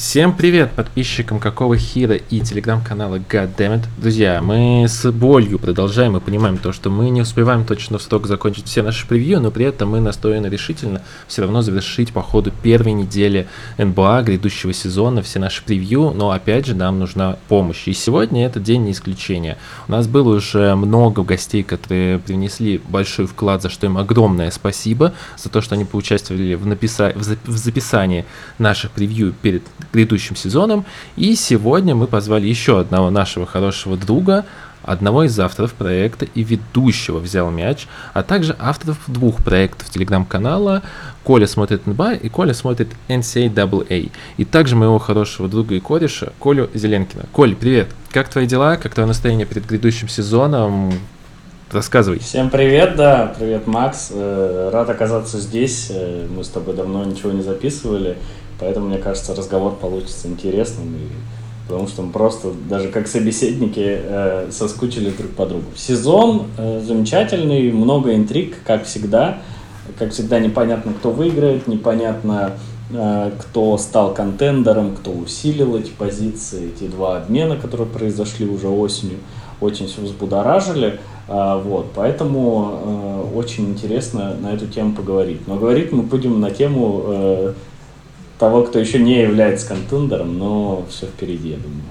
Всем 0.00 0.34
привет 0.34 0.72
подписчикам 0.72 1.38
Какого 1.38 1.76
Хира 1.76 2.14
и 2.14 2.40
телеграм-канала 2.40 3.16
Goddammit. 3.16 3.84
Друзья, 3.98 4.40
мы 4.40 4.86
с 4.88 5.12
болью 5.12 5.58
продолжаем 5.58 6.16
и 6.16 6.20
понимаем 6.20 6.56
то, 6.56 6.72
что 6.72 6.88
мы 6.88 7.10
не 7.10 7.20
успеваем 7.20 7.66
точно 7.66 7.98
в 7.98 8.02
срок 8.02 8.26
закончить 8.26 8.64
все 8.64 8.82
наши 8.82 9.06
превью, 9.06 9.40
но 9.40 9.50
при 9.50 9.66
этом 9.66 9.90
мы 9.90 10.00
настроены 10.00 10.46
решительно 10.46 11.02
все 11.28 11.42
равно 11.42 11.60
завершить 11.60 12.14
по 12.14 12.22
ходу 12.22 12.50
первой 12.62 12.92
недели 12.92 13.46
НБА 13.76 14.22
грядущего 14.22 14.72
сезона 14.72 15.20
все 15.20 15.38
наши 15.38 15.62
превью, 15.62 16.12
но 16.14 16.30
опять 16.30 16.64
же 16.64 16.74
нам 16.74 16.98
нужна 16.98 17.36
помощь. 17.48 17.86
И 17.86 17.92
сегодня 17.92 18.46
этот 18.46 18.62
день 18.62 18.84
не 18.84 18.92
исключение. 18.92 19.58
У 19.86 19.92
нас 19.92 20.08
было 20.08 20.34
уже 20.34 20.76
много 20.76 21.22
гостей, 21.22 21.62
которые 21.62 22.18
принесли 22.20 22.80
большой 22.88 23.26
вклад, 23.26 23.60
за 23.60 23.68
что 23.68 23.84
им 23.84 23.98
огромное 23.98 24.50
спасибо, 24.50 25.12
за 25.36 25.50
то, 25.50 25.60
что 25.60 25.74
они 25.74 25.84
поучаствовали 25.84 26.54
в, 26.54 26.64
написа... 26.66 27.12
в 27.14 27.56
записании 27.58 28.24
наших 28.58 28.92
превью 28.92 29.34
перед 29.42 29.62
грядущим 29.92 30.36
сезоном. 30.36 30.84
И 31.16 31.34
сегодня 31.34 31.94
мы 31.94 32.06
позвали 32.06 32.46
еще 32.46 32.80
одного 32.80 33.10
нашего 33.10 33.46
хорошего 33.46 33.96
друга, 33.96 34.44
одного 34.82 35.24
из 35.24 35.38
авторов 35.38 35.74
проекта 35.74 36.26
и 36.34 36.42
ведущего 36.42 37.18
«Взял 37.18 37.50
мяч», 37.50 37.86
а 38.14 38.22
также 38.22 38.56
авторов 38.58 38.98
двух 39.06 39.44
проектов 39.44 39.90
телеграм-канала 39.90 40.82
Коля 41.22 41.46
смотрит 41.46 41.86
НБА 41.86 42.14
и 42.14 42.28
Коля 42.28 42.54
смотрит 42.54 42.88
NCAA. 43.08 44.10
И 44.36 44.44
также 44.44 44.76
моего 44.76 44.98
хорошего 44.98 45.48
друга 45.48 45.74
и 45.74 45.80
кореша 45.80 46.32
Колю 46.40 46.70
Зеленкина. 46.74 47.26
Коль, 47.32 47.54
привет! 47.54 47.88
Как 48.10 48.28
твои 48.28 48.46
дела? 48.46 48.76
Как 48.76 48.94
твое 48.94 49.06
настроение 49.06 49.46
перед 49.46 49.66
грядущим 49.66 50.08
сезоном? 50.08 50.92
Рассказывай. 51.70 52.18
Всем 52.18 52.50
привет, 52.50 52.96
да, 52.96 53.32
привет, 53.38 53.68
Макс. 53.68 54.10
Э, 54.12 54.70
рад 54.72 54.90
оказаться 54.90 55.38
здесь. 55.38 55.86
Э, 55.90 56.26
мы 56.28 56.42
с 56.42 56.48
тобой 56.48 56.74
давно 56.74 57.04
ничего 57.04 57.30
не 57.30 57.42
записывали. 57.42 58.18
Поэтому, 58.60 58.88
мне 58.88 58.98
кажется, 58.98 59.34
разговор 59.34 59.74
получится 59.74 60.28
интересным, 60.28 60.94
и, 60.94 61.08
потому 61.66 61.88
что 61.88 62.02
мы 62.02 62.12
просто 62.12 62.52
даже 62.68 62.88
как 62.88 63.08
собеседники 63.08 64.00
э, 64.02 64.48
соскучили 64.50 65.10
друг 65.10 65.30
по 65.32 65.46
другу. 65.46 65.64
Сезон 65.76 66.46
э, 66.58 66.82
замечательный, 66.86 67.72
много 67.72 68.14
интриг, 68.14 68.56
как 68.64 68.84
всегда. 68.84 69.38
Как 69.98 70.12
всегда, 70.12 70.38
непонятно, 70.38 70.92
кто 70.92 71.10
выиграет, 71.10 71.66
непонятно, 71.66 72.52
э, 72.92 73.32
кто 73.38 73.76
стал 73.78 74.14
контендером, 74.14 74.94
кто 74.94 75.10
усилил 75.10 75.76
эти 75.76 75.90
позиции, 75.90 76.70
эти 76.74 76.88
два 76.88 77.16
обмена, 77.16 77.56
которые 77.56 77.88
произошли 77.88 78.46
уже 78.46 78.68
осенью, 78.68 79.18
очень 79.60 79.86
все 79.86 80.02
взбудоражили. 80.02 81.00
А, 81.32 81.58
вот, 81.58 81.92
поэтому 81.94 82.80
э, 82.82 83.36
очень 83.36 83.70
интересно 83.70 84.34
на 84.34 84.52
эту 84.52 84.66
тему 84.66 84.96
поговорить. 84.96 85.46
Но 85.46 85.56
говорить 85.56 85.92
мы 85.92 86.02
будем 86.02 86.40
на 86.40 86.50
тему 86.50 87.04
э, 87.06 87.52
того, 88.40 88.64
кто 88.64 88.78
еще 88.78 88.98
не 88.98 89.20
является 89.20 89.68
контендером, 89.68 90.38
но 90.38 90.84
все 90.88 91.06
впереди, 91.06 91.50
я 91.50 91.56
думаю. 91.58 91.82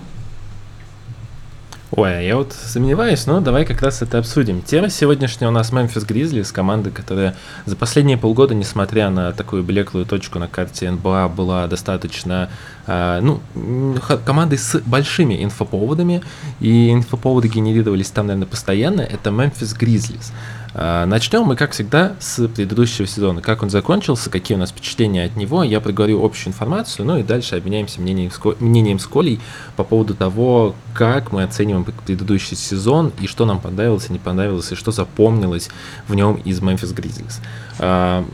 Ой, 1.91 2.19
а 2.19 2.21
я 2.21 2.37
вот 2.37 2.53
сомневаюсь, 2.53 3.25
но 3.25 3.39
давай 3.39 3.65
как 3.65 3.81
раз 3.81 4.01
это 4.01 4.19
обсудим. 4.19 4.61
Тема 4.61 4.89
сегодняшняя 4.89 5.47
у 5.47 5.51
нас 5.51 5.71
Мемфис 5.71 6.03
Гризли 6.03 6.43
с 6.43 6.51
командой, 6.51 6.91
которая 6.91 7.35
за 7.65 7.75
последние 7.75 8.17
полгода, 8.17 8.53
несмотря 8.53 9.09
на 9.09 9.31
такую 9.31 9.63
блеклую 9.63 10.05
точку 10.05 10.37
на 10.37 10.47
карте 10.47 10.89
НБА, 10.91 11.29
была 11.29 11.65
достаточно, 11.67 12.49
ну, 12.89 13.39
командой 14.25 14.57
с 14.57 14.79
большими 14.79 15.43
инфоповодами, 15.43 16.21
и 16.59 16.91
инфоповоды 16.91 17.47
генерировались 17.47 18.09
там, 18.09 18.27
наверное, 18.27 18.47
постоянно. 18.47 19.01
Это 19.01 19.31
Мемфис 19.31 19.73
Гризлис. 19.73 20.31
А, 20.73 21.05
начнем 21.05 21.43
мы, 21.43 21.55
как 21.55 21.71
всегда, 21.71 22.15
с 22.19 22.47
предыдущего 22.47 23.07
сезона. 23.07 23.41
Как 23.41 23.63
он 23.63 23.69
закончился, 23.69 24.29
какие 24.29 24.55
у 24.55 24.59
нас 24.59 24.69
впечатления 24.69 25.25
от 25.25 25.35
него. 25.35 25.63
Я 25.63 25.81
проговорю 25.81 26.23
общую 26.23 26.49
информацию, 26.53 27.05
ну 27.05 27.17
и 27.17 27.23
дальше 27.23 27.55
обменяемся 27.55 28.01
мнением, 28.01 28.31
мнением 28.59 28.99
с 28.99 29.05
Колей 29.05 29.39
по 29.75 29.83
поводу 29.83 30.13
того, 30.15 30.75
как 30.93 31.31
мы 31.31 31.43
оцениваем 31.43 31.85
предыдущий 32.05 32.55
сезон 32.55 33.11
и 33.19 33.27
что 33.27 33.45
нам 33.45 33.59
понравилось 33.59 34.07
и 34.09 34.13
не 34.13 34.19
понравилось, 34.19 34.71
и 34.71 34.75
что 34.75 34.91
запомнилось 34.91 35.69
в 36.07 36.15
нем 36.15 36.35
из 36.35 36.59
Memphis 36.59 36.93
Grizzlies. 36.93 37.39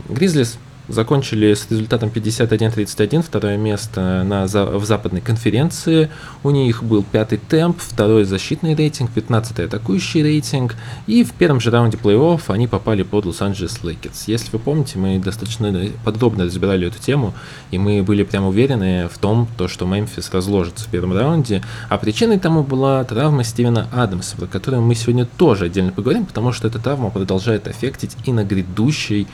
Grizzlies 0.08 0.56
закончили 0.88 1.54
с 1.54 1.70
результатом 1.70 2.10
51-31, 2.10 3.22
второе 3.22 3.56
место 3.56 4.22
на, 4.24 4.46
в 4.46 4.84
западной 4.84 5.20
конференции. 5.20 6.10
У 6.42 6.50
них 6.50 6.82
был 6.82 7.02
пятый 7.02 7.38
темп, 7.38 7.78
второй 7.80 8.24
защитный 8.24 8.74
рейтинг, 8.74 9.10
15 9.10 9.60
атакующий 9.60 10.22
рейтинг. 10.22 10.74
И 11.06 11.24
в 11.24 11.32
первом 11.32 11.60
же 11.60 11.70
раунде 11.70 11.98
плей-офф 11.98 12.42
они 12.48 12.68
попали 12.68 13.02
под 13.02 13.26
Лос-Анджелес 13.26 13.82
Лейкерс. 13.82 14.24
Если 14.28 14.50
вы 14.52 14.58
помните, 14.58 14.98
мы 14.98 15.18
достаточно 15.18 15.72
подробно 16.04 16.44
разбирали 16.44 16.88
эту 16.88 16.98
тему, 17.00 17.34
и 17.70 17.78
мы 17.78 18.02
были 18.02 18.22
прям 18.22 18.46
уверены 18.46 19.08
в 19.08 19.18
том, 19.18 19.48
то, 19.56 19.68
что 19.68 19.86
Мемфис 19.86 20.30
разложится 20.32 20.84
в 20.84 20.88
первом 20.88 21.16
раунде. 21.16 21.62
А 21.88 21.98
причиной 21.98 22.38
тому 22.38 22.62
была 22.62 23.02
травма 23.04 23.44
Стивена 23.44 23.88
Адамса, 23.92 24.36
про 24.36 24.46
которую 24.46 24.82
мы 24.82 24.94
сегодня 24.94 25.26
тоже 25.36 25.66
отдельно 25.66 25.92
поговорим, 25.92 26.26
потому 26.26 26.52
что 26.52 26.68
эта 26.68 26.78
травма 26.78 27.10
продолжает 27.10 27.66
аффектить 27.66 28.16
и 28.24 28.32
на 28.32 28.44
грядущий 28.44 29.26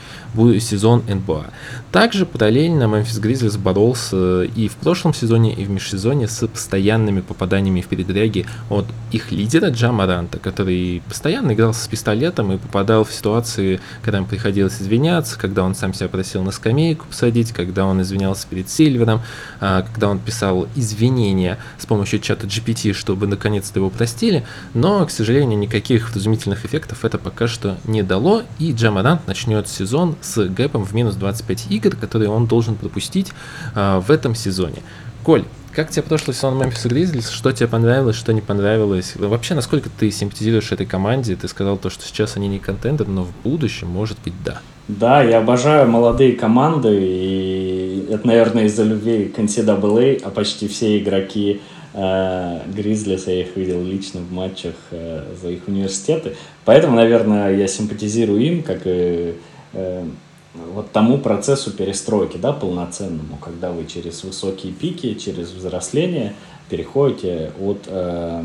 сезон 0.59 1.03
НБА. 1.07 1.42
Также 1.91 2.25
параллельно 2.25 2.83
Мемфис 2.87 3.19
Гризлис 3.19 3.57
боролся 3.57 4.43
и 4.43 4.67
в 4.67 4.75
прошлом 4.75 5.13
сезоне, 5.13 5.53
и 5.53 5.65
в 5.65 5.69
межсезоне 5.69 6.27
с 6.27 6.47
постоянными 6.47 7.21
попаданиями 7.21 7.81
в 7.81 7.87
передряги 7.87 8.45
от 8.69 8.85
их 9.11 9.31
лидера 9.31 9.69
Джама 9.69 10.05
Ранта, 10.05 10.39
который 10.39 11.01
постоянно 11.07 11.53
играл 11.53 11.73
с 11.73 11.87
пистолетом 11.87 12.51
и 12.51 12.57
попадал 12.57 13.03
в 13.03 13.11
ситуации, 13.11 13.79
когда 14.01 14.17
ему 14.17 14.27
приходилось 14.27 14.81
извиняться, 14.81 15.37
когда 15.37 15.63
он 15.63 15.75
сам 15.75 15.93
себя 15.93 16.09
просил 16.09 16.43
на 16.43 16.51
скамейку 16.51 17.05
посадить, 17.05 17.51
когда 17.51 17.85
он 17.85 18.01
извинялся 18.01 18.47
перед 18.47 18.69
Сильвером, 18.69 19.21
а, 19.59 19.83
когда 19.83 20.09
он 20.09 20.19
писал 20.19 20.67
извинения 20.75 21.57
с 21.77 21.85
помощью 21.85 22.19
чата 22.19 22.47
GPT, 22.47 22.93
чтобы 22.93 23.27
наконец-то 23.27 23.79
его 23.79 23.89
простили, 23.89 24.45
но, 24.73 25.05
к 25.05 25.11
сожалению, 25.11 25.59
никаких 25.59 26.11
вразумительных 26.11 26.65
эффектов 26.65 27.05
это 27.05 27.17
пока 27.17 27.47
что 27.47 27.77
не 27.85 28.03
дало, 28.03 28.43
и 28.59 28.71
Джамарант 28.71 29.27
начнет 29.27 29.67
сезон 29.67 30.15
с 30.21 30.43
гэпом 30.45 30.85
в 30.85 30.93
минус 30.93 31.15
20 31.15 31.32
25 31.33 31.71
игр, 31.71 31.95
которые 31.95 32.29
он 32.29 32.45
должен 32.45 32.75
пропустить 32.75 33.31
а, 33.75 33.99
в 33.99 34.11
этом 34.11 34.35
сезоне. 34.35 34.77
Коль, 35.23 35.45
как 35.71 35.89
тебе 35.89 36.03
прошлый 36.03 36.35
сезон 36.35 36.61
Memphis 36.61 36.87
Grizzlies? 36.87 37.31
Что 37.31 37.51
тебе 37.51 37.67
понравилось, 37.67 38.15
что 38.15 38.33
не 38.33 38.41
понравилось? 38.41 39.13
Вообще, 39.15 39.55
насколько 39.55 39.89
ты 39.89 40.11
симпатизируешь 40.11 40.71
этой 40.71 40.85
команде? 40.85 41.35
Ты 41.35 41.47
сказал 41.47 41.77
то, 41.77 41.89
что 41.89 42.05
сейчас 42.05 42.37
они 42.37 42.47
не 42.47 42.59
контендер, 42.59 43.07
но 43.07 43.23
в 43.23 43.31
будущем, 43.43 43.87
может 43.87 44.17
быть, 44.23 44.33
да. 44.45 44.61
Да, 44.87 45.23
я 45.23 45.39
обожаю 45.39 45.89
молодые 45.89 46.33
команды, 46.33 46.89
и 47.01 48.07
это, 48.11 48.27
наверное, 48.27 48.65
из-за 48.65 48.83
любви 48.83 49.25
к 49.25 49.39
NCAA, 49.39 50.21
а 50.23 50.29
почти 50.29 50.67
все 50.67 50.99
игроки 50.99 51.61
Гризлис, 51.93 53.27
э, 53.27 53.35
я 53.35 53.41
их 53.41 53.55
видел 53.55 53.83
лично 53.83 54.21
в 54.21 54.31
матчах 54.31 54.73
э, 54.91 55.23
за 55.39 55.49
их 55.49 55.67
университеты. 55.67 56.35
Поэтому, 56.65 56.95
наверное, 56.95 57.55
я 57.55 57.67
симпатизирую 57.67 58.41
им, 58.41 58.63
как 58.63 58.81
и 58.85 59.35
э, 59.73 60.03
вот 60.53 60.91
тому 60.91 61.17
процессу 61.17 61.71
перестройки, 61.71 62.37
да, 62.37 62.53
полноценному, 62.53 63.37
когда 63.37 63.71
вы 63.71 63.85
через 63.85 64.23
высокие 64.23 64.71
пики, 64.71 65.15
через 65.15 65.51
взросление 65.51 66.35
переходите 66.69 67.51
от 67.59 67.83
э, 67.87 68.43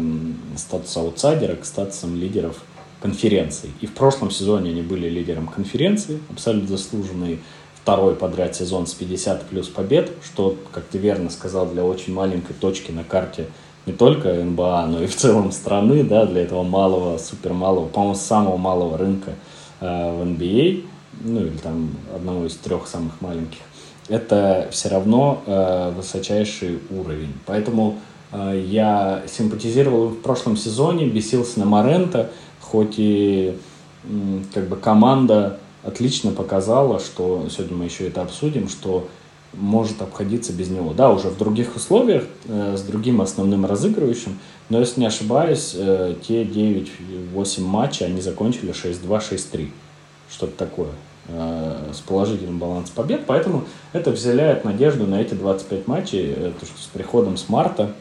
статуса 0.56 1.00
аутсайдера 1.00 1.56
к 1.56 1.64
статусам 1.64 2.16
лидеров 2.16 2.56
конференции. 3.02 3.70
И 3.80 3.86
в 3.86 3.92
прошлом 3.92 4.30
сезоне 4.30 4.70
они 4.70 4.82
были 4.82 5.08
лидером 5.08 5.47
конференции, 5.47 6.18
абсолютно 6.30 6.68
заслуженный 6.68 7.41
второй 7.74 8.14
подряд 8.14 8.56
сезон 8.56 8.86
с 8.86 8.94
50 8.94 9.44
плюс 9.44 9.68
побед, 9.68 10.10
что, 10.24 10.56
как 10.72 10.84
ты 10.84 10.98
верно 10.98 11.30
сказал, 11.30 11.66
для 11.66 11.84
очень 11.84 12.12
маленькой 12.12 12.54
точки 12.54 12.91
на 12.91 13.04
карте 13.04 13.47
не 13.86 13.92
только 13.92 14.32
НБА, 14.32 14.86
но 14.86 15.02
и 15.02 15.06
в 15.06 15.16
целом 15.16 15.52
страны, 15.52 16.02
да, 16.04 16.26
для 16.26 16.42
этого 16.42 16.62
малого, 16.62 17.18
супер 17.18 17.52
малого, 17.52 17.86
по-моему, 17.86 18.14
самого 18.14 18.56
малого 18.56 18.98
рынка 18.98 19.32
э, 19.80 19.86
в 19.86 20.22
NBA– 20.22 20.84
ну 21.20 21.40
или 21.40 21.56
там 21.56 21.90
одного 22.14 22.46
из 22.46 22.54
трех 22.56 22.86
самых 22.86 23.20
маленьких, 23.20 23.60
это 24.08 24.68
все 24.70 24.88
равно 24.88 25.42
э, 25.46 25.92
высочайший 25.96 26.78
уровень. 26.90 27.32
Поэтому 27.47 27.98
э, 28.32 28.65
я 28.66 29.22
симпатизировал 29.26 30.09
в 30.09 30.20
прошлом 30.20 30.56
сезоне, 30.56 31.06
бесился 31.06 31.60
на 31.60 31.66
Морента, 31.66 32.30
хоть 32.60 32.94
и 32.97 33.54
э, 34.04 34.09
как 34.54 34.68
бы 34.68 34.76
команда 34.76 35.59
отлично 35.82 36.32
показала, 36.32 37.00
что 37.00 37.47
сегодня 37.50 37.76
мы 37.76 37.84
еще 37.84 38.06
это 38.06 38.22
обсудим, 38.22 38.68
что 38.68 39.09
может 39.54 40.03
обходиться 40.03 40.53
без 40.53 40.68
него. 40.68 40.92
Да, 40.92 41.10
уже 41.10 41.28
в 41.28 41.38
других 41.38 41.76
условиях, 41.76 42.24
э, 42.47 42.76
с 42.76 42.82
другим 42.82 43.21
основным 43.21 43.66
разыгрывающим, 43.66 44.38
но 44.68 44.80
если 44.80 45.00
не 45.00 45.06
ошибаюсь, 45.06 45.72
э, 45.74 46.14
те 46.26 46.44
9-8 46.44 47.62
матчей 47.62 48.06
они 48.06 48.21
закончили 48.21 48.72
6-2, 48.72 49.21
6-3. 49.21 49.68
Что-то 50.30 50.57
такое. 50.57 50.91
Э, 51.30 51.91
с 51.92 51.98
положительным 51.98 52.59
балансом 52.59 52.95
побед, 52.95 53.27
поэтому 53.27 53.65
это 53.92 54.15
вселяет 54.15 54.65
надежду 54.65 55.07
на 55.07 55.21
эти 55.21 55.34
25 55.34 55.86
матчей, 55.86 56.33
э, 56.34 56.53
то, 56.59 56.65
что 56.65 56.80
с 56.80 56.86
приходом 56.86 57.36
Смарта 57.36 57.92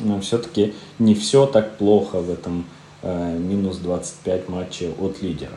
э, 0.00 0.20
все-таки 0.20 0.74
не 0.98 1.14
все 1.14 1.46
так 1.46 1.76
плохо 1.76 2.16
в 2.20 2.28
этом 2.30 2.64
минус 3.02 3.78
25 3.78 4.50
матчей 4.50 4.90
от 5.00 5.22
лидера. 5.22 5.54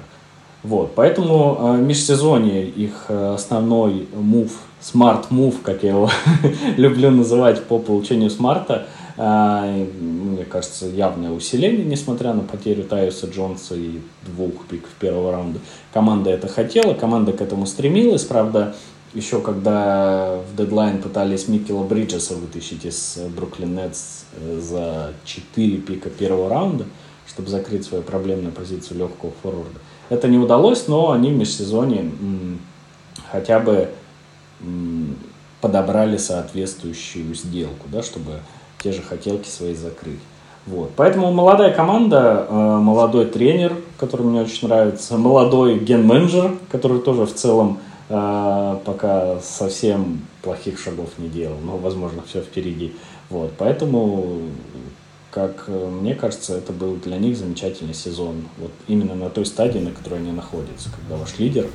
Вот, 0.61 0.93
поэтому 0.95 1.57
э, 1.59 1.81
межсезонье 1.81 2.65
их 2.69 3.09
основной 3.09 4.07
move 4.13 4.51
smart 4.79 5.31
move, 5.31 5.61
как 5.61 5.83
я 5.83 5.89
его 5.89 6.09
люблю 6.77 7.09
называть 7.09 7.63
по 7.63 7.79
получению 7.79 8.29
Смарта. 8.29 8.73
А, 8.75 8.85
мне 9.15 10.45
кажется, 10.45 10.87
явное 10.87 11.31
усиление, 11.31 11.85
несмотря 11.85 12.33
на 12.33 12.41
потерю 12.41 12.83
Тайуса 12.83 13.27
Джонса 13.27 13.75
и 13.75 13.99
двух 14.25 14.65
пиков 14.65 14.89
первого 14.99 15.31
раунда. 15.31 15.59
Команда 15.93 16.31
это 16.31 16.47
хотела, 16.47 16.93
команда 16.93 17.31
к 17.33 17.41
этому 17.41 17.67
стремилась. 17.67 18.23
Правда, 18.23 18.75
еще 19.13 19.39
когда 19.41 20.39
в 20.51 20.55
дедлайн 20.55 20.99
пытались 20.99 21.47
Микела 21.47 21.83
Бриджеса 21.83 22.35
вытащить 22.35 22.85
из 22.85 23.19
Бруклин 23.35 23.75
Нетс 23.75 24.23
э, 24.35 24.59
за 24.59 25.13
4 25.25 25.77
пика 25.77 26.09
первого 26.09 26.49
раунда, 26.49 26.85
чтобы 27.27 27.49
закрыть 27.49 27.85
свою 27.85 28.03
проблемную 28.03 28.51
позицию 28.51 28.97
легкого 28.97 29.31
форварда. 29.43 29.79
Это 30.09 30.27
не 30.27 30.39
удалось, 30.39 30.87
но 30.87 31.11
они 31.11 31.31
в 31.31 31.37
межсезонье 31.37 32.11
хотя 33.31 33.59
бы 33.59 33.89
подобрали 35.61 36.17
соответствующую 36.17 37.35
сделку, 37.35 37.87
да, 37.91 38.01
чтобы 38.01 38.39
те 38.83 38.91
же 38.91 39.01
хотелки 39.01 39.47
свои 39.47 39.73
закрыть. 39.73 40.19
Вот. 40.65 40.91
Поэтому 40.95 41.31
молодая 41.31 41.73
команда, 41.73 42.47
э, 42.47 42.53
молодой 42.53 43.25
тренер, 43.25 43.75
который 43.97 44.25
мне 44.25 44.41
очень 44.41 44.67
нравится, 44.67 45.17
молодой 45.17 45.79
ген-менеджер, 45.79 46.57
который 46.71 47.01
тоже 47.01 47.25
в 47.25 47.33
целом 47.33 47.79
э, 48.09 48.77
пока 48.85 49.39
совсем 49.41 50.21
плохих 50.41 50.79
шагов 50.79 51.09
не 51.17 51.27
делал, 51.27 51.57
но, 51.63 51.77
возможно, 51.77 52.21
все 52.25 52.41
впереди. 52.41 52.93
Вот. 53.29 53.51
Поэтому, 53.57 54.39
как 55.31 55.67
мне 55.67 56.15
кажется, 56.15 56.57
это 56.57 56.71
был 56.71 56.95
для 56.95 57.17
них 57.17 57.37
замечательный 57.37 57.93
сезон. 57.93 58.43
Вот 58.57 58.71
именно 58.87 59.15
на 59.15 59.29
той 59.29 59.45
стадии, 59.45 59.79
на 59.79 59.91
которой 59.91 60.19
они 60.19 60.31
находятся, 60.31 60.89
когда 60.95 61.17
ваш 61.17 61.39
лидер, 61.39 61.67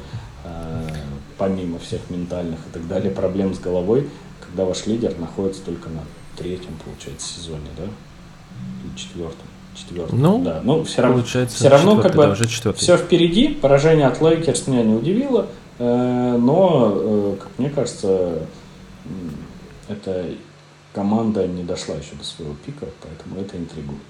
э, 0.45 0.89
помимо 1.37 1.79
всех 1.79 2.01
ментальных 2.09 2.59
и 2.59 2.73
так 2.73 2.89
далее 2.89 3.11
проблем 3.11 3.53
с 3.55 3.59
головой, 3.59 4.09
когда 4.41 4.65
ваш 4.65 4.87
лидер 4.87 5.15
находится 5.19 5.63
только 5.63 5.91
на 5.91 6.01
третьем, 6.39 6.73
получается, 6.85 7.35
сезоне, 7.35 7.69
да? 7.77 7.85
Или 7.85 8.97
четвертом. 8.97 9.47
Четвертом, 9.75 10.21
ну, 10.21 10.43
да. 10.43 10.61
Ну, 10.65 10.83
все 10.85 11.03
равно, 11.03 11.23
все 11.23 11.69
равно 11.69 12.01
как 12.01 12.15
бы 12.15 12.25
да, 12.25 12.31
уже 12.33 12.47
все 12.47 12.97
впереди. 12.97 13.49
Поражение 13.49 14.07
от 14.07 14.21
Лейкерс 14.21 14.67
меня 14.67 14.83
не 14.83 14.95
удивило, 14.95 15.47
э, 15.79 16.37
но, 16.37 16.93
э, 16.95 17.37
как 17.39 17.51
мне 17.59 17.71
кажется, 17.71 18.41
эта 19.89 20.27
команда 20.93 21.47
не 21.47 21.63
дошла 21.63 21.95
еще 21.95 22.17
до 22.19 22.25
своего 22.25 22.55
пика, 22.67 22.87
поэтому 23.03 23.41
это 23.41 23.57
интригует. 23.57 24.01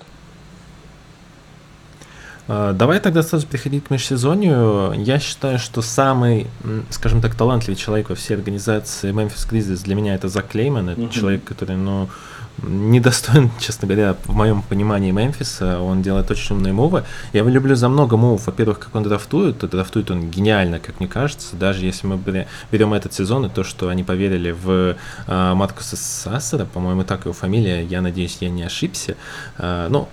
А, 2.49 2.73
давай 2.73 2.99
тогда 2.99 3.23
сразу 3.23 3.47
переходить 3.47 3.85
к 3.85 3.91
межсезонью. 3.91 4.95
Я 4.97 5.19
считаю, 5.19 5.59
что 5.59 5.83
самый, 5.83 6.47
скажем 6.91 7.21
так, 7.21 7.35
талантливый 7.35 7.77
человек 7.77 8.09
во 8.09 8.15
всей 8.15 8.35
организации 8.35 9.13
Memphis 9.13 9.49
Grizzlies 9.49 9.85
для 9.85 9.95
меня 9.95 10.15
это 10.15 10.29
Зак 10.29 10.49
Клейман. 10.49 10.89
Это 10.89 11.01
uh-huh. 11.03 11.13
человек, 11.13 11.45
который, 11.45 11.77
ну, 11.77 12.09
недостоин, 12.63 13.51
честно 13.61 13.87
говоря, 13.87 14.17
в 14.25 14.35
моем 14.35 14.63
понимании 14.63 15.11
Мемфиса. 15.11 15.81
Он 15.81 16.03
делает 16.03 16.31
очень 16.31 16.57
умные 16.57 16.73
мувы. 16.73 17.05
Я 17.33 17.41
его 17.41 17.49
люблю 17.49 17.75
за 17.75 17.89
много 17.89 18.17
мувов. 18.17 18.47
Во-первых, 18.47 18.79
как 18.79 18.95
он 18.95 19.03
драфтует, 19.03 19.59
то 19.59 19.69
драфтует 19.69 20.11
он 20.11 20.31
гениально, 20.31 20.79
как 20.79 21.01
мне 21.01 21.09
кажется. 21.09 21.57
Даже 21.57 21.85
если 21.85 22.07
мы 22.07 22.19
берем 22.71 22.95
этот 22.95 23.13
сезон 23.13 23.47
и 23.47 23.49
то, 23.49 23.65
что 23.65 23.89
они 23.89 24.05
поверили 24.05 24.51
в 24.51 24.97
э, 25.27 25.55
Маркуса 25.55 25.97
Сассера, 25.97 26.65
по-моему, 26.65 27.05
так 27.05 27.23
его 27.25 27.33
фамилия, 27.33 27.85
я 27.85 28.01
надеюсь, 28.01 28.39
я 28.41 28.51
не 28.51 28.63
ошибся. 28.63 29.17
Э, 29.59 29.89
ну, 29.91 30.09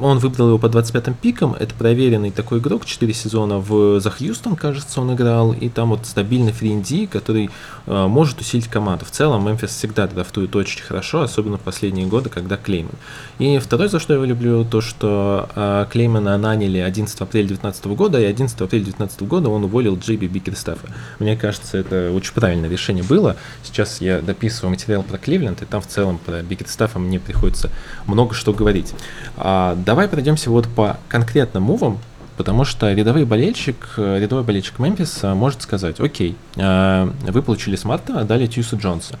он 0.00 0.18
выбрал 0.18 0.48
его 0.48 0.58
по 0.58 0.66
25-м 0.66 1.14
пикам. 1.14 1.54
Это 1.54 1.74
проверенный 1.74 2.30
такой 2.30 2.58
игрок. 2.58 2.84
Четыре 2.84 3.14
сезона 3.14 3.58
в 3.58 3.98
The 3.98 4.10
Хьюстон, 4.10 4.56
кажется, 4.56 5.00
он 5.00 5.14
играл. 5.14 5.52
И 5.52 5.68
там 5.68 5.90
вот 5.90 6.06
стабильный 6.06 6.52
френди, 6.52 7.06
который 7.06 7.50
э, 7.86 8.06
может 8.06 8.40
усилить 8.40 8.68
команду. 8.68 9.04
В 9.04 9.10
целом, 9.10 9.46
Мемфис 9.46 9.70
всегда 9.70 10.06
драфтует 10.06 10.54
очень 10.56 10.82
хорошо, 10.82 11.22
особенно 11.22 11.58
в 11.58 11.62
последние 11.80 12.06
годы, 12.06 12.28
когда 12.28 12.58
Клейман. 12.58 12.92
И 13.38 13.58
второе, 13.58 13.88
за 13.88 14.00
что 14.00 14.12
я 14.12 14.16
его 14.18 14.26
люблю, 14.26 14.64
то, 14.66 14.82
что 14.82 15.48
э, 15.54 15.86
Клеймана 15.90 16.36
наняли 16.36 16.78
11 16.78 17.18
апреля 17.22 17.48
2019 17.48 17.86
года, 17.86 18.20
и 18.20 18.24
11 18.24 18.54
апреля 18.60 18.84
2019 18.84 19.22
года 19.22 19.48
он 19.48 19.64
уволил 19.64 19.96
Джейби 19.96 20.26
Бикерстафа. 20.26 20.88
Мне 21.18 21.36
кажется, 21.36 21.78
это 21.78 22.12
очень 22.12 22.34
правильное 22.34 22.68
решение 22.68 23.02
было. 23.02 23.36
Сейчас 23.62 24.02
я 24.02 24.20
дописываю 24.20 24.70
материал 24.70 25.02
про 25.02 25.16
Кливленд, 25.16 25.62
и 25.62 25.64
там 25.64 25.80
в 25.80 25.86
целом 25.86 26.18
про 26.18 26.42
Бикерстафа 26.42 26.98
мне 26.98 27.18
приходится 27.18 27.70
много 28.06 28.34
что 28.34 28.52
говорить. 28.52 28.92
А, 29.38 29.74
давай 29.86 30.06
пройдемся 30.06 30.50
вот 30.50 30.68
по 30.68 30.98
конкретным 31.08 31.62
мувам, 31.62 31.98
потому 32.36 32.64
что 32.64 32.92
рядовой 32.92 33.24
болельщик, 33.24 33.94
рядовой 33.96 34.44
болельщик 34.44 34.78
Мемфиса 34.78 35.34
может 35.34 35.62
сказать, 35.62 35.98
окей, 35.98 36.36
э, 36.56 37.10
вы 37.22 37.42
получили 37.42 37.76
Смарта, 37.76 38.20
отдали 38.20 38.46
Тьюса 38.46 38.76
Джонса. 38.76 39.18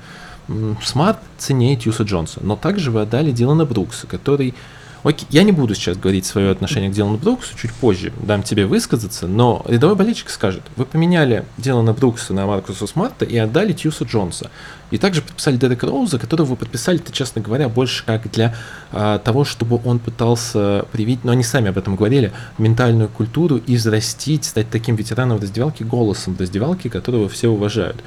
Смарт 0.82 1.18
ценнее 1.38 1.76
Тайуса 1.76 2.02
Джонса, 2.02 2.40
но 2.42 2.56
также 2.56 2.90
вы 2.90 3.02
отдали 3.02 3.30
Дилана 3.30 3.64
Брукса, 3.64 4.06
который... 4.06 4.54
Окей, 5.02 5.26
я 5.30 5.44
не 5.44 5.52
буду 5.52 5.74
сейчас 5.74 5.96
говорить 5.96 6.26
свое 6.26 6.50
отношение 6.50 6.90
к 6.90 6.92
Дилану 6.92 7.16
Бруксу, 7.16 7.56
чуть 7.56 7.72
позже 7.72 8.12
дам 8.20 8.42
тебе 8.42 8.66
высказаться, 8.66 9.26
но 9.26 9.64
рядовой 9.66 9.96
болельщик 9.96 10.28
скажет, 10.28 10.60
вы 10.76 10.84
поменяли 10.84 11.46
Дилана 11.56 11.94
Брукса 11.94 12.34
на 12.34 12.46
Маркуса 12.46 12.86
Смарта 12.86 13.24
и 13.24 13.34
отдали 13.38 13.72
Тайуса 13.72 14.04
Джонса. 14.04 14.50
И 14.90 14.98
также 14.98 15.22
подписали 15.22 15.56
Дерека 15.56 15.86
Роуза, 15.86 16.18
которого 16.18 16.48
вы 16.48 16.56
подписали-то, 16.56 17.12
честно 17.12 17.40
говоря, 17.40 17.70
больше 17.70 18.04
как 18.04 18.30
для 18.30 18.54
а, 18.92 19.18
того, 19.20 19.44
чтобы 19.44 19.80
он 19.86 20.00
пытался 20.00 20.84
привить, 20.92 21.24
но 21.24 21.32
они 21.32 21.44
сами 21.44 21.70
об 21.70 21.78
этом 21.78 21.96
говорили, 21.96 22.32
ментальную 22.58 23.08
культуру, 23.08 23.58
и 23.66 23.73
взрастить, 23.73 24.44
стать 24.44 24.68
таким 24.68 24.96
ветераном 24.96 25.38
в 25.38 25.42
раздевалке, 25.42 25.84
голосом 25.84 26.34
в 26.34 26.40
раздевалке, 26.40 26.90
которого 26.90 27.30
все 27.30 27.48
уважают. 27.48 28.04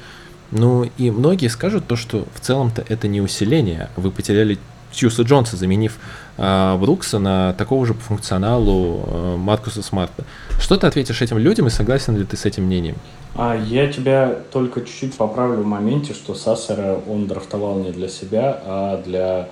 Ну 0.54 0.88
и 0.96 1.10
многие 1.10 1.48
скажут 1.48 1.86
то, 1.86 1.96
что 1.96 2.26
в 2.32 2.40
целом-то 2.40 2.84
это 2.88 3.08
не 3.08 3.20
усиление. 3.20 3.90
Вы 3.96 4.12
потеряли 4.12 4.56
Тьюса 4.92 5.22
Джонса, 5.22 5.56
заменив 5.56 5.98
э, 6.38 6.76
Брукса 6.78 7.18
на 7.18 7.52
такого 7.54 7.84
же 7.84 7.94
по 7.94 8.00
функционалу 8.00 9.02
э, 9.04 9.36
Маркуса 9.36 9.82
Смарта. 9.82 10.24
Что 10.60 10.76
ты 10.76 10.86
ответишь 10.86 11.20
этим 11.22 11.38
людям 11.38 11.66
и 11.66 11.70
согласен 11.70 12.16
ли 12.16 12.24
ты 12.24 12.36
с 12.36 12.44
этим 12.44 12.64
мнением? 12.64 12.94
А 13.34 13.56
я 13.56 13.92
тебя 13.92 14.32
только 14.52 14.82
чуть-чуть 14.82 15.14
поправлю 15.14 15.62
в 15.62 15.66
моменте, 15.66 16.14
что 16.14 16.34
Сассера 16.34 17.00
он 17.08 17.26
драфтовал 17.26 17.80
не 17.80 17.90
для 17.90 18.08
себя, 18.08 18.62
а 18.64 19.02
для 19.04 19.48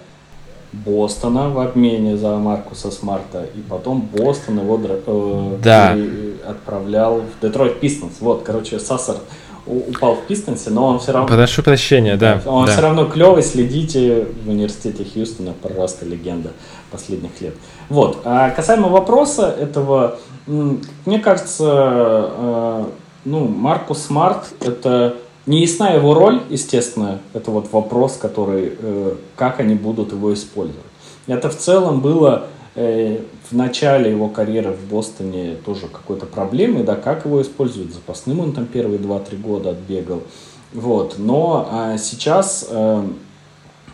Бостона 0.73 1.51
в 1.51 1.59
обмене 1.59 2.17
за 2.17 2.37
Маркуса 2.37 2.93
Смарта, 2.93 3.45
и 3.57 3.61
потом 3.61 4.01
Бостон 4.01 4.61
его 4.61 4.81
э, 4.85 5.59
да. 5.63 5.97
отправлял 6.49 7.21
в 7.23 7.43
Детройт 7.43 7.81
Пистонс. 7.81 8.15
Вот, 8.21 8.45
короче, 8.45 8.79
Сассер 8.79 9.17
упал 9.67 10.17
в 10.17 10.23
Пистонсе, 10.27 10.71
но 10.71 10.87
он 10.87 10.99
все 10.99 11.13
равно... 11.13 11.29
Прошу 11.29 11.63
прощения, 11.63 12.17
да. 12.17 12.43
Он 12.47 12.67
да. 12.67 12.73
все 12.73 12.81
равно 12.81 13.07
клевый, 13.07 13.43
следите 13.43 14.27
в 14.45 14.49
университете 14.49 15.05
Хьюстона, 15.05 15.53
просто 15.53 16.05
легенда 16.05 16.51
последних 16.91 17.41
лет. 17.41 17.55
Вот, 17.89 18.21
а 18.25 18.51
касаемо 18.51 18.89
вопроса 18.89 19.55
этого, 19.59 20.19
мне 20.47 21.19
кажется, 21.21 22.31
э, 22.37 22.85
ну, 23.25 23.47
Маркус 23.47 24.03
Смарт, 24.03 24.49
это 24.61 25.17
не 25.47 25.61
ясна 25.63 25.91
его 25.91 26.15
роль, 26.15 26.43
естественно, 26.51 27.21
это 27.33 27.51
вот 27.51 27.73
вопрос, 27.73 28.17
который, 28.17 28.75
э, 28.79 29.15
как 29.37 29.61
они 29.61 29.75
будут 29.75 30.13
его 30.13 30.33
использовать. 30.35 30.85
Это 31.27 31.51
в 31.51 31.57
целом 31.57 32.01
было 32.01 32.47
в 32.75 33.53
начале 33.53 34.11
его 34.11 34.29
карьеры 34.29 34.73
в 34.73 34.91
Бостоне 34.91 35.57
тоже 35.65 35.89
какой-то 35.89 36.25
проблемы, 36.25 36.83
да, 36.85 36.97
как 36.97 37.27
его 37.27 37.43
используют, 37.43 37.93
запасным 37.93 38.41
он 38.41 38.53
там 38.53 38.67
первые 38.67 38.99
2-3 38.99 39.37
года 39.41 39.71
отбегал, 39.71 40.23
вот, 40.73 41.17
но 41.19 41.69
а 41.71 41.99
сейчас, 41.99 42.67
э, 42.71 43.07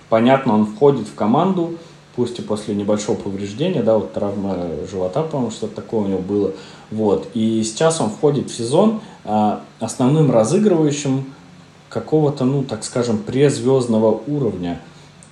понятно, 0.09 0.55
он 0.55 0.67
входит 0.67 1.09
в 1.09 1.15
команду, 1.15 1.75
пусть 2.15 2.39
и 2.39 2.43
после 2.43 2.75
небольшого 2.75 3.17
повреждения, 3.17 3.83
да, 3.83 3.95
вот 3.97 4.13
травма 4.13 4.57
живота, 4.89 5.23
по-моему, 5.23 5.51
что-то 5.51 5.75
такое 5.75 6.03
у 6.03 6.07
него 6.07 6.21
было, 6.21 6.53
вот, 6.93 7.29
и 7.35 7.63
сейчас 7.65 8.01
он 8.01 8.11
входит 8.11 8.49
в 8.49 8.57
сезон 8.57 9.01
э, 9.25 9.59
основным 9.81 10.31
разыгрывающим 10.31 11.25
какого-то, 11.89 12.45
ну, 12.45 12.63
так 12.63 12.85
скажем, 12.85 13.19
презвездного 13.19 14.21
уровня, 14.29 14.81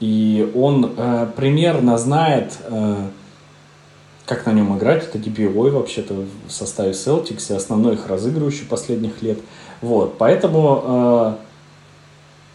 и 0.01 0.53
он 0.57 0.95
э, 0.97 1.29
примерно 1.37 1.97
знает, 1.97 2.59
э, 2.65 2.97
как 4.27 4.45
на 4.45 4.53
нем 4.53 4.77
играть. 4.77 5.05
Это 5.05 5.19
DPOY 5.19 5.71
вообще-то 5.71 6.15
в 6.49 6.53
составе 6.53 6.91
Celtics 6.91 7.53
и 7.53 7.57
основной 7.57 7.95
их 7.95 8.09
разыгрывающий 8.09 8.67
последних 8.67 9.23
лет. 9.23 9.39
Вот, 9.81 10.19
поэтому, 10.19 10.83
э, 10.85 11.35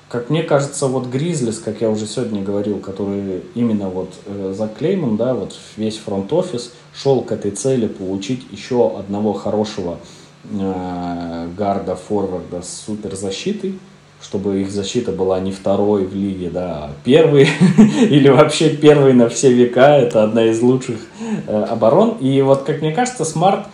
как 0.10 0.30
мне 0.30 0.44
кажется, 0.44 0.88
вот 0.88 1.08
Гризлис, 1.08 1.60
как 1.60 1.82
я 1.82 1.90
уже 1.90 2.06
сегодня 2.08 2.44
говорил, 2.44 2.80
который 2.80 3.44
именно 3.56 3.90
вот 3.90 4.14
э, 4.26 4.54
за 4.56 4.68
Клеймом, 4.68 5.18
да, 5.18 5.34
вот 5.34 5.56
весь 5.78 5.98
фронт-офис 5.98 6.74
шел 6.94 7.22
к 7.22 7.32
этой 7.32 7.52
цели 7.52 7.88
получить 7.88 8.46
еще 8.52 8.98
одного 8.98 9.34
хорошего 9.34 10.00
э, 10.44 11.48
гарда, 11.58 11.96
форварда 11.96 12.64
с 12.64 12.84
суперзащитой, 12.86 13.80
чтобы 14.22 14.62
их 14.62 14.72
защита 14.72 15.12
была 15.12 15.40
не 15.40 15.52
второй 15.52 16.06
в 16.06 16.16
лиге, 16.16 16.50
да, 16.50 16.86
а 16.86 16.92
первой 17.04 17.50
или 18.02 18.30
вообще 18.30 18.70
первый 18.70 19.14
на 19.14 19.30
все 19.30 19.52
века. 19.52 19.98
Это 19.98 20.24
одна 20.24 20.46
из 20.46 20.62
лучших 20.62 20.98
э, 21.48 21.64
оборон. 21.64 22.18
И 22.20 22.42
вот, 22.42 22.64
как 22.64 22.82
мне 22.82 22.92
кажется, 22.92 23.26
Смарт 23.26 23.68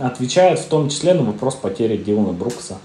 отвечает 0.00 0.58
в 0.58 0.66
том 0.66 0.88
числе 0.88 1.14
на 1.14 1.22
вопрос 1.22 1.54
потери 1.54 1.96
Дилана 1.96 2.32
Брукса. 2.32 2.78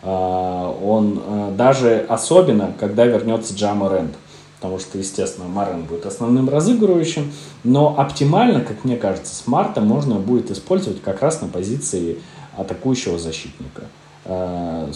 Он 0.00 1.20
даже 1.56 2.06
особенно, 2.08 2.72
когда 2.78 3.04
вернется 3.04 3.52
Джа 3.52 3.92
Морант 3.92 4.14
потому 4.58 4.78
что, 4.80 4.98
естественно, 4.98 5.48
Морант 5.48 5.84
будет 5.84 6.04
основным 6.06 6.48
разыгрывающим, 6.48 7.32
но 7.64 7.94
оптимально, 7.96 8.60
как 8.60 8.84
мне 8.84 8.96
кажется, 8.96 9.34
Смарта 9.34 9.80
можно 9.80 10.16
будет 10.16 10.50
использовать 10.50 11.00
как 11.00 11.22
раз 11.22 11.40
на 11.40 11.48
позиции 11.48 12.18
атакующего 12.56 13.18
защитника. 13.18 13.82
Э, 14.24 14.90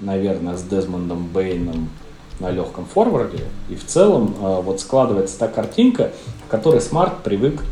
наверное, 0.00 0.56
с 0.56 0.62
Дезмондом 0.62 1.26
Бейном 1.26 1.90
на 2.38 2.50
легком 2.50 2.86
форварде. 2.86 3.44
И 3.68 3.74
в 3.74 3.84
целом 3.84 4.34
э, 4.40 4.60
вот 4.62 4.80
складывается 4.80 5.38
та 5.38 5.48
картинка, 5.48 6.12
в 6.46 6.50
которой 6.50 6.80
Смарт 6.80 7.22
привык, 7.22 7.62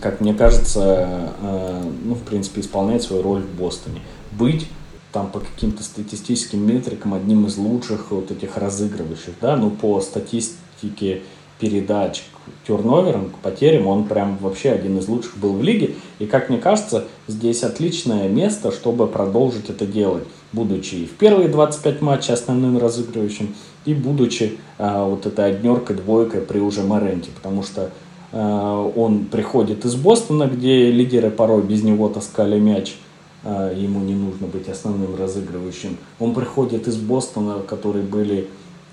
как 0.00 0.20
мне 0.20 0.34
кажется, 0.34 1.32
э, 1.40 1.82
ну, 2.04 2.14
в 2.14 2.22
принципе, 2.22 2.60
исполнять 2.60 3.02
свою 3.02 3.22
роль 3.22 3.42
в 3.42 3.58
Бостоне. 3.58 4.00
Быть 4.32 4.66
там 5.12 5.30
по 5.30 5.40
каким-то 5.40 5.82
статистическим 5.82 6.64
метрикам 6.66 7.14
одним 7.14 7.46
из 7.46 7.56
лучших 7.56 8.10
вот 8.10 8.30
этих 8.30 8.56
разыгрывающих, 8.56 9.34
да, 9.40 9.56
ну 9.56 9.70
по 9.70 10.00
статистике 10.00 11.22
передач 11.58 12.22
к 12.32 12.66
турноверам, 12.66 13.30
к 13.30 13.34
потерям, 13.38 13.86
он 13.86 14.04
прям 14.04 14.38
вообще 14.38 14.70
один 14.70 14.98
из 14.98 15.08
лучших 15.08 15.36
был 15.36 15.54
в 15.54 15.62
лиге. 15.62 15.94
И 16.18 16.26
как 16.26 16.48
мне 16.48 16.58
кажется, 16.58 17.06
здесь 17.26 17.62
отличное 17.62 18.28
место, 18.28 18.72
чтобы 18.72 19.06
продолжить 19.06 19.68
это 19.68 19.84
делать, 19.84 20.24
будучи 20.52 20.94
и 20.96 21.06
в 21.06 21.12
первые 21.12 21.48
25 21.48 22.00
матчей 22.00 22.34
основным 22.34 22.78
разыгрывающим, 22.78 23.54
и 23.84 23.94
будучи 23.94 24.58
а, 24.78 25.06
вот 25.06 25.26
этой 25.26 25.46
однеркой, 25.46 25.96
двойкой 25.96 26.40
при 26.40 26.58
уже 26.58 26.82
Моренте, 26.82 27.30
потому 27.34 27.62
что 27.62 27.90
а, 28.32 28.84
он 28.94 29.26
приходит 29.26 29.84
из 29.84 29.94
Бостона, 29.94 30.44
где 30.44 30.90
лидеры 30.90 31.30
порой 31.30 31.62
без 31.62 31.82
него 31.82 32.08
таскали 32.08 32.58
мяч, 32.58 32.96
а, 33.44 33.72
ему 33.72 34.00
не 34.00 34.14
нужно 34.14 34.46
быть 34.46 34.68
основным 34.68 35.16
разыгрывающим. 35.16 35.96
Он 36.18 36.34
приходит 36.34 36.88
из 36.88 36.96
Бостона, 36.96 37.60
которые 37.60 38.04
были 38.04 38.48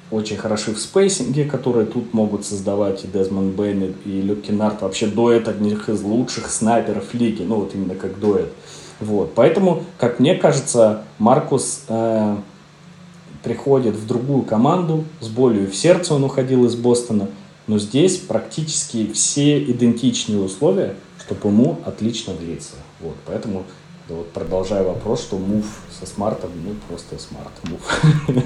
очень 0.09 0.37
хороши 0.37 0.73
в 0.73 0.79
спейсинге, 0.79 1.43
которые 1.43 1.85
тут 1.85 2.13
могут 2.13 2.45
создавать 2.45 3.03
и 3.03 3.07
Дезмонд 3.07 3.55
Бейн, 3.55 3.93
и 4.05 4.21
Люк 4.21 4.41
Кеннард. 4.43 4.81
Вообще 4.81 5.07
дуэт 5.07 5.49
одних 5.49 5.89
из 5.89 6.01
лучших 6.01 6.49
снайперов 6.49 7.13
лиги, 7.13 7.43
ну 7.43 7.55
вот 7.55 7.75
именно 7.75 7.95
как 7.95 8.17
дуэт. 8.19 8.53
Вот. 8.99 9.33
Поэтому, 9.35 9.83
как 9.97 10.19
мне 10.19 10.35
кажется, 10.35 11.03
Маркус 11.19 11.83
э, 11.87 12.37
приходит 13.43 13.95
в 13.95 14.07
другую 14.07 14.43
команду, 14.43 15.05
с 15.19 15.27
болью 15.27 15.69
в 15.69 15.75
сердце 15.75 16.13
он 16.13 16.23
уходил 16.23 16.65
из 16.65 16.75
Бостона, 16.75 17.27
но 17.67 17.77
здесь 17.77 18.17
практически 18.17 19.11
все 19.11 19.61
идентичные 19.63 20.41
условия, 20.41 20.95
чтобы 21.19 21.49
ему 21.49 21.79
отлично 21.85 22.33
длиться. 22.33 22.75
Вот. 22.99 23.15
Поэтому 23.25 23.63
да 24.07 24.15
вот 24.15 24.31
продолжая 24.31 24.83
вопрос, 24.83 25.21
что 25.21 25.37
move 25.37 25.65
со 25.99 26.05
Смартом, 26.05 26.49
ну 26.63 26.75
просто 26.87 27.17
smart 27.19 27.51
move. 27.63 27.81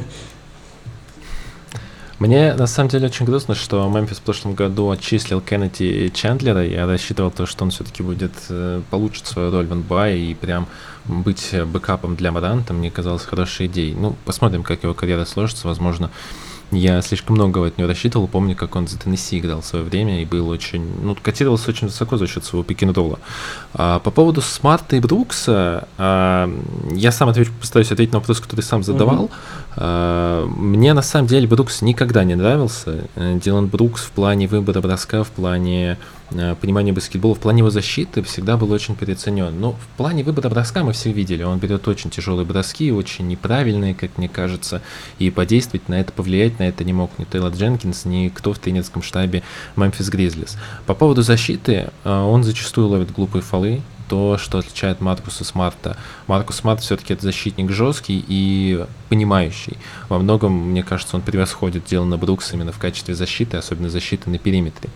Мне 2.22 2.54
на 2.54 2.68
самом 2.68 2.90
деле 2.90 3.08
очень 3.08 3.26
грустно, 3.26 3.56
что 3.56 3.90
Мемфис 3.90 4.20
в 4.20 4.22
прошлом 4.22 4.54
году 4.54 4.92
отчислил 4.92 5.42
Кеннеди 5.42 6.14
Чендлера. 6.14 6.64
Я 6.64 6.86
рассчитывал 6.86 7.32
то, 7.32 7.48
что 7.48 7.64
он 7.64 7.72
все-таки 7.72 8.04
будет 8.04 8.34
э, 8.50 8.84
получит 8.92 9.26
свою 9.26 9.50
роль 9.50 9.66
в 9.66 9.74
НБА 9.74 10.12
и 10.12 10.36
прям 10.36 10.68
быть 11.06 11.50
бэкапом 11.66 12.16
для 12.16 12.32
Маранта. 12.32 12.74
Мне 12.74 12.92
казалось 12.92 13.24
хорошей 13.24 13.66
идеей. 13.66 13.96
Ну, 13.96 14.16
посмотрим, 14.24 14.62
как 14.62 14.84
его 14.84 14.94
карьера 14.94 15.26
сложится. 15.26 15.68
Возможно, 15.68 16.12
я 16.72 17.02
слишком 17.02 17.36
много 17.36 17.66
от 17.66 17.78
него 17.78 17.88
рассчитывал. 17.88 18.28
Помню, 18.28 18.56
как 18.56 18.76
он 18.76 18.88
за 18.88 18.98
Теннесси 18.98 19.40
играл 19.40 19.62
в 19.62 19.66
свое 19.66 19.84
время 19.84 20.22
и 20.22 20.26
был 20.26 20.48
очень... 20.48 20.86
Ну, 21.02 21.18
котировался 21.22 21.70
очень 21.70 21.88
высоко 21.88 22.18
за 22.18 22.28
счет 22.28 22.46
своего 22.46 22.64
пик 22.64 22.80
а, 23.74 24.00
По 24.00 24.12
поводу 24.12 24.42
Смарта 24.42 24.96
и 24.96 25.00
Брукса, 25.00 25.88
а, 25.98 26.50
я 26.92 27.12
сам 27.12 27.30
отвечу, 27.30 27.52
постараюсь 27.60 27.92
ответить 27.92 28.14
на 28.14 28.20
вопрос, 28.20 28.40
который 28.40 28.62
сам 28.62 28.84
задавал. 28.84 29.26
Mm-hmm. 29.26 29.32
Мне 29.76 30.94
на 30.94 31.02
самом 31.02 31.28
деле 31.28 31.48
Брукс 31.48 31.82
никогда 31.82 32.24
не 32.24 32.36
нравился. 32.36 33.06
Дилан 33.16 33.68
Брукс 33.68 34.04
в 34.04 34.12
плане 34.12 34.48
выбора 34.48 34.82
броска, 34.82 35.24
в 35.24 35.30
плане 35.30 35.98
Э, 36.34 36.56
понимание 36.56 36.94
баскетбола 36.94 37.36
в 37.36 37.40
плане 37.40 37.60
его 37.60 37.70
защиты 37.70 38.22
всегда 38.24 38.58
был 38.58 38.72
очень 38.72 38.96
переоценен. 38.96 39.60
Но 39.60 39.74
в 39.74 39.98
плане 39.98 40.24
выбора 40.24 40.50
броска 40.50 40.84
мы 40.84 40.94
все 40.94 41.12
видели. 41.12 41.44
Он 41.44 41.60
берет 41.60 41.88
очень 41.88 42.10
тяжелые 42.10 42.46
броски, 42.46 42.92
очень 42.92 43.28
неправильные, 43.28 43.94
как 43.94 44.18
мне 44.18 44.30
кажется, 44.30 44.82
и 45.20 45.30
подействовать 45.30 45.90
на 45.90 46.00
это, 46.00 46.12
повлиять 46.12 46.60
на 46.60 46.64
это 46.64 46.84
не 46.84 46.94
мог 46.94 47.12
ни 47.18 47.26
Тейлор 47.26 47.52
Дженкинс, 47.52 48.06
ни 48.06 48.30
кто 48.30 48.54
в 48.54 48.60
тренерском 48.60 49.02
штабе 49.02 49.44
Мемфис 49.76 50.10
Гриззлис. 50.10 50.58
По 50.86 50.94
поводу 50.94 51.22
защиты, 51.22 51.92
э, 52.04 52.10
он 52.10 52.44
зачастую 52.44 52.88
ловит 52.88 53.12
глупые 53.12 53.42
фолы, 53.42 53.82
то, 54.12 54.38
что 54.38 54.58
отличает 54.58 55.00
Маркуса 55.00 55.46
Смарта. 55.46 55.96
Маркус 56.32 56.56
Смарт 56.56 56.80
все-таки 56.80 57.14
это 57.14 57.24
защитник 57.24 57.70
жесткий 57.72 58.24
и 58.26 58.86
понимающий. 59.10 59.78
Во 60.08 60.18
многом, 60.18 60.54
мне 60.54 60.82
кажется, 60.82 61.18
он 61.18 61.22
превосходит 61.22 61.84
Дилана 61.84 62.18
Брукса 62.18 62.56
именно 62.56 62.72
в 62.72 62.78
качестве 62.78 63.16
защиты, 63.16 63.58
особенно 63.58 63.90
защиты 63.90 64.30
на 64.30 64.38
периметре. 64.38 64.90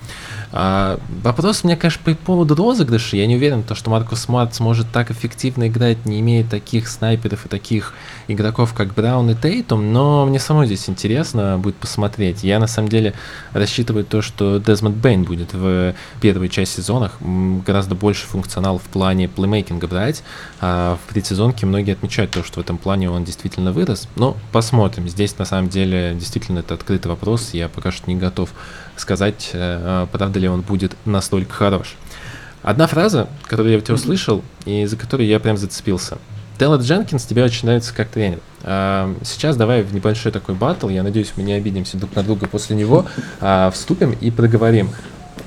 А, 0.54 0.98
вопрос 1.22 1.62
у 1.64 1.68
меня, 1.68 1.76
конечно, 1.76 2.02
по 2.06 2.16
поводу 2.16 2.56
розыгрыша. 2.56 3.18
Я 3.18 3.28
не 3.28 3.36
уверен, 3.36 3.64
то, 3.64 3.76
что 3.76 3.90
Маркус 3.90 4.22
Смарт 4.22 4.56
сможет 4.56 4.90
так 4.94 5.12
эффективно 5.12 5.68
играть, 5.68 6.06
не 6.06 6.22
имея 6.22 6.46
таких 6.46 6.88
снайперов 6.88 7.46
и 7.46 7.50
таких 7.50 7.94
игроков, 8.30 8.74
как 8.74 8.94
Браун 8.94 9.30
и 9.30 9.36
Тейтум, 9.36 9.92
но 9.92 10.26
мне 10.26 10.40
самой 10.40 10.68
здесь 10.68 10.88
интересно 10.88 11.58
будет 11.58 11.76
посмотреть. 11.76 12.46
Я, 12.46 12.60
на 12.60 12.68
самом 12.68 12.88
деле, 12.88 13.14
рассчитываю 13.52 14.06
то, 14.06 14.22
что 14.22 14.60
Дезмонд 14.60 14.96
Бейн 14.96 15.24
будет 15.24 15.54
в 15.54 15.94
первой 16.22 16.48
части 16.48 16.78
сезонах 16.78 17.18
гораздо 17.20 17.96
больше 17.96 18.26
функционал 18.26 18.78
в 18.78 18.84
плане 18.84 19.28
playmaking 19.28 19.82
а 19.82 19.88
брать. 19.88 20.24
А 20.62 20.98
в 20.98 21.10
предсезонке 21.26 21.66
многие 21.66 21.94
отмечают 21.94 22.30
то, 22.30 22.44
что 22.44 22.60
в 22.60 22.64
этом 22.64 22.78
плане 22.78 23.10
он 23.10 23.24
действительно 23.24 23.72
вырос. 23.72 24.08
Но 24.16 24.38
посмотрим. 24.52 25.10
Здесь 25.10 25.36
на 25.40 25.46
самом 25.46 25.70
деле 25.70 26.14
действительно 26.14 26.60
это 26.60 26.76
открытый 26.76 27.10
вопрос. 27.10 27.50
Я 27.54 27.68
пока 27.68 27.92
что 27.92 28.12
не 28.12 28.16
готов 28.16 28.52
сказать, 28.96 29.50
э, 29.54 30.06
правда 30.12 30.40
ли 30.40 30.48
он 30.48 30.62
будет 30.62 30.96
настолько 31.06 31.52
хорош. 31.52 31.96
Одна 32.62 32.86
фраза, 32.86 33.28
которую 33.48 33.72
я 33.72 33.80
у 33.80 33.82
тебя 33.82 33.96
услышал, 33.96 34.44
и 34.66 34.86
за 34.86 34.98
которую 34.98 35.26
я 35.28 35.40
прям 35.40 35.58
зацепился. 35.58 36.20
Тейлор 36.60 36.80
Дженкинс 36.80 37.26
тебе 37.26 37.44
очень 37.44 37.66
нравится 37.66 37.92
как 37.92 38.10
тренер. 38.10 38.40
А, 38.62 39.12
сейчас 39.24 39.58
давай 39.58 39.82
в 39.82 39.96
небольшой 39.96 40.32
такой 40.32 40.54
батл, 40.54 40.90
я 40.90 41.02
надеюсь, 41.02 41.34
мы 41.36 41.44
не 41.44 41.54
обидимся 41.54 41.98
друг 41.98 42.16
на 42.16 42.22
друга 42.22 42.48
после 42.48 42.76
него, 42.76 43.08
а, 43.42 43.72
вступим 43.72 44.12
и 44.12 44.30
проговорим. 44.30 44.92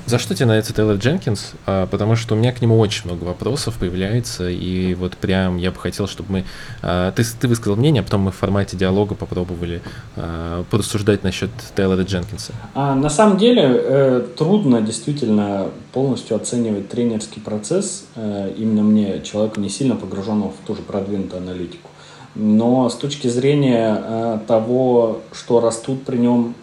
За 0.05 0.17
что 0.17 0.35
тебе 0.35 0.47
нравится 0.47 0.73
Тейлор 0.73 0.95
Дженкинс? 0.95 1.53
А, 1.65 1.87
потому 1.87 2.15
что 2.15 2.35
у 2.35 2.37
меня 2.37 2.51
к 2.51 2.61
нему 2.61 2.79
очень 2.79 3.05
много 3.05 3.23
вопросов 3.25 3.77
появляется, 3.77 4.49
и 4.49 4.93
вот 4.95 5.15
прям 5.17 5.57
я 5.57 5.71
бы 5.71 5.77
хотел, 5.77 6.07
чтобы 6.07 6.31
мы... 6.31 6.45
А, 6.81 7.11
ты, 7.11 7.23
ты 7.39 7.47
высказал 7.47 7.75
мнение, 7.75 8.01
а 8.01 8.03
потом 8.03 8.21
мы 8.21 8.31
в 8.31 8.35
формате 8.35 8.77
диалога 8.77 9.15
попробовали 9.15 9.81
а, 10.15 10.63
порассуждать 10.71 11.23
насчет 11.23 11.49
Тейлора 11.75 12.01
Дженкинса. 12.03 12.53
А, 12.73 12.95
на 12.95 13.09
самом 13.09 13.37
деле 13.37 13.63
э, 13.65 14.27
трудно 14.35 14.81
действительно 14.81 15.67
полностью 15.91 16.37
оценивать 16.37 16.89
тренерский 16.89 17.41
процесс, 17.41 18.05
э, 18.15 18.53
именно 18.57 18.83
мне, 18.83 19.21
человеку 19.21 19.59
не 19.59 19.69
сильно 19.69 19.95
погруженному 19.95 20.51
в 20.51 20.65
ту 20.65 20.75
же 20.75 20.81
продвинутую 20.81 21.41
аналитику. 21.43 21.89
Но 22.35 22.89
с 22.89 22.95
точки 22.95 23.27
зрения 23.27 24.01
э, 24.01 24.39
того, 24.47 25.21
что 25.33 25.59
растут 25.59 26.03
при 26.03 26.17
нем 26.17 26.55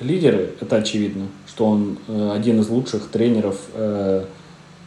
лидеры, 0.00 0.54
это 0.60 0.76
очевидно 0.76 1.26
что 1.56 1.64
он 1.64 1.96
э, 2.06 2.32
один 2.34 2.60
из 2.60 2.68
лучших 2.68 3.08
тренеров 3.08 3.58
э, 3.72 4.26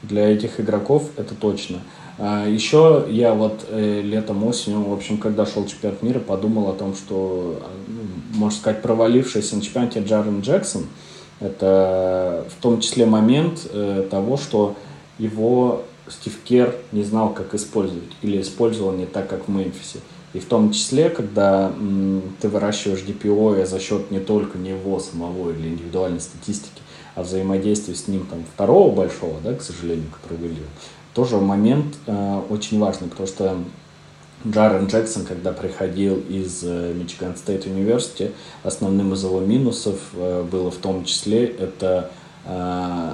для 0.03 0.29
этих 0.29 0.59
игроков, 0.59 1.09
это 1.17 1.33
точно. 1.33 1.79
А 2.19 2.47
еще 2.47 3.07
я 3.09 3.33
вот 3.33 3.65
э, 3.69 4.01
летом, 4.01 4.43
осенью, 4.43 4.83
в 4.83 4.93
общем, 4.93 5.17
когда 5.17 5.47
шел 5.47 5.65
чемпионат 5.65 6.03
мира, 6.03 6.19
подумал 6.19 6.69
о 6.69 6.73
том, 6.73 6.93
что, 6.93 7.59
ну, 7.87 8.01
можно 8.37 8.59
сказать, 8.59 8.83
провалившийся 8.83 9.55
на 9.55 9.63
чемпионате 9.63 10.01
Джарен 10.01 10.41
Джексон, 10.41 10.85
это 11.39 12.45
в 12.55 12.61
том 12.61 12.81
числе 12.81 13.07
момент 13.07 13.67
того, 14.11 14.37
что 14.37 14.75
его 15.17 15.85
Стив 16.07 16.37
Кер 16.43 16.75
не 16.91 17.01
знал, 17.01 17.33
как 17.33 17.55
использовать, 17.55 18.11
или 18.21 18.41
использовал 18.41 18.91
не 18.91 19.07
так, 19.07 19.27
как 19.27 19.47
в 19.47 19.51
Мемфисе. 19.51 19.99
И 20.33 20.39
в 20.39 20.45
том 20.45 20.71
числе, 20.71 21.09
когда 21.09 21.73
ты 22.39 22.49
выращиваешь 22.49 23.01
DPO 23.01 23.65
за 23.65 23.79
счет 23.79 24.11
не 24.11 24.19
только 24.19 24.57
него 24.57 24.99
самого 24.99 25.51
или 25.51 25.69
индивидуальной 25.69 26.21
статистики, 26.21 26.81
а 27.15 27.23
взаимодействия 27.23 27.95
с 27.95 28.07
ним 28.07 28.25
там 28.27 28.43
второго 28.53 28.93
большого, 28.95 29.39
да, 29.43 29.55
к 29.55 29.61
сожалению, 29.61 30.07
который 30.11 30.37
вылил, 30.37 30.65
тоже 31.15 31.37
момент 31.37 31.95
э, 32.05 32.41
очень 32.49 32.79
важный, 32.79 33.07
потому 33.07 33.27
что 33.27 33.57
Джарен 34.47 34.85
Джексон, 34.85 35.25
когда 35.25 35.51
приходил 35.51 36.17
из 36.29 36.63
Michigan 36.63 37.35
State 37.35 37.65
University, 37.65 38.31
основным 38.63 39.13
из 39.13 39.23
его 39.23 39.41
минусов 39.41 39.99
э, 40.13 40.43
было 40.49 40.71
в 40.71 40.77
том 40.77 41.03
числе 41.03 41.45
это 41.45 42.11
э, 42.45 43.13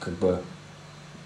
как 0.00 0.14
бы 0.14 0.38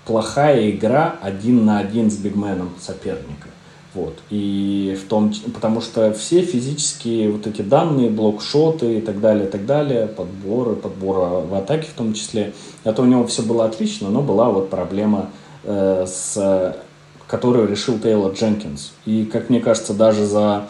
плохая 0.05 0.71
игра 0.71 1.17
один 1.23 1.65
на 1.65 1.79
один 1.79 2.11
с 2.11 2.17
бигменом 2.17 2.71
соперника. 2.81 3.49
Вот. 3.95 4.15
И 4.31 4.99
в 5.01 5.09
том, 5.09 5.33
потому 5.53 5.83
что 5.83 6.13
все 6.15 6.43
физические 6.43 7.31
вот 7.31 7.47
эти 7.47 7.61
данные, 7.61 8.09
блокшоты 8.09 8.99
и 8.99 9.01
так 9.03 9.21
далее, 9.21 9.47
и 9.47 9.51
так 9.51 9.67
далее, 9.67 10.07
подборы, 10.07 10.77
подборы 10.77 11.47
в 11.47 11.55
атаке 11.55 11.89
в 11.89 11.95
том 11.95 12.15
числе, 12.15 12.55
это 12.85 13.03
у 13.03 13.05
него 13.05 13.27
все 13.27 13.43
было 13.43 13.67
отлично, 13.67 14.09
но 14.09 14.23
была 14.23 14.49
вот 14.51 14.71
проблема 14.71 15.31
э, 15.65 16.07
с 16.07 16.75
которую 17.33 17.67
решил 17.67 17.99
Тейлор 17.99 18.35
Дженкинс. 18.35 18.93
И, 19.07 19.25
как 19.25 19.49
мне 19.49 19.59
кажется, 19.59 19.95
даже 19.95 20.27
за 20.27 20.67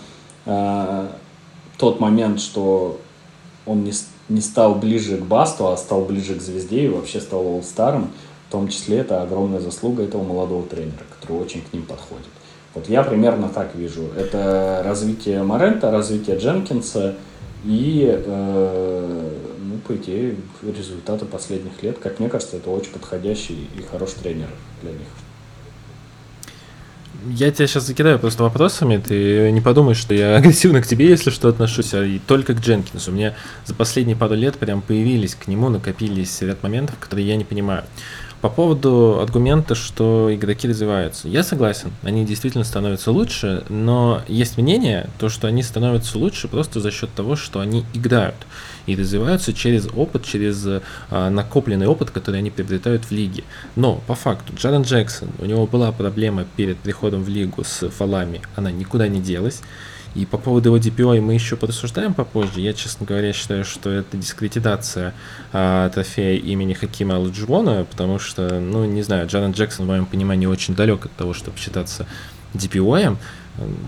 э, 0.46 1.08
тот 1.76 1.98
момент, 1.98 2.38
что 2.40 3.00
он 3.66 3.82
не, 3.82 3.92
не 4.28 4.40
стал 4.40 4.76
ближе 4.76 5.16
к 5.16 5.22
Басту, 5.22 5.66
а 5.66 5.76
стал 5.76 6.02
ближе 6.04 6.36
к 6.36 6.40
звезде 6.40 6.84
и 6.84 6.88
вообще 6.88 7.20
стал 7.20 7.60
старым, 7.64 8.12
в 8.48 8.52
том 8.52 8.68
числе 8.68 8.98
это 8.98 9.22
огромная 9.22 9.58
заслуга 9.58 10.04
этого 10.04 10.22
молодого 10.22 10.62
тренера, 10.62 11.02
который 11.18 11.42
очень 11.42 11.62
к 11.62 11.72
ним 11.72 11.82
подходит. 11.82 12.28
Вот 12.74 12.88
я 12.88 13.02
примерно 13.02 13.48
так 13.48 13.74
вижу. 13.74 14.08
Это 14.16 14.82
развитие 14.84 15.42
Морента, 15.42 15.90
развитие 15.90 16.38
Дженкинса 16.38 17.16
и, 17.64 18.06
э, 18.08 19.30
ну, 19.60 19.78
по 19.86 19.94
идее, 19.96 20.36
результаты 20.62 21.26
последних 21.26 21.82
лет. 21.82 21.98
Как 21.98 22.18
мне 22.18 22.28
кажется, 22.28 22.56
это 22.56 22.70
очень 22.70 22.92
подходящий 22.92 23.68
и 23.76 23.82
хороший 23.82 24.20
тренер 24.22 24.48
для 24.82 24.92
них. 24.92 25.08
Я 27.26 27.52
тебя 27.52 27.66
сейчас 27.66 27.86
закидаю 27.86 28.18
просто 28.18 28.42
вопросами, 28.42 28.96
ты 28.96 29.50
не 29.52 29.60
подумай, 29.60 29.94
что 29.94 30.14
я 30.14 30.36
агрессивно 30.38 30.80
к 30.80 30.86
тебе, 30.86 31.08
если 31.08 31.30
что, 31.30 31.48
отношусь, 31.48 31.94
а 31.94 32.02
и 32.02 32.18
только 32.18 32.54
к 32.54 32.60
Дженкинсу. 32.60 33.10
У 33.10 33.14
меня 33.14 33.34
за 33.66 33.74
последние 33.74 34.16
пару 34.16 34.34
лет 34.34 34.56
прям 34.56 34.80
появились 34.80 35.34
к 35.34 35.46
нему, 35.46 35.68
накопились 35.68 36.40
ряд 36.40 36.62
моментов, 36.62 36.96
которые 36.98 37.28
я 37.28 37.36
не 37.36 37.44
понимаю. 37.44 37.84
По 38.42 38.50
поводу 38.50 39.20
аргумента, 39.20 39.76
что 39.76 40.28
игроки 40.34 40.66
развиваются. 40.66 41.28
Я 41.28 41.44
согласен, 41.44 41.92
они 42.02 42.26
действительно 42.26 42.64
становятся 42.64 43.12
лучше, 43.12 43.62
но 43.68 44.20
есть 44.26 44.58
мнение, 44.58 45.08
то, 45.20 45.28
что 45.28 45.46
они 45.46 45.62
становятся 45.62 46.18
лучше 46.18 46.48
просто 46.48 46.80
за 46.80 46.90
счет 46.90 47.14
того, 47.14 47.36
что 47.36 47.60
они 47.60 47.84
играют 47.94 48.34
и 48.86 48.96
развиваются 48.96 49.52
через 49.52 49.86
опыт, 49.94 50.24
через 50.24 50.66
а, 50.66 51.30
накопленный 51.30 51.86
опыт, 51.86 52.10
который 52.10 52.40
они 52.40 52.50
приобретают 52.50 53.04
в 53.04 53.12
лиге. 53.12 53.44
Но 53.76 54.02
по 54.08 54.16
факту 54.16 54.52
Джарен 54.56 54.82
Джексон, 54.82 55.28
у 55.38 55.44
него 55.44 55.68
была 55.68 55.92
проблема 55.92 56.44
перед 56.56 56.78
приходом 56.78 57.22
в 57.22 57.28
лигу 57.28 57.62
с 57.62 57.88
фалами, 57.90 58.42
она 58.56 58.72
никуда 58.72 59.06
не 59.06 59.20
делась. 59.20 59.62
И 60.14 60.26
по 60.26 60.38
поводу 60.38 60.68
его 60.68 60.78
DPO 60.78 61.20
мы 61.20 61.34
еще 61.34 61.56
порассуждаем 61.56 62.14
попозже. 62.14 62.60
Я, 62.60 62.72
честно 62.74 63.06
говоря, 63.06 63.32
считаю, 63.32 63.64
что 63.64 63.90
это 63.90 64.16
дискредитация 64.16 65.14
а, 65.52 65.88
трофея 65.90 66.38
имени 66.38 66.74
Хакима 66.74 67.16
Алджуона, 67.16 67.84
потому 67.84 68.18
что, 68.18 68.60
ну, 68.60 68.84
не 68.84 69.02
знаю, 69.02 69.26
Джарен 69.26 69.52
Джексон, 69.52 69.86
в 69.86 69.88
моем 69.88 70.06
понимании, 70.06 70.46
очень 70.46 70.74
далек 70.74 71.06
от 71.06 71.12
того, 71.12 71.32
чтобы 71.32 71.56
считаться 71.58 72.06
DPO, 72.54 73.16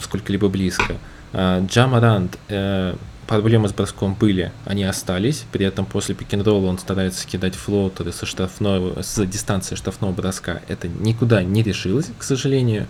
сколько-либо 0.02 0.49
близко. 0.49 0.97
А, 1.33 1.64
Джамарант, 1.66 2.38
э, 2.49 2.95
проблемы 3.26 3.69
с 3.69 3.73
броском 3.73 4.14
были, 4.14 4.52
они 4.64 4.85
остались, 4.85 5.45
при 5.50 5.66
этом 5.66 5.87
после 5.87 6.14
пик 6.14 6.28
он 6.47 6.78
старается 6.78 7.26
кидать 7.26 7.54
флоутеры 7.54 8.12
со 8.12 8.26
штрафного, 8.26 9.02
с 9.02 9.25
дистанции 9.26 9.75
штрафного 9.75 10.12
броска, 10.12 10.61
это 10.69 10.88
никуда 10.88 11.43
не 11.43 11.62
решилось, 11.62 12.11
к 12.19 12.23
сожалению. 12.23 12.87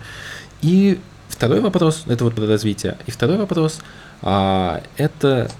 И 0.61 0.99
Второй 1.35 1.59
вопрос, 1.59 2.03
это 2.07 2.23
вот 2.23 2.33
про 2.33 2.47
развитие. 2.47 2.97
И 3.07 3.11
второй 3.11 3.37
вопрос, 3.37 3.79
а, 4.21 4.81
это 4.95 5.51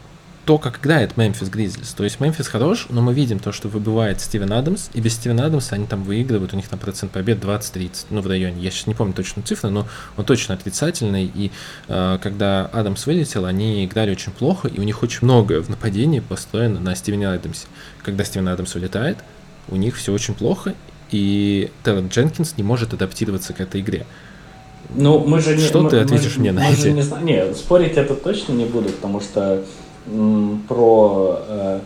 то, 0.46 0.58
как 0.58 0.79
играет 0.79 1.17
Мемфис 1.17 1.50
Гризлис. 1.50 1.89
То 1.94 2.05
есть 2.05 2.22
Мемфис 2.22 2.48
хорош, 2.48 2.86
но 2.89 3.01
мы 3.01 3.13
видим 3.13 3.39
то, 3.39 3.51
что 3.51 3.67
выбывает 3.67 4.22
Стивен 4.22 4.53
Адамс, 4.53 4.89
и 4.94 5.01
без 5.01 5.15
Стивена 5.15 5.48
Адамса 5.48 5.75
они 5.75 5.86
там 5.86 6.03
выигрывают, 6.03 6.53
у 6.53 6.55
них 6.55 6.70
там 6.70 6.79
процент 6.79 7.12
побед 7.12 7.44
20-30, 7.44 8.05
ну 8.10 8.22
в 8.22 8.27
районе, 8.27 8.62
я 8.62 8.72
сейчас 8.72 8.88
не 8.88 8.94
помню 8.94 9.13
точную 9.13 9.46
цифру, 9.46 9.70
но 9.70 9.86
он 10.15 10.24
точно 10.24 10.53
отрицательный, 10.53 11.25
и 11.25 11.51
э, 11.89 12.20
когда 12.22 12.67
Адамс 12.67 13.05
вылетел, 13.05 13.46
они 13.46 13.84
играли 13.84 14.12
очень 14.12 14.32
плохо, 14.32 14.70
и 14.70 14.79
у 14.79 14.84
них 14.84 15.03
очень 15.03 15.20
много 15.24 15.62
в 15.62 15.70
нападении 15.70 16.22
построено 16.22 16.79
на 16.79 16.96
Стивене 16.96 17.27
Адамсе. 17.27 17.67
Когда 18.01 18.24
Стивен 18.24 18.48
Адамс 18.48 18.75
улетает, 18.75 19.17
у 19.67 19.75
них 19.75 19.98
все 19.98 20.13
очень 20.13 20.36
плохо, 20.36 20.74
и 21.12 21.70
Террен 21.84 22.08
Дженкинс 22.08 22.55
не 22.55 22.63
может 22.63 22.94
адаптироваться 22.94 23.53
к 23.53 23.60
этой 23.60 23.82
игре. 23.82 24.05
Ну, 24.94 25.20
мы 25.20 25.42
же 25.42 25.56
не... 25.56 25.63
Что 25.63 25.82
мы, 25.82 25.89
ты 25.89 26.00
ответишь 26.00 26.38
мы, 26.38 26.42
мне 26.42 26.51
на 26.51 26.70
эти? 26.70 26.88
Не, 26.88 27.24
не, 27.24 27.54
спорить 27.54 27.98
это 27.98 28.15
точно 28.15 28.54
не 28.54 28.65
буду, 28.65 28.89
потому 28.89 29.20
что 29.22 29.63
м, 30.08 30.63
про 30.68 31.39
э, 31.48 31.80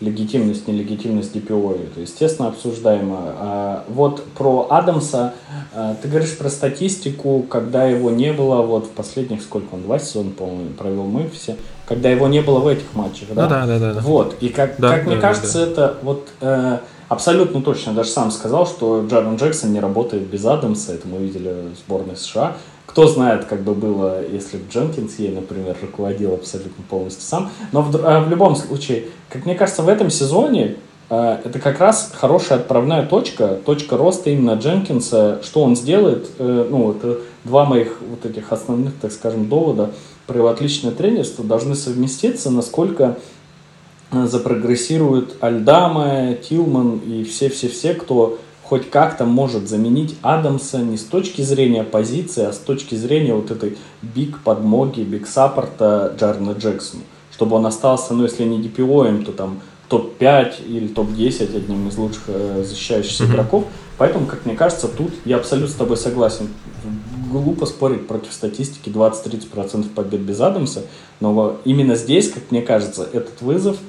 легитимность, 0.00 0.66
нелегитимность 0.66 1.34
DPO, 1.34 1.84
это, 1.84 2.00
естественно, 2.00 2.48
обсуждаемо. 2.48 3.18
А 3.38 3.84
вот 3.88 4.24
про 4.36 4.66
Адамса, 4.70 5.34
э, 5.74 5.94
ты 6.02 6.08
говоришь 6.08 6.36
про 6.36 6.48
статистику, 6.48 7.44
когда 7.48 7.84
его 7.84 8.10
не 8.10 8.32
было, 8.32 8.62
вот 8.62 8.86
в 8.86 8.90
последних, 8.90 9.42
сколько 9.42 9.74
он, 9.74 9.82
два 9.82 9.98
сезона, 9.98 10.30
по-моему, 10.30 10.70
провел 10.70 11.02
в 11.04 11.14
Мемфисе, 11.14 11.56
когда 11.86 12.10
его 12.10 12.28
не 12.28 12.40
было 12.40 12.60
в 12.60 12.66
этих 12.66 12.94
матчах, 12.94 13.28
да? 13.34 13.44
Ну, 13.44 13.48
да, 13.48 13.66
да, 13.66 13.78
да, 13.78 13.94
да. 13.94 14.00
Вот, 14.00 14.36
и 14.40 14.48
как, 14.48 14.76
да, 14.78 14.96
как 14.96 15.04
да, 15.04 15.10
мне 15.10 15.16
да, 15.16 15.20
кажется, 15.20 15.66
да. 15.66 15.72
это 15.72 15.98
вот... 16.02 16.28
Э, 16.40 16.78
Абсолютно 17.10 17.60
точно, 17.60 17.92
даже 17.92 18.10
сам 18.10 18.30
сказал, 18.30 18.68
что 18.68 19.04
Джарен 19.04 19.34
Джексон 19.34 19.72
не 19.72 19.80
работает 19.80 20.22
без 20.22 20.46
Адамса, 20.46 20.92
это 20.92 21.08
мы 21.08 21.18
видели 21.18 21.48
в 21.74 21.78
сборной 21.84 22.16
США. 22.16 22.56
Кто 22.86 23.08
знает, 23.08 23.46
как 23.46 23.62
бы 23.62 23.74
было, 23.74 24.24
если 24.24 24.58
бы 24.58 24.62
Дженкинс 24.70 25.18
ей, 25.18 25.32
например, 25.34 25.76
руководил 25.82 26.34
абсолютно 26.34 26.84
полностью 26.88 27.24
сам. 27.24 27.50
Но 27.72 27.82
в, 27.82 27.96
э, 27.96 28.20
в 28.20 28.28
любом 28.28 28.54
случае, 28.54 29.06
как 29.28 29.44
мне 29.44 29.56
кажется, 29.56 29.82
в 29.82 29.88
этом 29.88 30.08
сезоне 30.08 30.76
э, 31.08 31.38
это 31.44 31.58
как 31.58 31.80
раз 31.80 32.12
хорошая 32.14 32.60
отправная 32.60 33.04
точка, 33.04 33.58
точка 33.66 33.96
роста 33.96 34.30
именно 34.30 34.52
Дженкинса, 34.52 35.40
что 35.42 35.64
он 35.64 35.74
сделает, 35.74 36.30
э, 36.38 36.66
ну, 36.70 36.92
это 36.92 37.18
два 37.42 37.64
моих 37.64 37.96
вот 38.08 38.24
этих 38.24 38.52
основных, 38.52 38.94
так 39.00 39.10
скажем, 39.10 39.48
довода 39.48 39.90
про 40.28 40.38
его 40.38 40.46
отличное 40.46 40.92
тренерство 40.92 41.42
должны 41.44 41.74
совместиться, 41.74 42.52
насколько 42.52 43.18
запрогрессируют 44.12 45.36
Альдама, 45.40 46.34
Тилман 46.34 46.98
и 46.98 47.24
все-все-все, 47.24 47.94
кто 47.94 48.38
хоть 48.62 48.88
как-то 48.88 49.24
может 49.24 49.68
заменить 49.68 50.16
Адамса 50.22 50.78
не 50.78 50.96
с 50.96 51.02
точки 51.02 51.42
зрения 51.42 51.82
позиции, 51.82 52.44
а 52.44 52.52
с 52.52 52.58
точки 52.58 52.94
зрения 52.94 53.34
вот 53.34 53.50
этой 53.50 53.76
биг 54.02 54.38
подмоги, 54.44 55.00
биг 55.00 55.26
саппорта 55.26 56.14
Джарна 56.16 56.52
Джексону. 56.52 57.02
Чтобы 57.32 57.56
он 57.56 57.66
остался, 57.66 58.14
ну 58.14 58.22
если 58.24 58.44
не 58.44 58.58
DPO, 58.58 59.24
то 59.24 59.32
там 59.32 59.60
топ-5 59.88 60.66
или 60.68 60.86
топ-10 60.86 61.56
одним 61.56 61.88
из 61.88 61.96
лучших 61.96 62.22
э, 62.28 62.64
защищающихся 62.64 63.24
mm-hmm. 63.24 63.30
игроков. 63.30 63.64
Поэтому, 63.98 64.26
как 64.26 64.46
мне 64.46 64.54
кажется, 64.54 64.86
тут 64.86 65.10
я 65.24 65.36
абсолютно 65.36 65.72
с 65.72 65.76
тобой 65.76 65.96
согласен. 65.96 66.48
Глупо 67.32 67.66
спорить 67.66 68.06
против 68.06 68.32
статистики 68.32 68.88
20-30% 68.88 69.88
побед 69.94 70.20
без 70.20 70.40
Адамса, 70.40 70.82
но 71.18 71.56
именно 71.64 71.96
здесь, 71.96 72.30
как 72.30 72.50
мне 72.50 72.62
кажется, 72.62 73.08
этот 73.12 73.42
вызов– 73.42 73.76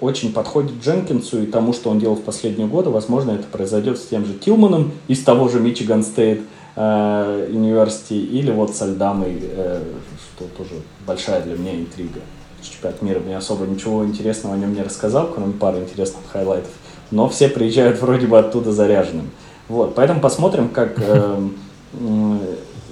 очень 0.00 0.32
подходит 0.32 0.72
Дженкинсу 0.82 1.42
и 1.42 1.46
тому, 1.46 1.72
что 1.72 1.90
он 1.90 1.98
делал 1.98 2.16
в 2.16 2.22
последние 2.22 2.66
годы. 2.66 2.90
Возможно, 2.90 3.32
это 3.32 3.44
произойдет 3.44 3.98
с 3.98 4.06
тем 4.06 4.24
же 4.24 4.34
Тилманом 4.34 4.92
из 5.08 5.22
того 5.22 5.48
же 5.48 5.60
Мичиган 5.60 6.02
Стейт 6.02 6.40
университета 6.76 8.14
или 8.14 8.50
вот 8.50 8.74
с 8.74 8.80
Альдамой, 8.80 9.38
э, 9.42 9.82
что 10.16 10.44
тоже 10.56 10.80
большая 11.06 11.42
для 11.42 11.56
меня 11.56 11.74
интрига. 11.74 12.20
Чемпионат 12.62 13.02
мира 13.02 13.20
мне 13.20 13.36
особо 13.36 13.66
ничего 13.66 14.04
интересного 14.04 14.54
о 14.54 14.58
нем 14.58 14.74
не 14.74 14.82
рассказал, 14.82 15.28
кроме 15.28 15.52
пары 15.52 15.80
интересных 15.80 16.22
хайлайтов. 16.30 16.70
Но 17.10 17.28
все 17.28 17.48
приезжают 17.48 18.00
вроде 18.00 18.26
бы 18.26 18.38
оттуда 18.38 18.72
заряженным. 18.72 19.30
Вот, 19.68 19.94
поэтому 19.94 20.20
посмотрим, 20.20 20.68
как 20.68 20.94
э, 20.98 21.48
э, 21.92 22.36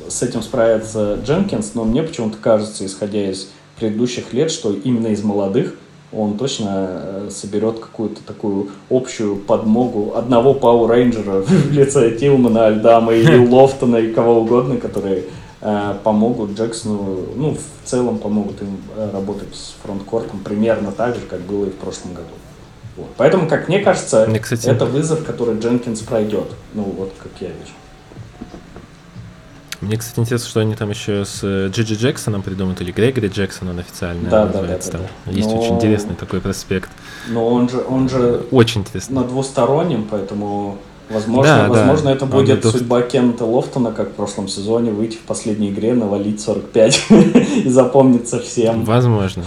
с 0.09 0.23
этим 0.23 0.43
справится 0.43 1.19
Дженкинс. 1.25 1.75
Но 1.75 1.85
мне 1.85 2.03
почему-то 2.03 2.37
кажется, 2.37 2.85
исходя 2.85 3.31
из 3.31 3.51
предыдущих 3.79 4.33
лет, 4.35 4.51
что 4.51 4.73
именно 4.73 5.07
из 5.07 5.23
молодых– 5.23 5.77
он 6.12 6.38
точно 6.38 6.88
э, 6.90 7.29
соберет 7.31 7.81
какую-то 7.81 8.23
такую 8.23 8.71
общую 8.88 9.37
подмогу 9.37 10.14
одного 10.16 10.55
Power 10.55 10.90
Ranger 10.90 11.33
а 11.33 11.40
в 11.42 11.71
лице 11.71 12.16
Тилмана, 12.16 12.66
Алдама 12.66 13.12
или 13.12 13.37
Лофтона 13.49 13.97
и 13.97 14.12
кого 14.12 14.40
угодно, 14.40 14.79
которые 14.79 15.25
э, 15.61 15.94
помогут 16.03 16.59
Джексону, 16.59 17.18
ну, 17.37 17.55
в 17.55 17.88
целом 17.88 18.18
помогут 18.18 18.62
им 18.62 18.79
э, 18.97 19.11
работать 19.12 19.55
с 19.55 19.77
фронткортом 19.83 20.40
примерно 20.40 20.92
так 20.92 21.14
же, 21.14 21.21
как 21.29 21.40
было 21.40 21.66
и 21.66 21.71
в 21.71 21.77
прошлом 21.77 22.14
году. 22.14 22.29
Вот. 22.97 23.09
Поэтому, 23.16 23.47
как 23.47 23.68
мне 23.68 23.81
кажется, 23.81 24.27
мне, 24.27 24.40
кстати... 24.40 24.66
это 24.66 24.87
вызов, 24.87 25.25
который 25.25 25.59
Дженкинс 25.59 26.01
пройдет. 26.01 26.49
Ну, 26.75 26.83
вот 26.83 27.12
как 27.23 27.31
я 27.40 27.49
вижу. 27.49 27.73
Мне, 29.81 29.97
кстати, 29.97 30.19
интересно, 30.19 30.49
что 30.49 30.61
они 30.61 30.75
там 30.75 30.91
еще 30.91 31.25
с 31.25 31.41
э, 31.43 31.69
Джиджи 31.69 31.95
Джексоном 31.95 32.43
придумают, 32.43 32.81
или 32.81 32.91
Грегори 32.91 33.29
Джексон 33.29 33.69
он 33.69 33.79
официально 33.79 34.29
да, 34.29 34.47
называется. 34.47 34.93
Да, 34.93 34.99
да, 34.99 35.05
да, 35.27 35.33
Есть 35.33 35.51
Но... 35.51 35.61
очень 35.61 35.77
интересный 35.77 36.17
такой 36.17 36.41
проспект. 36.41 36.91
Но 37.29 37.47
он 37.47 37.69
же, 37.69 37.85
он 37.88 38.09
же 38.09 38.45
очень 38.51 38.81
интересно. 38.81 39.21
на 39.21 39.27
двустороннем, 39.27 40.09
поэтому 40.11 40.79
возможно, 41.09 41.57
да, 41.57 41.69
возможно 41.69 42.07
да. 42.07 42.17
это 42.17 42.27
будет 42.27 42.67
он 42.67 42.73
судьба 42.73 43.03
Кента 43.03 43.45
Лофтона, 43.45 43.93
как 43.93 44.11
в 44.11 44.12
прошлом 44.14 44.49
сезоне, 44.49 44.91
выйти 44.91 45.17
в 45.17 45.23
последней 45.23 45.71
игре, 45.71 45.95
навалить 45.95 46.41
45 46.41 47.07
и 47.64 47.69
запомниться 47.69 48.41
всем. 48.41 48.85
Возможно. 48.85 49.45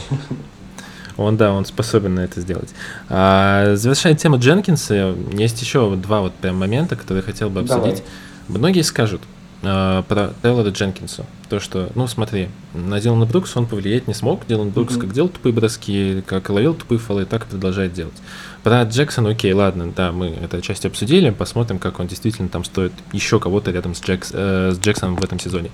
Он, 1.18 1.36
да, 1.36 1.52
он 1.52 1.66
способен 1.66 2.16
на 2.16 2.22
это 2.22 2.40
сделать. 2.40 2.70
А, 3.10 3.76
завершая 3.76 4.16
тему 4.16 4.40
Дженкинса, 4.40 5.14
есть 5.34 5.62
еще 5.62 5.94
два 5.98 6.22
вот 6.22 6.34
прям 6.36 6.56
момента, 6.56 6.96
которые 6.96 7.22
хотел 7.22 7.50
бы 7.50 7.60
обсудить. 7.60 8.02
Давай. 8.48 8.60
Многие 8.60 8.82
скажут, 8.82 9.22
Э, 9.64 10.02
про 10.08 10.34
Тейлора 10.42 10.72
Дженкинса. 10.72 11.26
то, 11.48 11.60
что, 11.60 11.92
ну 11.94 12.08
смотри, 12.08 12.50
на 12.74 13.00
Дилана 13.00 13.26
Брукс 13.26 13.56
он 13.56 13.68
повлиять 13.68 14.08
не 14.08 14.14
смог. 14.16 14.48
Дилан 14.48 14.70
Брукс 14.70 14.96
mm-hmm. 14.96 15.02
как 15.02 15.14
делал 15.14 15.30
тупые 15.30 15.54
броски, 15.54 16.24
как 16.26 16.50
ловил 16.50 16.74
тупые 16.74 16.98
фолы, 16.98 17.26
так 17.26 17.46
и 17.46 17.50
продолжает 17.50 17.94
делать. 17.94 18.16
Про 18.64 18.84
Джексона, 18.84 19.32
окей, 19.32 19.54
ладно, 19.54 19.94
да, 19.96 20.12
мы 20.12 20.30
эту 20.30 20.62
часть 20.62 20.86
обсудили, 20.86 21.30
посмотрим, 21.30 21.78
как 21.78 22.00
он 22.00 22.08
действительно 22.08 22.50
там 22.50 22.64
стоит 22.64 22.94
еще 23.12 23.40
кого-то 23.40 23.70
рядом 23.72 23.94
с, 23.94 24.02
Джекс, 24.02 24.32
э, 24.34 24.72
с 24.72 24.80
Джексоном 24.80 25.16
в 25.16 25.24
этом 25.24 25.40
сезоне. 25.40 25.70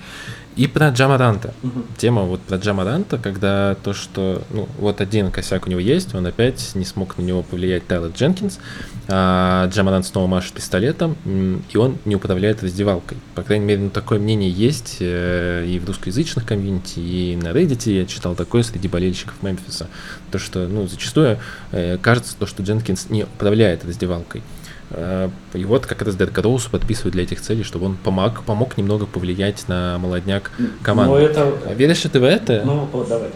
И 0.57 0.65
про 0.65 0.89
Джамаранта. 0.89 1.53
Угу. 1.61 1.83
Тема 1.97 2.23
вот 2.23 2.41
про 2.41 2.57
Джамаранта, 2.57 3.19
когда 3.19 3.75
то, 3.83 3.93
что, 3.93 4.41
ну, 4.49 4.67
вот 4.79 5.01
один 5.01 5.29
косяк 5.29 5.67
у 5.67 5.69
него 5.69 5.79
есть, 5.79 6.15
он 6.15 6.25
опять 6.25 6.71
не 6.73 6.83
смог 6.83 7.15
на 7.19 7.21
него 7.21 7.43
повлиять 7.43 7.85
Тайлер 7.85 8.09
Дженкинс, 8.09 8.59
а 9.07 9.69
Джамарант 9.69 10.07
снова 10.07 10.25
машет 10.25 10.53
пистолетом, 10.53 11.15
и 11.71 11.77
он 11.77 11.97
не 12.05 12.15
управляет 12.15 12.63
раздевалкой. 12.63 13.19
По 13.35 13.43
крайней 13.43 13.65
мере, 13.65 13.81
ну, 13.83 13.89
такое 13.91 14.17
мнение 14.19 14.49
есть 14.49 14.97
э, 14.99 15.63
и 15.67 15.77
в 15.77 15.85
русскоязычных 15.85 16.43
комьюнити, 16.45 16.99
и 16.99 17.35
на 17.35 17.49
Reddit 17.49 17.91
я 17.91 18.05
читал 18.07 18.33
такое 18.33 18.63
среди 18.63 18.87
болельщиков 18.87 19.35
Мемфиса. 19.43 19.87
То, 20.31 20.39
что, 20.39 20.67
ну, 20.67 20.87
зачастую 20.87 21.37
э, 21.71 21.99
кажется, 22.01 22.35
то, 22.37 22.47
что 22.47 22.63
Дженкинс 22.63 23.11
не 23.11 23.23
управляет 23.23 23.85
раздевалкой. 23.85 24.41
Э, 24.91 25.29
и 25.53 25.65
вот 25.65 25.85
как 25.85 26.01
раз 26.01 26.15
Дерека 26.15 26.41
Роуз 26.41 26.65
подписывают 26.65 27.13
для 27.13 27.23
этих 27.23 27.41
целей, 27.41 27.63
чтобы 27.63 27.87
он 27.87 27.97
помог, 27.97 28.43
помог 28.43 28.77
немного 28.77 29.05
повлиять 29.05 29.67
на 29.67 29.97
молодняк 29.97 30.51
команды. 30.81 31.11
Но 31.11 31.19
это... 31.19 31.53
А 31.65 31.73
веришь 31.73 32.03
ли 32.03 32.09
ты 32.09 32.19
в 32.19 32.23
это? 32.23 32.63
Ну, 32.65 32.87
давай, 32.91 33.07
давай. 33.07 33.31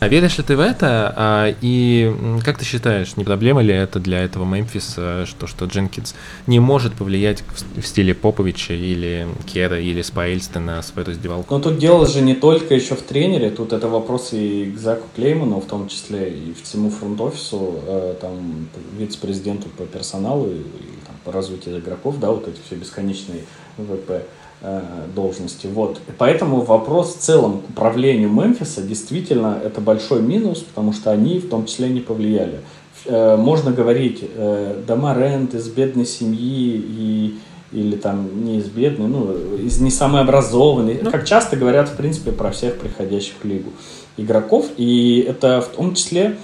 А 0.00 0.06
веришь 0.06 0.38
ли 0.38 0.44
ты 0.44 0.56
в 0.56 0.60
это? 0.60 1.12
А, 1.16 1.54
и 1.60 2.14
как 2.44 2.56
ты 2.58 2.64
считаешь, 2.64 3.16
не 3.16 3.24
проблема 3.24 3.62
ли 3.62 3.74
это 3.74 3.98
для 3.98 4.22
этого 4.22 4.44
Мемфиса, 4.44 5.26
что, 5.26 5.48
что 5.48 5.64
Дженкинс 5.64 6.14
не 6.46 6.60
может 6.60 6.94
повлиять 6.94 7.42
в, 7.74 7.82
стиле 7.84 8.14
Поповича 8.14 8.74
или 8.74 9.26
Кера 9.52 9.80
или 9.80 10.02
Спайльста 10.02 10.60
на 10.60 10.82
свою 10.82 11.08
раздевалку? 11.08 11.52
Но 11.52 11.60
тут 11.60 11.78
дело 11.78 12.06
же 12.06 12.20
не 12.20 12.36
только 12.36 12.76
еще 12.76 12.94
в 12.94 13.02
тренере, 13.02 13.50
тут 13.50 13.72
это 13.72 13.88
вопрос 13.88 14.28
и 14.32 14.70
к 14.70 14.78
Заку 14.78 15.08
Клейману, 15.16 15.60
в 15.60 15.66
том 15.66 15.88
числе 15.88 16.30
и 16.30 16.54
всему 16.62 16.90
фронт-офису, 16.90 17.80
э, 17.84 18.14
там, 18.20 18.68
вице-президенту 18.96 19.68
по 19.70 19.84
персоналу 19.84 20.46
и, 20.46 20.58
и 20.58 20.98
там, 21.06 21.16
по 21.24 21.32
развитию 21.32 21.80
игроков, 21.80 22.20
да, 22.20 22.30
вот 22.30 22.46
эти 22.46 22.60
все 22.64 22.76
бесконечные 22.76 23.40
ВП. 23.76 24.22
Э, 24.60 24.80
должности. 25.14 25.68
Вот. 25.68 25.98
И 26.08 26.10
поэтому 26.18 26.62
вопрос 26.62 27.14
в 27.14 27.18
целом 27.20 27.60
к 27.60 27.70
управлению 27.70 28.28
Мемфиса 28.28 28.82
действительно 28.82 29.56
это 29.64 29.80
большой 29.80 30.20
минус, 30.20 30.58
потому 30.58 30.92
что 30.92 31.12
они 31.12 31.38
в 31.38 31.48
том 31.48 31.66
числе 31.66 31.88
не 31.88 32.00
повлияли. 32.00 32.62
Э, 33.04 33.36
можно 33.36 33.70
говорить, 33.70 34.18
э, 34.20 34.82
дома 34.84 35.14
рент 35.14 35.54
из 35.54 35.68
бедной 35.68 36.06
семьи 36.06 36.74
и 36.76 37.38
или 37.70 37.96
там 37.96 38.44
не 38.44 38.58
из 38.58 38.64
бедной, 38.64 39.06
ну, 39.06 39.32
из 39.58 39.78
не 39.78 39.92
самой 39.92 40.22
образованной, 40.22 40.98
ну, 41.02 41.10
как 41.12 41.24
часто 41.24 41.54
говорят, 41.54 41.88
в 41.90 41.94
принципе, 41.96 42.32
про 42.32 42.50
всех 42.50 42.78
приходящих 42.78 43.34
в 43.40 43.44
лигу 43.44 43.70
игроков, 44.16 44.66
и 44.76 45.24
это 45.28 45.60
в 45.60 45.76
том 45.76 45.94
числе 45.94 46.36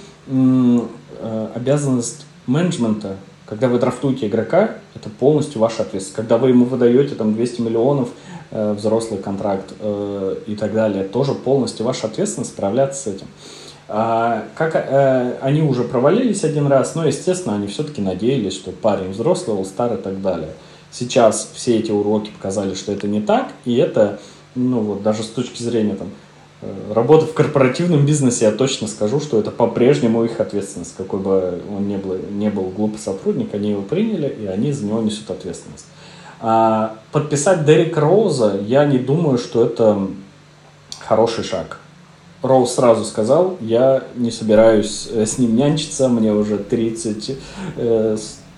обязанность 1.55 2.27
менеджмента 2.45 3.17
когда 3.45 3.67
вы 3.67 3.77
драфтуете 3.79 4.27
игрока, 4.27 4.71
это 4.95 5.09
полностью 5.09 5.61
ваша 5.61 5.83
ответственность. 5.83 6.15
Когда 6.15 6.37
вы 6.37 6.49
ему 6.49 6.65
выдаете 6.65 7.15
там 7.15 7.33
200 7.35 7.61
миллионов, 7.61 8.09
э, 8.51 8.73
взрослый 8.73 9.19
контракт 9.19 9.73
э, 9.79 10.35
и 10.47 10.55
так 10.55 10.73
далее, 10.73 11.03
тоже 11.03 11.33
полностью 11.33 11.85
ваша 11.85 12.07
ответственность 12.07 12.51
справляться 12.51 13.03
с 13.03 13.07
этим. 13.15 13.27
А, 13.87 14.45
как 14.55 14.75
э, 14.75 15.37
они 15.41 15.61
уже 15.61 15.83
провалились 15.83 16.43
один 16.43 16.65
раз, 16.67 16.95
но, 16.95 17.05
естественно, 17.05 17.55
они 17.55 17.67
все-таки 17.67 18.01
надеялись, 18.01 18.53
что 18.53 18.71
парень 18.71 19.11
взрослый, 19.11 19.63
стар 19.63 19.93
и 19.93 19.97
так 19.97 20.21
далее. 20.21 20.49
Сейчас 20.89 21.51
все 21.53 21.77
эти 21.77 21.91
уроки 21.91 22.31
показали, 22.31 22.73
что 22.73 22.91
это 22.91 23.07
не 23.07 23.21
так, 23.21 23.49
и 23.65 23.75
это, 23.75 24.19
ну 24.55 24.79
вот, 24.79 25.03
даже 25.03 25.21
с 25.21 25.27
точки 25.27 25.61
зрения 25.61 25.95
там, 25.95 26.09
работа 26.93 27.25
в 27.25 27.33
корпоративном 27.33 28.05
бизнесе, 28.05 28.45
я 28.45 28.51
точно 28.51 28.87
скажу, 28.87 29.19
что 29.19 29.39
это 29.39 29.51
по-прежнему 29.51 30.23
их 30.23 30.39
ответственность. 30.39 30.95
Какой 30.95 31.19
бы 31.19 31.61
он 31.75 31.87
ни 31.87 31.97
был, 31.97 32.17
не 32.31 32.49
был 32.49 32.69
глупый 32.69 32.99
сотрудник, 32.99 33.53
они 33.53 33.71
его 33.71 33.81
приняли, 33.81 34.27
и 34.27 34.45
они 34.45 34.71
за 34.71 34.85
него 34.85 35.01
несут 35.01 35.29
ответственность. 35.29 35.85
А 36.39 36.97
подписать 37.11 37.65
Дерека 37.65 38.01
Роуза, 38.01 38.59
я 38.65 38.85
не 38.85 38.97
думаю, 38.97 39.37
что 39.37 39.65
это 39.65 40.07
хороший 40.99 41.43
шаг. 41.43 41.79
Роуз 42.41 42.73
сразу 42.73 43.05
сказал, 43.05 43.57
я 43.59 44.03
не 44.15 44.29
собираюсь 44.29 45.07
э, 45.11 45.25
с 45.25 45.37
ним 45.39 45.55
нянчиться, 45.55 46.09
мне 46.09 46.31
уже 46.31 46.57
30, 46.57 47.37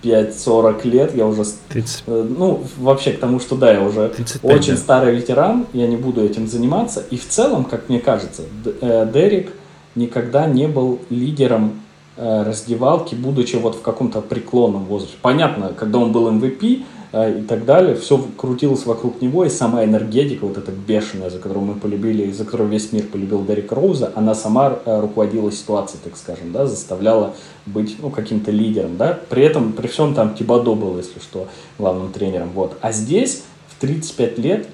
5-40 0.02 0.88
лет, 0.88 1.16
я 1.16 1.26
уже, 1.26 1.44
30. 1.68 2.04
Э, 2.06 2.26
ну, 2.36 2.62
вообще 2.78 3.12
к 3.12 3.20
тому, 3.20 3.40
что 3.40 3.56
да, 3.56 3.72
я 3.72 3.82
уже 3.82 4.08
35, 4.08 4.58
очень 4.58 4.72
да. 4.72 4.78
старый 4.78 5.14
ветеран, 5.14 5.66
я 5.72 5.86
не 5.86 5.96
буду 5.96 6.24
этим 6.24 6.46
заниматься. 6.46 7.02
И 7.10 7.16
в 7.16 7.26
целом, 7.26 7.64
как 7.64 7.88
мне 7.88 8.00
кажется, 8.00 8.42
э, 8.80 9.10
Дерек 9.12 9.52
никогда 9.94 10.46
не 10.46 10.68
был 10.68 11.00
лидером 11.10 11.80
э, 12.16 12.42
раздевалки, 12.44 13.14
будучи 13.14 13.56
вот 13.56 13.76
в 13.76 13.82
каком-то 13.82 14.20
преклонном 14.20 14.84
возрасте. 14.84 15.16
Понятно, 15.20 15.72
когда 15.76 15.98
он 15.98 16.12
был 16.12 16.30
MVP, 16.30 16.84
и 17.12 17.42
так 17.42 17.64
далее. 17.64 17.94
Все 17.94 18.18
крутилось 18.36 18.84
вокруг 18.84 19.22
него, 19.22 19.44
и 19.44 19.48
сама 19.48 19.84
энергетика, 19.84 20.44
вот 20.44 20.58
эта 20.58 20.72
бешеная, 20.72 21.30
за 21.30 21.38
которую 21.38 21.64
мы 21.64 21.74
полюбили, 21.74 22.30
за 22.30 22.44
которую 22.44 22.68
весь 22.68 22.92
мир 22.92 23.04
полюбил 23.06 23.44
Дерека 23.44 23.74
Роуза, 23.74 24.12
она 24.14 24.34
сама 24.34 24.78
а, 24.84 25.00
руководила 25.00 25.50
ситуацией, 25.50 26.00
так 26.04 26.16
скажем, 26.16 26.52
да, 26.52 26.66
заставляла 26.66 27.34
быть, 27.64 27.96
ну, 28.00 28.10
каким-то 28.10 28.50
лидером, 28.50 28.96
да. 28.96 29.18
При 29.28 29.42
этом, 29.42 29.72
при 29.72 29.86
всем 29.86 30.14
там 30.14 30.34
Тибадо 30.34 30.74
был, 30.74 30.98
если 30.98 31.18
что, 31.18 31.48
главным 31.78 32.12
тренером, 32.12 32.50
вот. 32.50 32.76
А 32.82 32.92
здесь, 32.92 33.42
в 33.68 33.80
35 33.80 34.38
лет, 34.38 34.66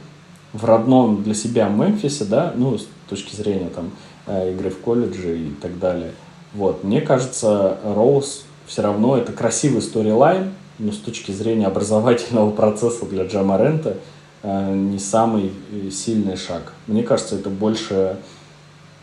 в 0.53 0.65
родном 0.65 1.23
для 1.23 1.35
себя 1.35 1.69
Мемфисе, 1.69 2.25
да, 2.25 2.53
ну, 2.57 2.79
с 2.79 2.89
точки 3.09 3.37
зрения 3.37 3.69
там 3.69 3.93
а, 4.27 4.51
игры 4.51 4.71
в 4.71 4.79
колледже 4.79 5.39
и 5.39 5.51
так 5.51 5.79
далее, 5.79 6.13
вот, 6.53 6.83
мне 6.83 7.01
кажется, 7.01 7.79
Роуз 7.85 8.45
все 8.67 8.83
равно 8.83 9.17
это 9.17 9.33
красивый 9.33 9.83
сторилайн, 9.83 10.53
но 10.79 10.93
с 10.93 10.99
точки 10.99 11.33
зрения 11.33 11.67
образовательного 11.67 12.51
процесса 12.53 13.07
для 13.07 13.25
Джамарента 13.25 13.99
э, 14.43 14.75
не 14.75 14.99
самый 14.99 15.53
э, 15.73 15.91
сильный 15.91 16.37
шаг. 16.37 16.73
Мне 16.87 17.03
кажется, 17.03 17.37
это 17.37 17.51
больше, 17.51 18.19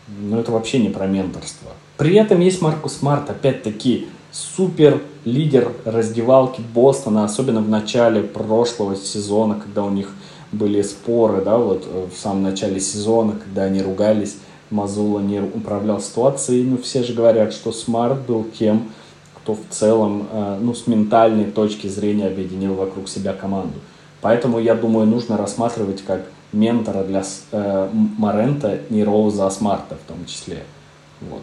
ну 0.08 0.38
это 0.38 0.52
вообще 0.52 0.78
не 0.78 0.88
про 0.88 1.06
менторство. 1.06 1.70
При 1.96 2.16
этом 2.16 2.40
есть 2.40 2.60
Маркус 2.60 2.94
Смарт, 2.94 3.30
опять-таки, 3.30 4.08
супер 4.32 5.00
лидер 5.24 5.72
раздевалки 5.84 6.60
Бостона, 6.60 7.24
особенно 7.24 7.60
в 7.60 7.68
начале 7.68 8.22
прошлого 8.22 8.96
сезона, 8.96 9.60
когда 9.62 9.84
у 9.84 9.90
них 9.90 10.10
были 10.50 10.82
споры, 10.82 11.42
да, 11.42 11.56
вот 11.56 11.86
э, 11.86 12.08
в 12.14 12.18
самом 12.18 12.42
начале 12.42 12.80
сезона, 12.80 13.36
когда 13.42 13.64
они 13.64 13.82
ругались, 13.82 14.36
Мазулла 14.70 15.20
не 15.20 15.40
управлял 15.40 16.00
ситуацией, 16.00 16.64
ну 16.64 16.78
все 16.78 17.02
же 17.02 17.12
говорят, 17.12 17.52
что 17.52 17.72
Смарт 17.72 18.22
был 18.26 18.46
тем, 18.58 18.90
кто 19.42 19.54
в 19.54 19.60
целом, 19.70 20.28
э, 20.30 20.58
ну, 20.60 20.74
с 20.74 20.86
ментальной 20.86 21.46
точки 21.46 21.88
зрения 21.88 22.26
объединил 22.26 22.74
вокруг 22.74 23.08
себя 23.08 23.32
команду. 23.32 23.74
Поэтому, 24.20 24.60
я 24.60 24.74
думаю, 24.74 25.06
нужно 25.06 25.36
рассматривать 25.36 26.02
как 26.02 26.22
ментора 26.52 27.02
для 27.02 27.24
э, 27.50 27.88
Марента 28.18 28.78
не 28.90 29.02
Роуза, 29.02 29.46
а 29.46 29.50
Смарта 29.50 29.96
в 29.96 30.08
том 30.08 30.24
числе. 30.26 30.62
Вот. 31.20 31.42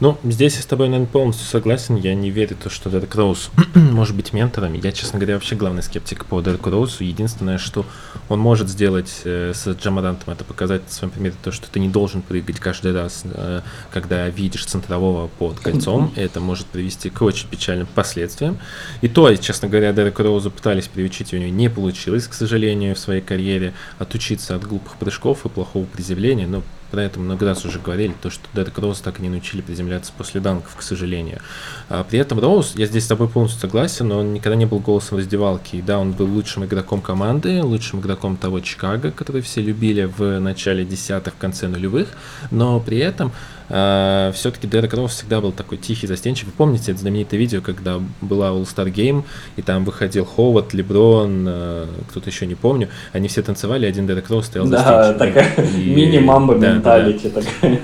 Ну, 0.00 0.18
здесь 0.24 0.56
я 0.56 0.62
с 0.62 0.66
тобой, 0.66 0.88
наверное, 0.88 1.10
полностью 1.10 1.46
согласен. 1.46 1.96
Я 1.96 2.14
не 2.14 2.30
верю, 2.30 2.56
то, 2.60 2.68
что 2.68 2.90
Дерек 2.90 3.14
Роуз 3.14 3.50
может 3.74 4.16
быть 4.16 4.32
ментором. 4.32 4.74
Я, 4.74 4.92
честно 4.92 5.18
говоря, 5.18 5.34
вообще 5.34 5.54
главный 5.54 5.82
скептик 5.82 6.24
по 6.24 6.40
Дереку 6.40 6.70
Роузу. 6.70 7.04
Единственное, 7.04 7.58
что 7.58 7.86
он 8.28 8.40
может 8.40 8.68
сделать 8.68 9.22
э, 9.24 9.52
с 9.54 9.68
Джамарантом, 9.68 10.32
это 10.32 10.44
показать 10.44 10.82
на 10.84 10.90
своем 10.90 11.12
примере 11.12 11.34
то, 11.42 11.52
что 11.52 11.70
ты 11.70 11.78
не 11.78 11.88
должен 11.88 12.22
прыгать 12.22 12.58
каждый 12.58 12.92
раз, 12.92 13.22
э, 13.24 13.60
когда 13.92 14.28
видишь 14.28 14.66
центрового 14.66 15.28
под 15.28 15.60
кольцом. 15.60 16.12
Это 16.16 16.40
может 16.40 16.66
привести 16.66 17.10
к 17.10 17.22
очень 17.22 17.48
печальным 17.48 17.86
последствиям. 17.86 18.58
И 19.00 19.08
то, 19.08 19.34
честно 19.36 19.68
говоря, 19.68 19.92
Дереку 19.92 20.22
Роузу 20.22 20.50
пытались 20.50 20.88
приучить, 20.88 21.32
у 21.32 21.36
него 21.36 21.50
не 21.50 21.70
получилось, 21.70 22.26
к 22.26 22.34
сожалению, 22.34 22.94
в 22.94 22.98
своей 22.98 23.20
карьере 23.20 23.74
отучиться 23.98 24.56
от 24.56 24.64
глупых 24.64 24.96
прыжков 24.96 25.46
и 25.46 25.48
плохого 25.48 25.84
приземления. 25.84 26.46
Но 26.46 26.62
про 26.94 27.02
это 27.02 27.18
много 27.18 27.44
раз 27.44 27.64
уже 27.64 27.80
говорили, 27.80 28.14
то, 28.22 28.30
что 28.30 28.46
Дерек 28.54 28.78
Роуз 28.78 29.00
так 29.00 29.18
и 29.18 29.22
не 29.22 29.28
научили 29.28 29.62
приземляться 29.62 30.12
после 30.16 30.40
данков, 30.40 30.76
к 30.76 30.82
сожалению. 30.82 31.40
А 31.88 32.04
при 32.04 32.20
этом 32.20 32.38
Роуз, 32.38 32.74
я 32.76 32.86
здесь 32.86 33.02
с 33.02 33.08
тобой 33.08 33.28
полностью 33.28 33.60
согласен, 33.60 34.06
но 34.06 34.20
он 34.20 34.32
никогда 34.32 34.54
не 34.54 34.64
был 34.64 34.78
голосом 34.78 35.18
раздевалки. 35.18 35.74
И 35.74 35.82
да, 35.82 35.98
он 35.98 36.12
был 36.12 36.26
лучшим 36.26 36.64
игроком 36.64 37.00
команды, 37.00 37.64
лучшим 37.64 37.98
игроком 37.98 38.36
того 38.36 38.60
Чикаго, 38.60 39.10
который 39.10 39.42
все 39.42 39.60
любили 39.60 40.04
в 40.04 40.38
начале 40.38 40.84
десятых, 40.84 41.34
в 41.34 41.38
конце 41.38 41.66
нулевых, 41.66 42.10
но 42.52 42.78
при 42.78 42.98
этом 42.98 43.32
э, 43.68 44.32
все-таки 44.34 44.66
Дерек 44.66 44.94
Роуз 44.94 45.12
всегда 45.12 45.40
был 45.40 45.52
такой 45.52 45.78
тихий, 45.78 46.06
застенчивый. 46.06 46.52
Вы 46.52 46.56
помните 46.56 46.92
это 46.92 47.00
знаменитое 47.00 47.38
видео, 47.38 47.60
когда 47.60 48.00
была 48.20 48.50
All-Star 48.50 48.92
Game, 48.92 49.24
и 49.56 49.62
там 49.62 49.84
выходил 49.84 50.24
Ховард, 50.24 50.74
Леброн, 50.74 51.46
э, 51.48 51.86
кто-то 52.10 52.30
еще 52.30 52.46
не 52.46 52.54
помню, 52.54 52.88
они 53.12 53.28
все 53.28 53.42
танцевали, 53.42 53.86
один 53.86 54.06
Дерек 54.06 54.28
Роуз 54.30 54.46
стоял 54.46 54.66
да, 54.66 55.14
застенчивый. 55.14 55.32
такая 55.32 55.66
мини-мамба 55.76 56.56
да, 56.56 56.72
менталити 56.72 57.28
да. 57.28 57.40
такая. 57.40 57.80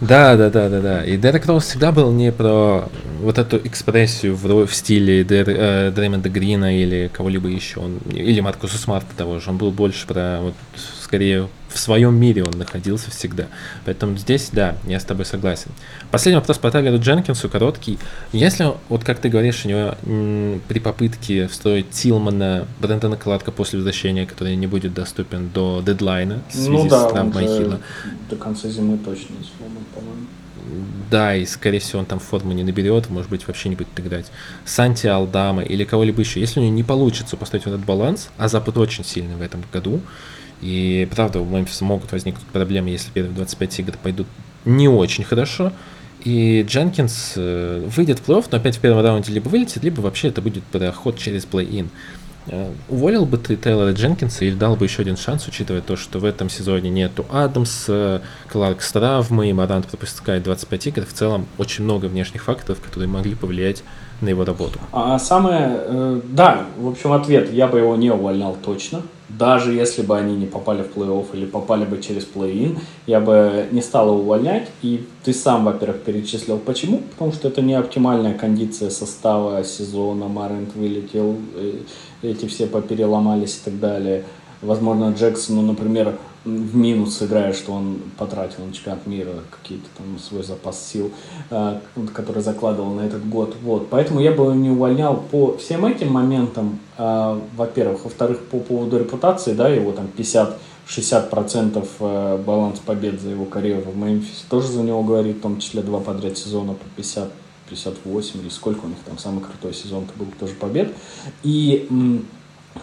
Да, 0.00 0.36
да, 0.36 0.50
да, 0.50 0.68
да, 0.68 0.80
да. 0.80 1.04
И 1.04 1.16
Дерек 1.16 1.46
Роуз 1.46 1.64
всегда 1.64 1.92
был 1.92 2.12
не 2.12 2.32
про 2.32 2.88
вот 3.20 3.38
эту 3.38 3.56
экспрессию 3.56 4.36
в, 4.36 4.66
в 4.66 4.74
стиле 4.74 5.24
Дер, 5.24 5.46
э, 5.48 5.90
Дреймонда 5.92 6.28
Грина 6.28 6.78
или 6.78 7.10
кого-либо 7.12 7.48
еще, 7.48 7.80
он, 7.80 7.98
или 8.10 8.40
Маркуса 8.40 8.76
Смарта 8.76 9.16
того 9.16 9.38
же. 9.38 9.50
Он 9.50 9.56
был 9.56 9.70
больше 9.70 10.06
про 10.06 10.40
вот 10.42 10.54
скорее 11.14 11.48
в 11.68 11.78
своем 11.78 12.16
мире 12.16 12.42
он 12.42 12.58
находился 12.58 13.08
всегда. 13.12 13.46
Поэтому 13.84 14.16
здесь, 14.16 14.50
да, 14.52 14.76
я 14.84 14.98
с 14.98 15.04
тобой 15.04 15.24
согласен. 15.24 15.70
Последний 16.10 16.40
вопрос 16.40 16.58
по 16.58 16.72
Тайлеру 16.72 16.98
Дженкинсу, 16.98 17.48
короткий. 17.48 18.00
Если, 18.32 18.66
вот 18.88 19.04
как 19.04 19.20
ты 19.20 19.28
говоришь, 19.28 19.64
у 19.64 19.68
него 19.68 19.94
м, 20.04 20.60
при 20.66 20.80
попытке 20.80 21.46
встроить 21.46 21.90
Тилмана, 21.90 22.66
Брэндона 22.80 23.16
Кладка 23.16 23.52
после 23.52 23.78
возвращения, 23.78 24.26
который 24.26 24.56
не 24.56 24.66
будет 24.66 24.92
доступен 24.92 25.50
до 25.54 25.82
дедлайна 25.86 26.42
в 26.48 26.52
связи 26.52 26.70
ну, 26.70 26.88
да, 26.88 27.08
с 27.08 27.12
травмой 27.12 27.46
Хила. 27.46 27.80
До 28.28 28.34
конца 28.34 28.68
зимы 28.68 28.98
точно 28.98 29.34
не 29.34 29.46
сломан, 29.56 29.84
по-моему. 29.94 30.26
Да, 31.10 31.36
и 31.36 31.46
скорее 31.46 31.78
всего 31.78 32.00
он 32.00 32.06
там 32.06 32.18
форму 32.18 32.52
не 32.52 32.64
наберет, 32.64 33.08
может 33.08 33.30
быть 33.30 33.46
вообще 33.46 33.68
не 33.68 33.76
будет 33.76 33.88
играть. 34.00 34.32
Санти 34.64 35.06
Алдама 35.06 35.62
или 35.62 35.84
кого-либо 35.84 36.20
еще. 36.20 36.40
Если 36.40 36.58
у 36.58 36.64
него 36.64 36.74
не 36.74 36.82
получится 36.82 37.36
поставить 37.36 37.66
вот 37.66 37.74
этот 37.74 37.86
баланс, 37.86 38.30
а 38.36 38.48
Запад 38.48 38.76
очень 38.78 39.04
сильный 39.04 39.36
в 39.36 39.42
этом 39.42 39.62
году, 39.72 40.00
и 40.60 41.08
правда, 41.14 41.40
у 41.40 41.44
Мемфиса 41.44 41.84
могут 41.84 42.12
возникнуть 42.12 42.46
проблемы, 42.46 42.90
если 42.90 43.10
первые 43.10 43.34
25 43.34 43.80
игр 43.80 43.94
пойдут 44.02 44.26
не 44.64 44.88
очень 44.88 45.24
хорошо. 45.24 45.72
И 46.24 46.64
Дженкинс 46.66 47.34
э, 47.36 47.86
выйдет 47.94 48.18
в 48.18 48.28
плей-офф, 48.28 48.46
но 48.50 48.56
опять 48.56 48.76
в 48.76 48.80
первом 48.80 49.04
раунде 49.04 49.30
либо 49.30 49.48
вылетит, 49.48 49.84
либо 49.84 50.00
вообще 50.00 50.28
это 50.28 50.40
будет 50.40 50.64
проход 50.64 51.18
через 51.18 51.44
плей-ин. 51.44 51.88
Э, 52.46 52.70
уволил 52.88 53.26
бы 53.26 53.36
ты 53.36 53.56
Тейлора 53.56 53.92
Дженкинса 53.92 54.46
или 54.46 54.54
дал 54.54 54.74
бы 54.76 54.86
еще 54.86 55.02
один 55.02 55.18
шанс, 55.18 55.46
учитывая 55.46 55.82
то, 55.82 55.96
что 55.96 56.18
в 56.18 56.24
этом 56.24 56.48
сезоне 56.48 56.88
нету 56.88 57.26
Адамс, 57.30 57.90
Кларк 58.48 58.80
с 58.80 58.92
травмой, 58.92 59.52
Марант 59.52 59.86
пропускает 59.86 60.44
25 60.44 60.86
игр. 60.86 61.04
В 61.04 61.12
целом 61.12 61.46
очень 61.58 61.84
много 61.84 62.06
внешних 62.06 62.44
факторов, 62.44 62.80
которые 62.80 63.08
могли 63.08 63.34
повлиять 63.34 63.82
на 64.20 64.28
его 64.28 64.44
работу. 64.44 64.78
А 64.92 65.18
самое, 65.18 65.76
э, 65.76 66.20
да, 66.24 66.66
в 66.76 66.88
общем, 66.88 67.12
ответ, 67.12 67.52
я 67.52 67.66
бы 67.66 67.78
его 67.78 67.96
не 67.96 68.10
увольнял 68.10 68.56
точно. 68.64 69.02
Даже 69.28 69.72
если 69.72 70.02
бы 70.02 70.16
они 70.18 70.36
не 70.36 70.46
попали 70.46 70.82
в 70.82 70.96
плей-офф 70.96 71.26
или 71.32 71.46
попали 71.46 71.84
бы 71.84 72.00
через 72.00 72.24
плей-ин, 72.24 72.78
я 73.06 73.20
бы 73.20 73.66
не 73.70 73.80
стал 73.80 74.08
его 74.08 74.18
увольнять. 74.18 74.68
И 74.82 75.06
ты 75.24 75.32
сам, 75.32 75.64
во-первых, 75.64 76.02
перечислил 76.02 76.58
почему. 76.58 76.98
Потому 77.12 77.32
что 77.32 77.48
это 77.48 77.62
не 77.62 77.74
оптимальная 77.74 78.34
кондиция 78.34 78.90
состава 78.90 79.64
сезона. 79.64 80.28
Марент 80.28 80.74
вылетел, 80.74 81.36
э, 81.56 81.80
эти 82.22 82.46
все 82.46 82.66
попереломались 82.66 83.56
и 83.56 83.64
так 83.64 83.80
далее. 83.80 84.24
Возможно, 84.60 85.14
Джексону, 85.16 85.62
например, 85.62 86.16
в 86.44 86.76
минус 86.76 87.22
играет, 87.22 87.56
что 87.56 87.72
он 87.72 88.00
потратил 88.18 88.64
на 88.66 88.72
чемпионат 88.72 89.06
мира 89.06 89.32
какие-то 89.50 89.86
там 89.96 90.18
свой 90.18 90.42
запас 90.42 90.86
сил, 90.86 91.10
э, 91.50 91.80
который 92.12 92.42
закладывал 92.42 92.92
на 92.92 93.02
этот 93.02 93.26
год. 93.26 93.56
Вот. 93.62 93.88
Поэтому 93.88 94.20
я 94.20 94.32
бы 94.32 94.54
не 94.54 94.70
увольнял 94.70 95.16
по 95.16 95.56
всем 95.56 95.86
этим 95.86 96.12
моментам, 96.12 96.78
э, 96.98 97.40
во-первых. 97.56 98.04
Во-вторых, 98.04 98.40
по 98.44 98.58
поводу 98.58 98.98
репутации, 98.98 99.54
да, 99.54 99.68
его 99.68 99.92
там 99.92 100.10
50-60% 100.16 101.88
э, 102.00 102.42
баланс 102.44 102.78
побед 102.80 103.20
за 103.20 103.30
его 103.30 103.46
карьеру 103.46 103.90
в 103.90 103.96
Мемфисе 103.96 104.44
тоже 104.50 104.68
за 104.68 104.82
него 104.82 105.02
говорит, 105.02 105.38
в 105.38 105.40
том 105.40 105.58
числе 105.60 105.80
два 105.82 106.00
подряд 106.00 106.36
сезона 106.36 106.74
по 106.74 106.84
50 106.96 107.30
58 107.70 108.40
или 108.42 108.50
сколько 108.50 108.84
у 108.84 108.88
них 108.88 108.98
там 109.06 109.16
самый 109.16 109.42
крутой 109.42 109.72
сезон-то 109.72 110.12
был 110.18 110.26
тоже 110.38 110.52
побед. 110.52 110.94
И 111.42 111.88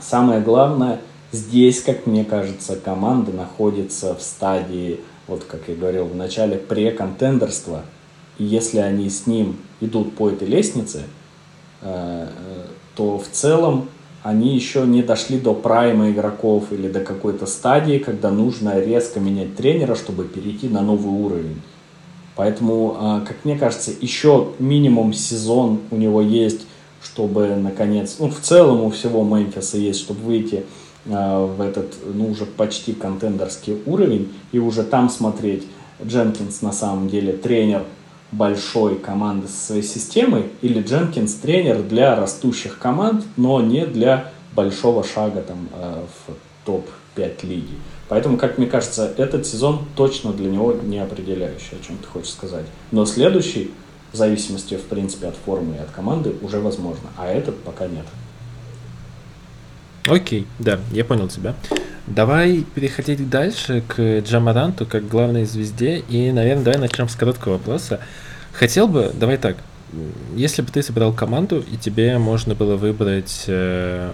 самое 0.01 0.41
главное– 0.41 0.99
Здесь, 1.31 1.81
как 1.81 2.07
мне 2.07 2.25
кажется, 2.25 2.75
команда 2.75 3.31
находится 3.31 4.15
в 4.15 4.21
стадии, 4.21 4.99
вот 5.27 5.45
как 5.45 5.61
я 5.67 5.75
говорил 5.75 6.05
в 6.05 6.15
начале, 6.15 6.57
преконтендерства. 6.57 7.83
И 8.37 8.43
если 8.43 8.79
они 8.79 9.09
с 9.09 9.27
ним 9.27 9.55
идут 9.79 10.13
по 10.15 10.29
этой 10.29 10.47
лестнице, 10.47 11.03
э, 11.81 12.27
то 12.95 13.17
в 13.17 13.29
целом 13.29 13.87
они 14.23 14.53
еще 14.53 14.81
не 14.81 15.01
дошли 15.01 15.39
до 15.39 15.53
прайма 15.53 16.11
игроков 16.11 16.65
или 16.71 16.89
до 16.89 16.99
какой-то 16.99 17.45
стадии, 17.45 17.97
когда 17.97 18.29
нужно 18.29 18.77
резко 18.81 19.21
менять 19.21 19.55
тренера, 19.55 19.95
чтобы 19.95 20.25
перейти 20.25 20.67
на 20.67 20.81
новый 20.81 21.13
уровень. 21.13 21.61
Поэтому, 22.35 22.97
э, 22.99 23.25
как 23.25 23.45
мне 23.45 23.57
кажется, 23.57 23.91
еще 24.01 24.49
минимум 24.59 25.13
сезон 25.13 25.79
у 25.91 25.95
него 25.95 26.21
есть, 26.21 26.67
чтобы 27.01 27.55
наконец, 27.55 28.17
ну 28.19 28.29
в 28.29 28.41
целом 28.41 28.81
у 28.81 28.89
всего 28.89 29.23
Мемфиса 29.23 29.77
есть, 29.77 30.01
чтобы 30.01 30.23
выйти 30.23 30.57
Э, 30.57 30.80
в 31.05 31.61
этот, 31.61 31.95
ну, 32.13 32.29
уже 32.29 32.45
почти 32.45 32.93
контендерский 32.93 33.77
уровень, 33.85 34.31
и 34.51 34.59
уже 34.59 34.83
там 34.83 35.09
смотреть, 35.09 35.63
Дженкинс 36.05 36.61
на 36.61 36.71
самом 36.71 37.09
деле 37.09 37.33
тренер 37.33 37.83
большой 38.31 38.95
команды 38.97 39.47
со 39.47 39.67
своей 39.67 39.83
системой, 39.83 40.45
или 40.61 40.81
Дженкинс 40.81 41.33
тренер 41.35 41.83
для 41.83 42.15
растущих 42.15 42.77
команд, 42.79 43.25
но 43.37 43.61
не 43.61 43.85
для 43.85 44.31
большого 44.53 45.03
шага 45.03 45.41
там 45.41 45.69
э, 45.73 46.03
в 46.27 46.33
топ-5 46.65 47.45
лиги. 47.45 47.77
Поэтому, 48.07 48.37
как 48.37 48.57
мне 48.57 48.67
кажется, 48.67 49.11
этот 49.17 49.45
сезон 49.45 49.85
точно 49.95 50.33
для 50.33 50.49
него 50.49 50.73
не 50.73 50.99
определяющий, 50.99 51.75
о 51.79 51.85
чем 51.85 51.97
ты 51.97 52.07
хочешь 52.07 52.31
сказать. 52.31 52.65
Но 52.91 53.05
следующий, 53.05 53.71
в 54.11 54.17
зависимости, 54.17 54.75
в 54.75 54.83
принципе, 54.83 55.27
от 55.27 55.35
формы 55.35 55.75
и 55.75 55.79
от 55.79 55.89
команды, 55.91 56.35
уже 56.41 56.59
возможно, 56.59 57.09
а 57.17 57.27
этот 57.27 57.57
пока 57.63 57.87
нет. 57.87 58.05
Окей, 60.07 60.47
да, 60.59 60.79
я 60.91 61.05
понял 61.05 61.27
тебя. 61.27 61.55
Давай 62.07 62.65
переходить 62.75 63.29
дальше 63.29 63.83
к 63.87 64.19
Джамаранту 64.19 64.85
как 64.85 65.07
главной 65.07 65.45
звезде. 65.45 65.99
И, 66.09 66.31
наверное, 66.31 66.63
давай 66.63 66.79
начнем 66.79 67.07
с 67.07 67.15
короткого 67.15 67.53
вопроса. 67.53 67.99
Хотел 68.53 68.87
бы, 68.87 69.11
давай 69.13 69.37
так, 69.37 69.57
если 70.35 70.61
бы 70.61 70.69
ты 70.71 70.81
собрал 70.81 71.13
команду, 71.13 71.63
и 71.71 71.77
тебе 71.77 72.17
можно 72.17 72.55
было 72.55 72.75
выбрать 72.75 73.45
э, 73.47 74.11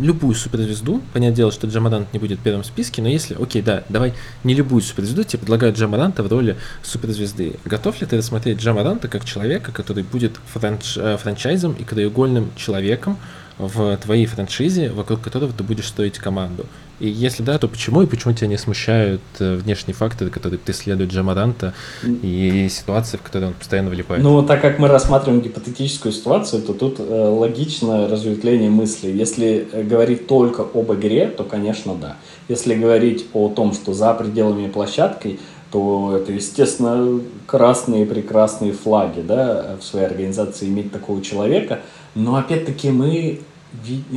любую 0.00 0.34
суперзвезду, 0.34 1.02
понятное 1.12 1.36
дело, 1.36 1.52
что 1.52 1.66
Джамарант 1.66 2.12
не 2.12 2.18
будет 2.18 2.38
в 2.38 2.42
первом 2.42 2.64
списке, 2.64 3.02
но 3.02 3.08
если, 3.08 3.34
окей, 3.34 3.62
да, 3.62 3.84
давай 3.88 4.14
не 4.44 4.54
любую 4.54 4.82
суперзвезду, 4.82 5.24
тебе 5.24 5.40
предлагают 5.40 5.76
Джамаранта 5.76 6.22
в 6.22 6.28
роли 6.28 6.56
суперзвезды. 6.82 7.56
Готов 7.64 8.00
ли 8.00 8.06
ты 8.06 8.16
рассмотреть 8.16 8.60
Джамаранта 8.60 9.08
как 9.08 9.24
человека, 9.24 9.72
который 9.72 10.04
будет 10.04 10.38
франч, 10.46 10.96
э, 10.96 11.16
франчайзом 11.16 11.72
и 11.72 11.84
краеугольным 11.84 12.50
человеком, 12.56 13.18
в 13.66 13.96
твоей 13.96 14.26
франшизе, 14.26 14.90
вокруг 14.90 15.20
которого 15.20 15.52
ты 15.52 15.62
будешь 15.62 15.88
строить 15.88 16.18
команду? 16.18 16.66
И 17.02 17.08
если 17.08 17.42
да, 17.42 17.58
то 17.58 17.66
почему 17.66 18.02
и 18.02 18.06
почему 18.06 18.32
тебя 18.32 18.46
не 18.46 18.56
смущают 18.56 19.22
э, 19.40 19.56
внешние 19.56 19.92
факторы, 19.92 20.30
которые 20.30 20.60
преследуют 20.60 21.10
Джамаранта 21.10 21.74
и 22.04 22.68
ситуации, 22.70 23.16
в 23.16 23.22
которые 23.22 23.48
он 23.48 23.54
постоянно 23.54 23.90
влипает? 23.90 24.22
Ну, 24.22 24.40
так 24.44 24.60
как 24.60 24.78
мы 24.78 24.86
рассматриваем 24.86 25.42
гипотетическую 25.42 26.12
ситуацию, 26.12 26.62
то 26.62 26.74
тут 26.74 27.00
э, 27.00 27.02
логично 27.02 28.06
разветвление 28.06 28.70
мысли. 28.70 29.10
Если 29.10 29.66
э, 29.72 29.82
говорить 29.82 30.28
только 30.28 30.62
об 30.62 30.92
игре, 30.92 31.26
то, 31.26 31.42
конечно, 31.42 31.96
да. 31.96 32.18
Если 32.48 32.74
говорить 32.74 33.26
о 33.32 33.48
том, 33.48 33.72
что 33.72 33.94
за 33.94 34.14
пределами 34.14 34.68
площадки, 34.68 35.40
то 35.72 36.16
это, 36.16 36.32
естественно, 36.32 37.20
красные 37.46 38.06
прекрасные 38.06 38.72
флаги 38.72 39.22
да, 39.22 39.76
в 39.80 39.84
своей 39.84 40.06
организации 40.06 40.68
иметь 40.68 40.92
такого 40.92 41.20
человека. 41.20 41.80
Но 42.14 42.36
опять-таки 42.36 42.90
мы 42.90 43.40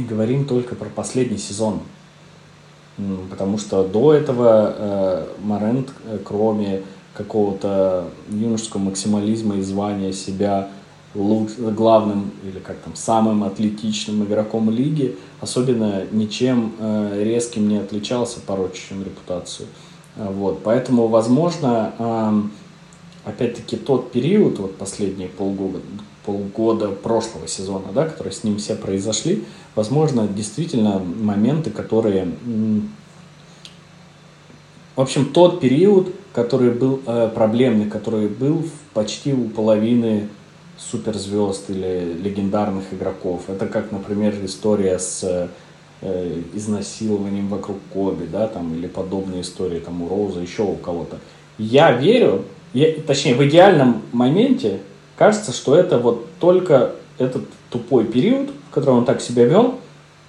говорим 0.04 0.46
только 0.46 0.76
про 0.76 0.90
последний 0.90 1.38
сезон. 1.38 1.82
Потому 3.30 3.58
что 3.58 3.84
до 3.84 4.14
этого 4.14 4.76
э, 4.78 5.28
Морент, 5.44 5.90
э, 6.06 6.18
кроме 6.24 6.84
какого-то 7.14 8.10
юношеского 8.30 8.82
максимализма 8.82 9.58
и 9.58 9.62
звания 9.62 10.14
себя 10.14 10.70
луч, 11.14 11.52
главным 11.58 12.32
или 12.44 12.60
как 12.60 12.78
там 12.78 12.96
самым 12.96 13.44
атлетичным 13.44 14.24
игроком 14.24 14.70
лиги, 14.70 15.18
особенно 15.42 16.04
ничем 16.12 16.74
э, 16.80 17.22
резким 17.24 17.68
не 17.68 17.78
отличался, 17.78 18.40
порочащим 18.40 19.04
репутацию. 19.04 19.68
Вот, 20.16 20.64
поэтому, 20.64 21.08
возможно, 21.08 21.94
э, 22.00 22.42
опять-таки 23.26 23.76
тот 23.76 24.12
период, 24.12 24.60
вот 24.60 24.78
последние 24.78 25.28
полгода, 25.28 25.80
полгода 26.26 26.90
прошлого 26.90 27.48
сезона, 27.48 27.88
да, 27.94 28.06
которые 28.06 28.34
с 28.34 28.44
ним 28.44 28.58
все 28.58 28.76
произошли, 28.76 29.44
возможно, 29.76 30.28
действительно 30.28 31.00
моменты, 31.00 31.70
которые... 31.70 32.28
В 34.96 35.02
общем, 35.02 35.26
тот 35.34 35.60
период, 35.60 36.16
который 36.34 36.72
был 36.72 37.02
э, 37.06 37.30
проблемный, 37.36 37.90
который 37.90 38.30
был 38.30 38.64
почти 38.94 39.34
у 39.34 39.50
половины 39.50 40.30
суперзвезд 40.78 41.70
или 41.70 42.18
легендарных 42.22 42.94
игроков. 42.94 43.44
Это 43.50 43.68
как, 43.68 43.92
например, 43.92 44.34
история 44.44 44.98
с 44.98 45.50
э, 46.02 46.42
изнасилованием 46.54 47.50
вокруг 47.50 47.78
Коби, 47.94 48.26
да, 48.26 48.48
там, 48.48 48.74
или 48.74 48.88
подобные 48.88 49.42
истории 49.42 49.80
там 49.80 50.02
у 50.02 50.08
Роуза, 50.08 50.40
еще 50.40 50.64
у 50.64 50.76
кого-то. 50.76 51.20
Я 51.58 51.92
верю, 51.92 52.46
я, 52.74 52.94
точнее, 53.06 53.36
в 53.36 53.46
идеальном 53.46 54.02
моменте 54.12 54.80
кажется, 55.18 55.52
что 55.52 55.76
это 55.76 55.98
вот 55.98 56.28
только 56.40 56.92
этот 57.18 57.44
тупой 57.70 58.06
период, 58.06 58.50
в 58.70 58.74
котором 58.74 59.00
он 59.00 59.06
так 59.06 59.22
себя 59.22 59.46
вел, 59.46 59.76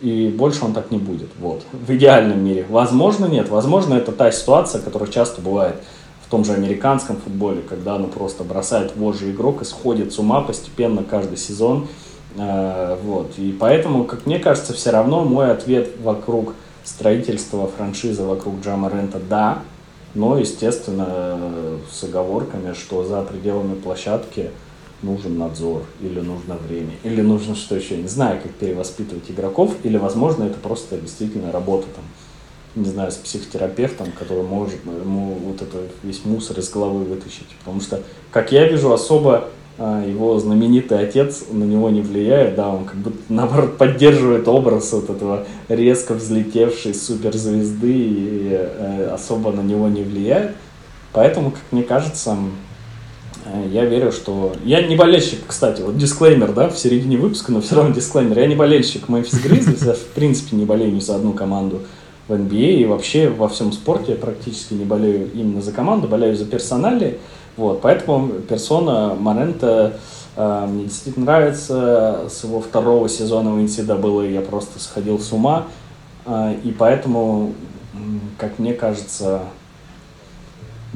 и 0.00 0.28
больше 0.28 0.64
он 0.64 0.72
так 0.72 0.90
не 0.90 0.98
будет. 0.98 1.30
Вот. 1.38 1.62
В 1.72 1.90
идеальном 1.94 2.44
мире. 2.44 2.66
Возможно, 2.68 3.26
нет. 3.26 3.48
Возможно, 3.48 3.94
это 3.94 4.12
та 4.12 4.30
ситуация, 4.30 4.80
которая 4.80 5.10
часто 5.10 5.40
бывает 5.40 5.76
в 6.26 6.30
том 6.30 6.44
же 6.44 6.52
американском 6.52 7.16
футболе, 7.16 7.62
когда 7.62 7.98
ну 7.98 8.08
просто 8.08 8.44
бросает 8.44 8.96
вожжи 8.96 9.30
игрок 9.30 9.62
и 9.62 9.64
сходит 9.64 10.12
с 10.12 10.18
ума 10.18 10.40
постепенно 10.42 11.02
каждый 11.02 11.38
сезон. 11.38 11.88
Э, 12.36 12.96
вот. 13.02 13.38
И 13.38 13.56
поэтому, 13.58 14.04
как 14.04 14.26
мне 14.26 14.38
кажется, 14.38 14.74
все 14.74 14.90
равно 14.90 15.24
мой 15.24 15.50
ответ 15.50 15.90
вокруг 16.02 16.54
строительства 16.84 17.66
франшизы 17.66 18.22
вокруг 18.22 18.56
Джама 18.62 18.90
Рента– 18.90 19.18
да, 19.30 19.62
но, 20.14 20.38
естественно, 20.38 21.38
с 21.90 22.02
оговорками, 22.04 22.72
что 22.72 23.04
за 23.04 23.22
пределами 23.22 23.74
площадки 23.74 24.50
нужен 25.02 25.38
надзор, 25.38 25.82
или 26.00 26.20
нужно 26.20 26.56
время, 26.56 26.92
или 27.02 27.20
нужно 27.20 27.54
что 27.54 27.76
еще, 27.76 27.96
не 27.96 28.08
знаю, 28.08 28.40
как 28.42 28.52
перевоспитывать 28.52 29.30
игроков, 29.30 29.74
или, 29.82 29.96
возможно, 29.96 30.44
это 30.44 30.58
просто 30.58 30.98
действительно 30.98 31.52
работа 31.52 31.86
там, 31.94 32.04
не 32.82 32.88
знаю, 32.90 33.10
с 33.10 33.16
психотерапевтом, 33.16 34.08
который 34.18 34.42
может 34.42 34.84
ему 34.84 35.34
вот 35.44 35.62
это 35.62 35.78
весь 36.02 36.24
мусор 36.24 36.58
из 36.58 36.68
головы 36.70 37.04
вытащить. 37.04 37.48
Потому 37.60 37.80
что, 37.80 38.02
как 38.30 38.52
я 38.52 38.68
вижу, 38.68 38.92
особо 38.92 39.48
а, 39.78 40.02
его 40.02 40.38
знаменитый 40.38 40.98
отец 40.98 41.44
на 41.50 41.64
него 41.64 41.90
не 41.90 42.00
влияет, 42.00 42.54
да, 42.54 42.70
он 42.70 42.86
как 42.86 42.96
бы 42.96 43.12
наоборот 43.28 43.76
поддерживает 43.76 44.48
образ 44.48 44.92
вот 44.92 45.10
этого 45.10 45.46
резко 45.68 46.14
взлетевшей 46.14 46.94
суперзвезды 46.94 47.92
и 47.92 48.48
э, 48.52 49.10
особо 49.12 49.52
на 49.52 49.60
него 49.60 49.88
не 49.88 50.02
влияет. 50.02 50.56
Поэтому, 51.12 51.50
как 51.50 51.60
мне 51.72 51.82
кажется, 51.82 52.36
я 53.72 53.84
верю, 53.84 54.12
что... 54.12 54.52
Я 54.64 54.86
не 54.86 54.96
болельщик, 54.96 55.40
кстати, 55.46 55.82
вот 55.82 55.96
дисклеймер, 55.96 56.52
да, 56.52 56.68
в 56.68 56.78
середине 56.78 57.16
выпуска, 57.16 57.52
но 57.52 57.60
все 57.60 57.76
равно 57.76 57.94
дисклеймер. 57.94 58.38
Я 58.38 58.46
не 58.46 58.54
болельщик 58.54 59.08
Memphis 59.08 59.42
Grizzlies, 59.44 59.86
я 59.86 59.94
в 59.94 60.06
принципе 60.14 60.56
не 60.56 60.64
болею 60.64 60.92
ни 60.92 61.00
за 61.00 61.16
одну 61.16 61.32
команду 61.32 61.82
в 62.28 62.32
NBA 62.32 62.74
и 62.74 62.84
вообще 62.84 63.28
во 63.28 63.48
всем 63.48 63.72
спорте 63.72 64.12
я 64.12 64.18
практически 64.18 64.74
не 64.74 64.84
болею 64.84 65.30
именно 65.32 65.62
за 65.62 65.72
команду, 65.72 66.08
болею 66.08 66.36
за 66.36 66.44
персонали. 66.44 67.18
Вот, 67.56 67.80
поэтому 67.80 68.28
персона 68.28 69.14
Марента 69.18 69.98
э, 70.36 70.66
мне 70.68 70.84
действительно 70.84 71.26
нравится. 71.26 72.26
С 72.28 72.44
его 72.44 72.60
второго 72.60 73.08
сезона 73.08 73.50
в 73.52 73.58
NCAA 73.58 74.32
я 74.32 74.40
просто 74.40 74.78
сходил 74.78 75.18
с 75.18 75.32
ума. 75.32 75.66
Э, 76.26 76.54
и 76.64 76.70
поэтому, 76.72 77.54
как 78.38 78.58
мне 78.58 78.74
кажется, 78.74 79.42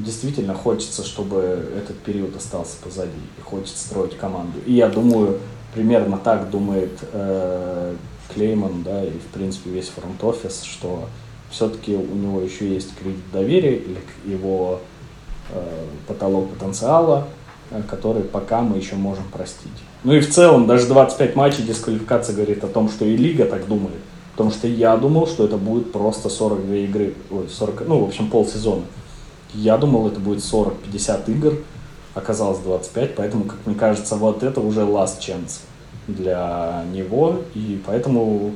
действительно 0.01 0.53
хочется, 0.53 1.03
чтобы 1.03 1.69
этот 1.77 1.97
период 1.99 2.35
остался 2.35 2.77
позади. 2.83 3.11
И 3.37 3.41
хочется 3.41 3.77
строить 3.77 4.17
команду. 4.17 4.59
И 4.65 4.73
я 4.73 4.89
думаю, 4.89 5.39
примерно 5.73 6.17
так 6.17 6.49
думает 6.49 6.91
э, 7.13 7.95
Клейман, 8.33 8.83
да, 8.83 9.03
и 9.03 9.11
в 9.11 9.27
принципе 9.33 9.69
весь 9.69 9.89
фронт-офис, 9.89 10.63
что 10.63 11.05
все-таки 11.49 11.95
у 11.95 12.15
него 12.15 12.41
еще 12.41 12.73
есть 12.73 12.95
кредит 12.95 13.23
доверия 13.31 13.75
или 13.75 13.97
его 14.25 14.79
э, 15.51 15.85
потолок 16.07 16.49
потенциала, 16.51 17.27
э, 17.71 17.81
который 17.89 18.23
пока 18.23 18.61
мы 18.61 18.77
еще 18.77 18.95
можем 18.95 19.25
простить. 19.25 19.71
Ну 20.03 20.13
и 20.13 20.19
в 20.19 20.29
целом, 20.29 20.65
даже 20.65 20.87
25 20.87 21.35
матчей 21.35 21.63
дисквалификация 21.63 22.35
говорит 22.35 22.63
о 22.63 22.67
том, 22.67 22.89
что 22.89 23.05
и 23.05 23.15
лига 23.15 23.45
так 23.45 23.67
думает. 23.67 23.99
Потому 24.31 24.51
что 24.51 24.67
я 24.67 24.95
думал, 24.97 25.27
что 25.27 25.45
это 25.45 25.57
будет 25.57 25.91
просто 25.91 26.29
42 26.29 26.75
игры, 26.75 27.13
ой, 27.29 27.47
40, 27.49 27.87
ну, 27.87 27.99
в 27.99 28.07
общем, 28.07 28.29
полсезона. 28.29 28.83
Я 29.53 29.77
думал, 29.77 30.07
это 30.07 30.19
будет 30.19 30.39
40-50 30.39 31.31
игр, 31.31 31.53
оказалось 32.13 32.59
25, 32.59 33.15
поэтому, 33.15 33.43
как 33.45 33.57
мне 33.65 33.75
кажется, 33.75 34.15
вот 34.15 34.43
это 34.43 34.61
уже 34.61 34.81
last 34.81 35.19
chance 35.19 35.59
для 36.07 36.83
него, 36.93 37.41
и 37.53 37.81
поэтому 37.85 38.51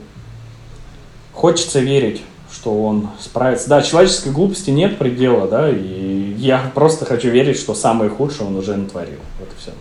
хочется 1.34 1.80
верить, 1.80 2.22
что 2.52 2.84
он 2.84 3.10
справится. 3.20 3.70
Да, 3.70 3.82
человеческой 3.82 4.32
глупости 4.32 4.70
нет 4.70 4.98
предела, 4.98 5.48
да, 5.48 5.70
и 5.70 6.34
я 6.38 6.72
просто 6.74 7.06
хочу 7.06 7.30
верить, 7.30 7.58
что 7.58 7.74
самое 7.74 8.10
худшее 8.10 8.48
он 8.48 8.56
уже 8.56 8.76
натворил. 8.76 9.20
Вот 9.40 9.50
и 9.50 9.62
все. 9.62 9.72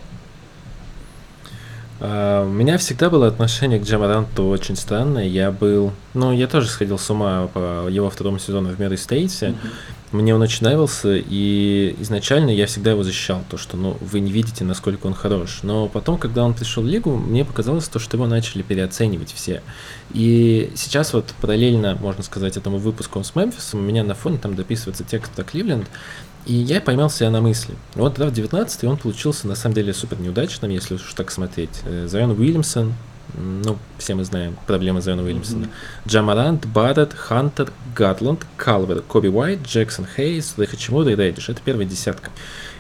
Uh, 2.01 2.45
у 2.45 2.51
меня 2.51 2.77
всегда 2.77 3.09
было 3.09 3.29
отношение 3.29 3.79
к 3.79 3.85
Джамаранту 3.85 4.49
очень 4.49 4.77
странное. 4.77 5.25
Я 5.25 5.53
был... 5.53 5.93
Ну, 6.13 6.33
я 6.33 6.49
тоже 6.49 6.69
сходил 6.69 6.99
с 6.99 7.09
ума 7.09 7.49
по 7.55 7.89
его 7.89 8.11
второму 8.11 8.39
сезону 8.39 8.71
в 8.71 8.79
Мэри 8.79 8.97
Стейте. 8.97 9.47
Mm-hmm. 9.47 9.71
Мне 10.15 10.33
он 10.33 10.43
очень 10.43 10.65
нравился, 10.65 11.17
и 11.17 11.97
изначально 11.99 12.51
я 12.51 12.67
всегда 12.67 12.93
его 12.93 13.03
защищал, 13.03 13.43
то, 13.51 13.57
что 13.57 13.77
ну, 13.77 13.97
вы 14.01 14.21
не 14.21 14.31
видите, 14.31 14.63
насколько 14.63 15.09
он 15.09 15.15
хорош. 15.15 15.61
Но 15.65 15.89
потом, 15.89 16.19
когда 16.19 16.45
он 16.45 16.55
пришел 16.55 16.85
в 16.85 16.87
лигу, 16.87 17.17
мне 17.17 17.45
показалось 17.45 17.89
то, 17.89 17.99
что 17.99 18.17
его 18.17 18.29
начали 18.29 18.63
переоценивать 18.63 19.33
все. 19.33 19.61
И 20.13 20.71
сейчас 20.77 21.15
вот 21.15 21.35
параллельно, 21.41 21.99
можно 22.01 22.23
сказать, 22.23 22.57
этому 22.57 22.79
выпуску 22.79 23.25
с 23.25 23.35
Мемфисом, 23.35 23.81
у 23.81 23.83
меня 23.83 24.05
на 24.05 24.15
фоне 24.15 24.39
там 24.39 24.55
дописывается 24.55 25.03
текст 25.03 25.33
про 25.33 25.43
Кливленд, 25.43 25.89
и 26.47 26.55
я 26.55 26.81
поймал 26.81 27.11
себя 27.11 27.31
на 27.31 27.41
мысли. 27.41 27.75
Вот 27.97 28.15
тогда 28.15 28.31
в 28.31 28.35
19 28.35 28.85
он 28.85 28.97
получился 28.99 29.49
на 29.49 29.57
самом 29.57 29.75
деле 29.75 29.93
супер 29.93 30.21
неудачным, 30.21 30.71
если 30.71 30.95
уж 30.95 31.13
так 31.15 31.33
смотреть. 31.33 31.81
Э, 31.87 32.07
Зайон 32.07 32.31
Уильямсон, 32.31 32.95
ну, 33.37 33.79
все 33.99 34.15
мы 34.15 34.25
знаем 34.25 34.57
проблемы 34.67 35.01
Зайона 35.01 35.23
Уильямсона. 35.23 35.65
Mm-hmm. 35.65 36.09
Джамарант, 36.09 36.67
Барретт, 36.67 37.15
Хантер, 37.15 37.73
Гатланд, 37.97 38.47
Калвер, 38.57 39.03
Коби 39.03 39.29
Уайт, 39.29 39.63
Джексон 39.67 40.07
Хейс, 40.07 40.55
Лехачимуда 40.57 41.11
и 41.11 41.17
Реддиш. 41.17 41.49
Это 41.49 41.61
первая 41.65 41.87
десятка. 41.87 42.31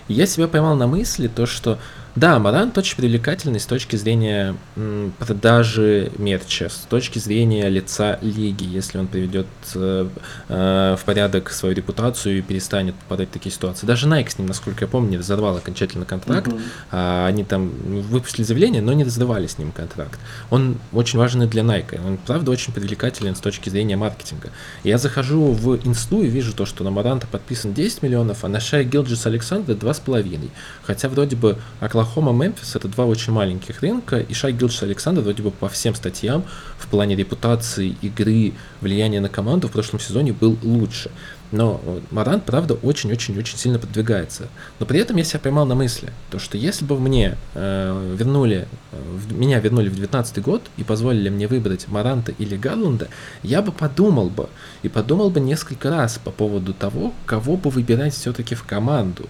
И 0.08 0.14
я 0.14 0.26
себя 0.26 0.48
поймал 0.48 0.76
на 0.76 0.86
мысли, 0.86 1.28
то, 1.28 1.46
что 1.46 1.78
да, 2.16 2.38
Марант 2.38 2.78
очень 2.78 2.96
привлекательный 2.96 3.58
с 3.58 3.66
точки 3.66 3.96
зрения 3.96 4.54
м, 4.76 5.12
продажи 5.18 6.12
мерча, 6.16 6.68
с 6.68 6.86
точки 6.88 7.18
зрения 7.18 7.68
лица 7.68 8.20
лиги, 8.22 8.62
если 8.62 8.98
он 8.98 9.08
приведет 9.08 9.48
э, 9.74 10.08
э, 10.48 10.96
в 10.96 11.04
порядок 11.04 11.50
свою 11.50 11.74
репутацию 11.74 12.38
и 12.38 12.42
перестанет 12.42 12.94
попадать 12.94 13.30
в 13.30 13.32
такие 13.32 13.52
ситуации. 13.52 13.84
Даже 13.84 14.06
Nike 14.06 14.30
с 14.30 14.38
ним, 14.38 14.46
насколько 14.46 14.84
я 14.84 14.88
помню, 14.88 15.10
не 15.10 15.18
разорвал 15.18 15.56
окончательно 15.56 16.04
контракт. 16.04 16.52
А, 16.92 17.26
они 17.26 17.42
там 17.42 17.70
выпустили 17.70 18.44
заявление, 18.44 18.80
но 18.80 18.92
не 18.92 19.02
разрывали 19.02 19.48
с 19.48 19.58
ним 19.58 19.72
контракт. 19.72 20.20
Он 20.50 20.78
очень 20.92 21.18
важный 21.18 21.48
для 21.48 21.62
Nike. 21.62 22.00
Он, 22.06 22.16
правда, 22.16 22.52
очень 22.52 22.72
привлекателен 22.72 23.34
с 23.34 23.40
точки 23.40 23.70
зрения 23.70 23.96
маркетинга. 23.96 24.50
Я 24.84 24.98
захожу 24.98 25.50
в 25.50 25.84
инсту 25.84 26.22
и 26.22 26.28
вижу 26.28 26.52
то, 26.52 26.64
что 26.64 26.84
на 26.84 26.90
Маранта 26.90 27.26
подписан 27.26 27.74
10 27.74 28.02
миллионов, 28.02 28.44
а 28.44 28.48
на 28.48 28.60
Шай 28.60 28.84
Гилджис 28.84 29.26
Александра 29.26 29.74
2,5. 29.74 30.48
Хотя 30.84 31.08
вроде 31.08 31.34
бы 31.34 31.58
Оклахома 31.80 32.03
Оклахома, 32.04 32.32
Мемфис 32.32 32.76
это 32.76 32.86
два 32.86 33.06
очень 33.06 33.32
маленьких 33.32 33.80
рынка, 33.80 34.18
и 34.18 34.34
Шай 34.34 34.52
Гилдж 34.52 34.84
Александр 34.84 35.22
вроде 35.22 35.42
бы 35.42 35.50
по 35.50 35.70
всем 35.70 35.94
статьям 35.94 36.44
в 36.78 36.86
плане 36.88 37.16
репутации, 37.16 37.96
игры, 38.02 38.52
влияния 38.82 39.20
на 39.20 39.30
команду 39.30 39.68
в 39.68 39.72
прошлом 39.72 40.00
сезоне 40.00 40.34
был 40.34 40.58
лучше. 40.62 41.10
Но 41.50 41.80
Маран, 42.10 42.42
правда, 42.42 42.74
очень-очень-очень 42.74 43.56
сильно 43.56 43.78
продвигается. 43.78 44.48
Но 44.80 44.86
при 44.86 45.00
этом 45.00 45.16
я 45.16 45.24
себя 45.24 45.40
поймал 45.40 45.64
на 45.64 45.74
мысли, 45.74 46.12
то 46.30 46.38
что 46.38 46.58
если 46.58 46.84
бы 46.84 47.00
мне 47.00 47.38
э, 47.54 48.14
вернули, 48.18 48.68
э, 48.92 48.96
меня 49.30 49.60
вернули 49.60 49.88
в 49.88 49.94
19 49.94 50.42
год 50.42 50.62
и 50.76 50.84
позволили 50.84 51.30
мне 51.30 51.48
выбрать 51.48 51.88
Маранта 51.88 52.32
или 52.38 52.56
Гарланда, 52.56 53.08
я 53.42 53.62
бы 53.62 53.72
подумал 53.72 54.28
бы, 54.28 54.48
и 54.82 54.88
подумал 54.88 55.30
бы 55.30 55.40
несколько 55.40 55.88
раз 55.88 56.20
по 56.22 56.30
поводу 56.30 56.74
того, 56.74 57.14
кого 57.24 57.56
бы 57.56 57.70
выбирать 57.70 58.14
все-таки 58.14 58.54
в 58.54 58.64
команду. 58.64 59.26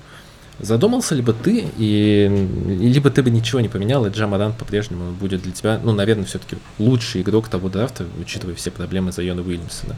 Задумался 0.60 1.14
ли 1.16 1.22
бы 1.22 1.32
ты, 1.32 1.64
и 1.78 2.48
либо 2.66 3.10
ты 3.10 3.22
бы 3.22 3.30
ничего 3.30 3.60
не 3.60 3.68
поменял, 3.68 4.06
и 4.06 4.10
Джамадан 4.10 4.52
по-прежнему 4.52 5.10
будет 5.12 5.42
для 5.42 5.52
тебя, 5.52 5.80
ну, 5.82 5.92
наверное, 5.92 6.24
все-таки 6.24 6.56
лучший 6.78 7.22
игрок 7.22 7.48
того 7.48 7.68
драфта, 7.68 8.04
учитывая 8.20 8.54
все 8.54 8.70
проблемы 8.70 9.10
Зайона 9.10 9.42
Уильямсона. 9.42 9.96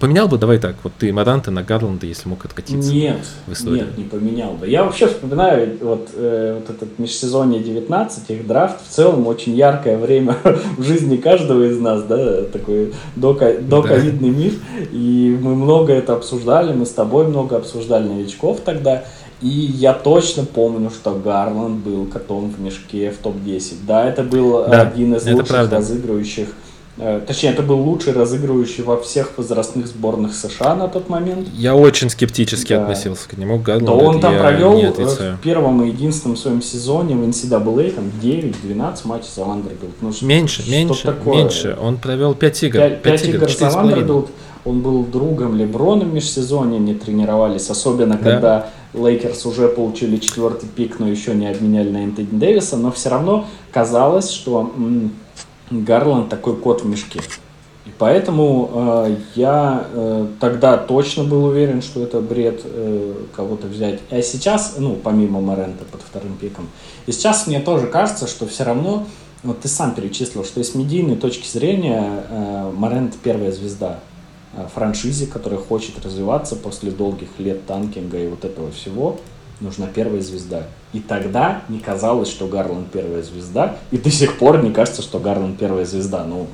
Поменял 0.00 0.26
бы, 0.26 0.36
давай 0.36 0.58
так, 0.58 0.76
вот 0.82 0.92
ты 0.98 1.12
Маранта 1.12 1.52
на 1.52 1.62
Гарланда, 1.62 2.06
если 2.06 2.28
мог 2.28 2.44
откатиться 2.44 2.92
нет, 2.92 3.18
в 3.46 3.52
историю. 3.52 3.86
Нет, 3.86 3.98
не 3.98 4.04
поменял 4.04 4.54
бы. 4.54 4.68
Я 4.68 4.82
вообще 4.82 5.06
вспоминаю 5.06 5.78
вот, 5.80 6.08
э, 6.14 6.60
вот 6.60 6.74
этот 6.74 6.98
межсезонье 6.98 7.62
19, 7.62 8.30
их 8.30 8.46
драфт 8.46 8.84
в 8.84 8.92
целом 8.92 9.26
очень 9.28 9.54
яркое 9.54 9.96
время 9.96 10.36
в 10.76 10.82
жизни 10.82 11.16
каждого 11.16 11.62
из 11.64 11.78
нас, 11.78 12.02
да, 12.02 12.42
такой 12.42 12.92
доковидный 13.14 14.30
да. 14.30 14.36
мир, 14.36 14.52
и 14.90 15.38
мы 15.40 15.54
много 15.54 15.92
это 15.92 16.14
обсуждали, 16.14 16.72
мы 16.72 16.84
с 16.84 16.90
тобой 16.90 17.28
много 17.28 17.56
обсуждали 17.56 18.08
новичков 18.08 18.60
тогда, 18.64 19.04
и 19.40 19.48
я 19.48 19.92
точно 19.92 20.44
помню, 20.44 20.90
что 20.90 21.14
Гарланд 21.14 21.84
был 21.84 22.06
котом 22.06 22.50
в 22.50 22.60
мешке 22.60 23.10
в 23.10 23.18
топ-10. 23.18 23.74
Да, 23.86 24.08
это 24.08 24.22
был 24.22 24.64
да, 24.68 24.82
один 24.82 25.14
из 25.14 25.26
лучших 25.26 25.48
правда. 25.48 25.76
разыгрывающих. 25.76 26.48
Э, 27.00 27.20
точнее, 27.24 27.50
это 27.50 27.62
был 27.62 27.78
лучший 27.80 28.12
разыгрывающий 28.12 28.82
во 28.82 29.00
всех 29.00 29.38
возрастных 29.38 29.86
сборных 29.86 30.34
США 30.34 30.74
на 30.74 30.88
тот 30.88 31.08
момент. 31.08 31.46
Я 31.54 31.76
очень 31.76 32.10
скептически 32.10 32.72
да. 32.72 32.82
относился 32.82 33.28
к 33.28 33.36
нему. 33.38 33.60
Гарланд, 33.60 33.86
да 33.86 33.92
он 33.92 34.20
там 34.20 34.36
провел 34.36 34.72
в 34.72 35.38
первом 35.40 35.84
и 35.84 35.88
единственном 35.88 36.36
своем 36.36 36.60
сезоне 36.60 37.14
в 37.14 37.22
NCAA 37.22 37.92
там 37.92 38.10
9-12 38.20 39.06
матчей 39.06 39.28
за 39.36 39.44
Вандербилд. 39.44 39.92
Ну, 40.00 40.10
меньше, 40.22 40.68
меньше, 40.68 41.06
такое? 41.06 41.36
меньше. 41.36 41.78
Он 41.80 41.98
провел 41.98 42.34
5 42.34 42.62
игр. 42.64 42.78
5, 42.78 43.02
5 43.02 43.24
игр, 43.28 43.36
игр 43.36 43.50
за 43.50 43.70
Вандербилд. 43.70 44.30
Он 44.64 44.80
был 44.80 45.04
другом 45.04 45.56
Леброна 45.56 46.04
в 46.04 46.12
межсезонье, 46.12 46.80
не 46.80 46.94
тренировались, 46.94 47.70
особенно 47.70 48.18
да. 48.18 48.30
когда 48.30 48.70
Лейкерс 48.94 49.44
уже 49.46 49.68
получили 49.68 50.16
четвертый 50.16 50.68
пик, 50.68 50.98
но 50.98 51.08
еще 51.08 51.34
не 51.34 51.48
обменяли 51.48 51.90
на 51.90 52.04
Энтони 52.04 52.28
Дэвиса, 52.30 52.76
но 52.76 52.90
все 52.90 53.10
равно 53.10 53.46
казалось, 53.72 54.30
что 54.30 54.72
Гарланд 55.70 56.28
такой 56.28 56.56
кот 56.56 56.82
в 56.82 56.86
мешке. 56.86 57.20
И 57.84 57.90
поэтому 57.98 58.70
э, 58.72 59.16
я 59.34 59.86
э, 59.92 60.26
тогда 60.40 60.76
точно 60.76 61.24
был 61.24 61.46
уверен, 61.46 61.80
что 61.80 62.02
это 62.02 62.20
бред 62.20 62.60
э, 62.64 63.14
кого-то 63.34 63.66
взять. 63.66 64.00
А 64.10 64.20
сейчас, 64.20 64.74
ну, 64.78 64.94
помимо 65.02 65.40
Морента 65.40 65.84
под 65.90 66.02
вторым 66.02 66.36
пиком, 66.36 66.68
и 67.06 67.12
сейчас 67.12 67.46
мне 67.46 67.60
тоже 67.60 67.86
кажется, 67.86 68.26
что 68.26 68.46
все 68.46 68.64
равно, 68.64 69.06
вот 69.42 69.60
ты 69.60 69.68
сам 69.68 69.94
перечислил, 69.94 70.44
что 70.44 70.62
с 70.62 70.74
медийной 70.74 71.16
точки 71.16 71.48
зрения 71.48 72.24
э, 72.28 72.72
Морент 72.76 73.16
первая 73.22 73.52
звезда 73.52 74.00
франшизе, 74.74 75.26
которая 75.26 75.60
хочет 75.60 76.04
развиваться 76.04 76.56
после 76.56 76.90
долгих 76.90 77.28
лет 77.38 77.66
танкинга 77.66 78.18
и 78.18 78.28
вот 78.28 78.44
этого 78.44 78.70
всего 78.70 79.18
нужна 79.60 79.86
первая 79.86 80.20
звезда. 80.20 80.64
И 80.92 81.00
тогда 81.00 81.62
не 81.68 81.80
казалось, 81.80 82.28
что 82.28 82.46
Гарланд 82.46 82.90
первая 82.90 83.22
звезда, 83.22 83.76
и 83.90 83.98
до 83.98 84.10
сих 84.10 84.38
пор 84.38 84.62
не 84.62 84.72
кажется, 84.72 85.02
что 85.02 85.18
Гарланд 85.18 85.58
первая 85.58 85.84
звезда. 85.84 86.24
Ну, 86.24 86.46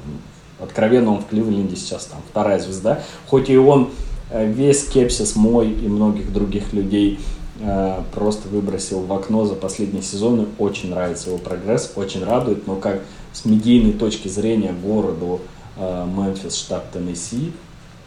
Откровенно 0.61 1.13
он 1.13 1.21
в 1.21 1.27
Кливленде 1.27 1.77
сейчас 1.77 2.07
там 2.07 2.21
вторая 2.31 2.59
звезда. 2.59 3.03
Хоть 3.27 3.51
и 3.51 3.57
он 3.57 3.91
э, 4.31 4.47
весь 4.51 4.87
скепсис 4.87 5.37
мой 5.37 5.71
и 5.71 5.89
многих 5.89 6.33
других 6.33 6.73
людей 6.73 7.19
э, 7.61 8.01
просто 8.15 8.49
выбросил 8.49 9.01
в 9.01 9.13
окно 9.13 9.45
за 9.45 9.55
последние 9.55 10.03
сезоны. 10.03 10.47
Очень 10.59 10.91
нравится 10.91 11.31
его 11.31 11.39
прогресс, 11.39 11.93
очень 11.97 12.25
радует. 12.25 12.67
Но 12.67 12.77
как 12.77 13.03
с 13.33 13.45
медийной 13.45 13.93
точки 13.93 14.29
зрения 14.29 14.73
городу 14.73 15.41
э, 15.77 16.07
Мемфис, 16.07 16.57
штат 16.57 16.93
Теннесси, 16.93 17.53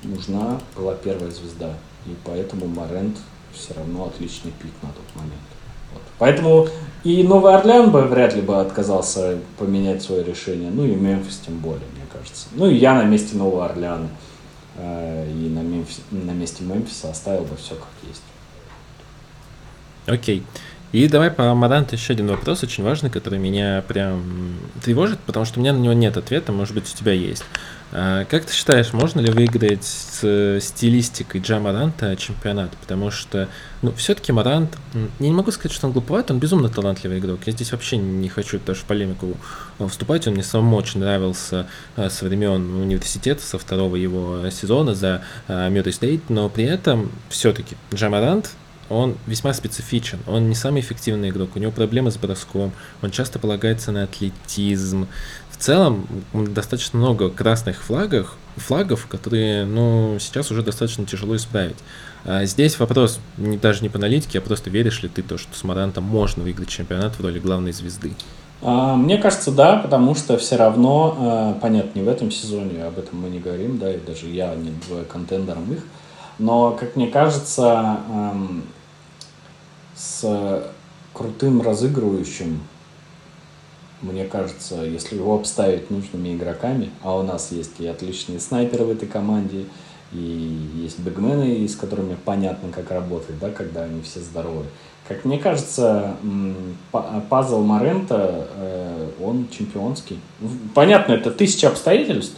нужна 0.08 0.60
была 0.76 0.95
первая 0.95 1.32
звезда. 1.32 1.74
И 2.05 2.16
поэтому 2.24 2.68
Морент 2.68 3.18
все 3.53 3.74
равно 3.74 4.05
отличный 4.05 4.51
пик 4.51 4.72
на 4.82 4.89
тот 4.89 5.16
момент. 5.16 5.34
Вот. 5.93 6.01
Поэтому 6.20 6.68
и 7.03 7.24
Новый 7.24 7.53
Орлеан 7.53 7.91
бы 7.91 8.01
вряд 8.01 8.36
ли 8.36 8.41
бы 8.41 8.60
отказался 8.60 9.38
поменять 9.58 10.01
свое 10.01 10.24
решение, 10.24 10.70
ну 10.70 10.86
и 10.86 10.95
Мемфис 10.95 11.41
тем 11.45 11.60
более 11.60 11.82
кажется. 12.18 12.47
Ну 12.53 12.70
и 12.70 12.76
я 12.76 12.95
на 12.95 13.03
месте 13.03 13.36
Нового 13.36 13.66
Орлеана 13.66 14.10
э, 14.78 15.32
и 15.32 15.49
на, 15.49 15.60
Мемфис, 15.60 16.01
на 16.12 16.32
месте 16.32 16.64
Мемфиса 16.64 17.10
оставил 17.10 17.43
бы 17.43 17.55
все 17.58 17.76
как 17.76 17.88
есть. 18.08 18.24
Окей. 20.05 20.43
И 20.93 21.08
давай 21.10 21.30
по 21.30 21.51
Амаранту 21.51 21.95
еще 21.95 22.14
один 22.14 22.28
вопрос, 22.28 22.64
очень 22.64 22.84
важный, 22.84 23.10
который 23.10 23.39
меня 23.39 23.84
прям 23.88 24.58
тревожит, 24.82 25.20
потому 25.20 25.45
что 25.45 25.60
у 25.60 25.62
меня 25.62 25.74
на 25.74 25.80
него 25.80 25.93
нет 25.93 26.16
ответа, 26.16 26.53
может 26.53 26.74
быть, 26.74 26.91
у 26.91 26.97
тебя 26.97 27.12
есть. 27.12 27.43
А, 27.91 28.25
как 28.25 28.45
ты 28.45 28.53
считаешь, 28.53 28.91
можно 28.91 29.21
ли 29.21 29.31
выиграть 29.31 29.85
с 29.85 30.59
стилистикой 30.61 31.41
Джа 31.41 31.59
Маранта 31.59 32.15
чемпионат? 32.17 32.71
Потому 32.81 33.11
что, 33.11 33.47
ну, 33.81 33.93
все-таки 33.93 34.31
Марант, 34.31 34.77
я 34.93 35.27
не 35.27 35.33
могу 35.33 35.51
сказать, 35.51 35.71
что 35.71 35.88
он 35.88 35.93
глуповат, 35.93 36.29
он 36.29 36.39
безумно 36.39 36.69
талантливый 36.69 37.19
игрок. 37.19 37.39
Я 37.45 37.53
здесь 37.53 37.71
вообще 37.71 37.97
не 37.97 38.27
хочу 38.27 38.59
даже 38.59 38.81
в 38.81 38.83
полемику 38.83 39.38
э, 39.79 39.88
вступать, 39.88 40.27
он 40.27 40.33
мне 40.33 40.43
самому 40.43 40.75
очень 40.75 40.99
нравился 40.99 41.67
э, 41.95 42.09
со 42.09 42.25
времен 42.25 42.75
университета, 42.75 43.41
со 43.41 43.57
второго 43.57 43.95
его 43.95 44.49
сезона 44.49 44.93
за 44.93 45.23
Мюррей 45.47 45.93
Стейт, 45.93 46.29
но 46.29 46.49
при 46.49 46.65
этом 46.65 47.11
все-таки 47.29 47.77
Джа 47.93 48.09
Марант 48.09 48.51
он 48.89 49.17
весьма 49.25 49.53
специфичен, 49.53 50.19
он 50.27 50.49
не 50.49 50.55
самый 50.55 50.81
эффективный 50.81 51.29
игрок, 51.29 51.55
у 51.55 51.59
него 51.59 51.71
проблемы 51.71 52.11
с 52.11 52.17
броском, 52.17 52.71
он 53.01 53.11
часто 53.11 53.39
полагается 53.39 53.91
на 53.91 54.03
атлетизм. 54.03 55.07
В 55.58 55.64
целом, 55.64 56.08
достаточно 56.34 56.99
много 56.99 57.30
красных 57.30 57.84
флагов, 57.84 58.36
флагов, 58.58 59.08
которые, 59.08 59.66
ну, 59.66 60.18
сейчас 60.20 60.51
уже 60.51 60.62
достаточно 60.62 61.05
тяжело 61.05 61.36
исправить. 61.36 61.78
А 62.26 62.45
здесь 62.45 62.78
вопрос 62.78 63.20
не, 63.38 63.58
даже 63.58 63.82
не 63.82 63.89
по 63.89 63.97
аналитике, 63.97 64.39
а 64.39 64.41
просто 64.41 64.70
веришь 64.70 65.01
ли 65.01 65.10
ты 65.10 65.24
то, 65.24 65.38
что 65.38 65.55
с 65.58 65.64
Марантом 65.64 66.03
можно 66.03 66.43
выиграть 66.43 66.70
чемпионат 66.70 67.16
в 67.16 67.22
роли 67.22 67.39
главной 67.39 67.72
звезды? 67.72 68.12
А, 68.62 68.95
мне 68.95 69.18
кажется, 69.18 69.51
да, 69.51 69.78
потому 69.78 70.14
что 70.14 70.38
все 70.38 70.58
равно, 70.58 71.16
а, 71.18 71.53
понятно, 71.60 71.99
не 71.99 72.05
в 72.05 72.10
этом 72.10 72.30
сезоне, 72.32 72.84
об 72.84 72.99
этом 72.99 73.22
мы 73.22 73.30
не 73.30 73.39
говорим, 73.39 73.78
да, 73.80 73.93
и 73.93 73.99
даже 73.99 74.28
я 74.28 74.53
не 74.55 74.72
называю 74.72 75.05
контендером 75.05 75.72
их, 75.74 75.80
но, 76.38 76.72
как 76.72 76.95
мне 76.95 77.08
кажется, 77.08 77.97
с 79.95 80.64
крутым 81.14 81.64
разыгрывающим, 81.64 82.62
мне 84.01 84.25
кажется, 84.25 84.83
если 84.83 85.15
его 85.15 85.35
обставить 85.35 85.89
нужными 85.89 86.35
игроками, 86.35 86.91
а 87.03 87.17
у 87.17 87.23
нас 87.23 87.51
есть 87.51 87.79
и 87.79 87.87
отличные 87.87 88.39
снайперы 88.39 88.85
в 88.85 88.91
этой 88.91 89.07
команде, 89.07 89.65
и 90.13 90.69
есть 90.75 90.99
бигмены, 90.99 91.67
с 91.67 91.75
которыми 91.75 92.17
понятно, 92.23 92.69
как 92.71 92.91
работать, 92.91 93.39
да, 93.39 93.49
когда 93.49 93.83
они 93.83 94.01
все 94.01 94.19
здоровы. 94.19 94.65
Как 95.07 95.25
мне 95.25 95.37
кажется, 95.37 96.17
пазл 97.29 97.61
Морента, 97.61 98.47
э, 98.55 99.09
он 99.21 99.47
чемпионский. 99.49 100.19
Понятно, 100.73 101.13
это 101.13 101.31
тысяча 101.31 101.69
обстоятельств, 101.69 102.37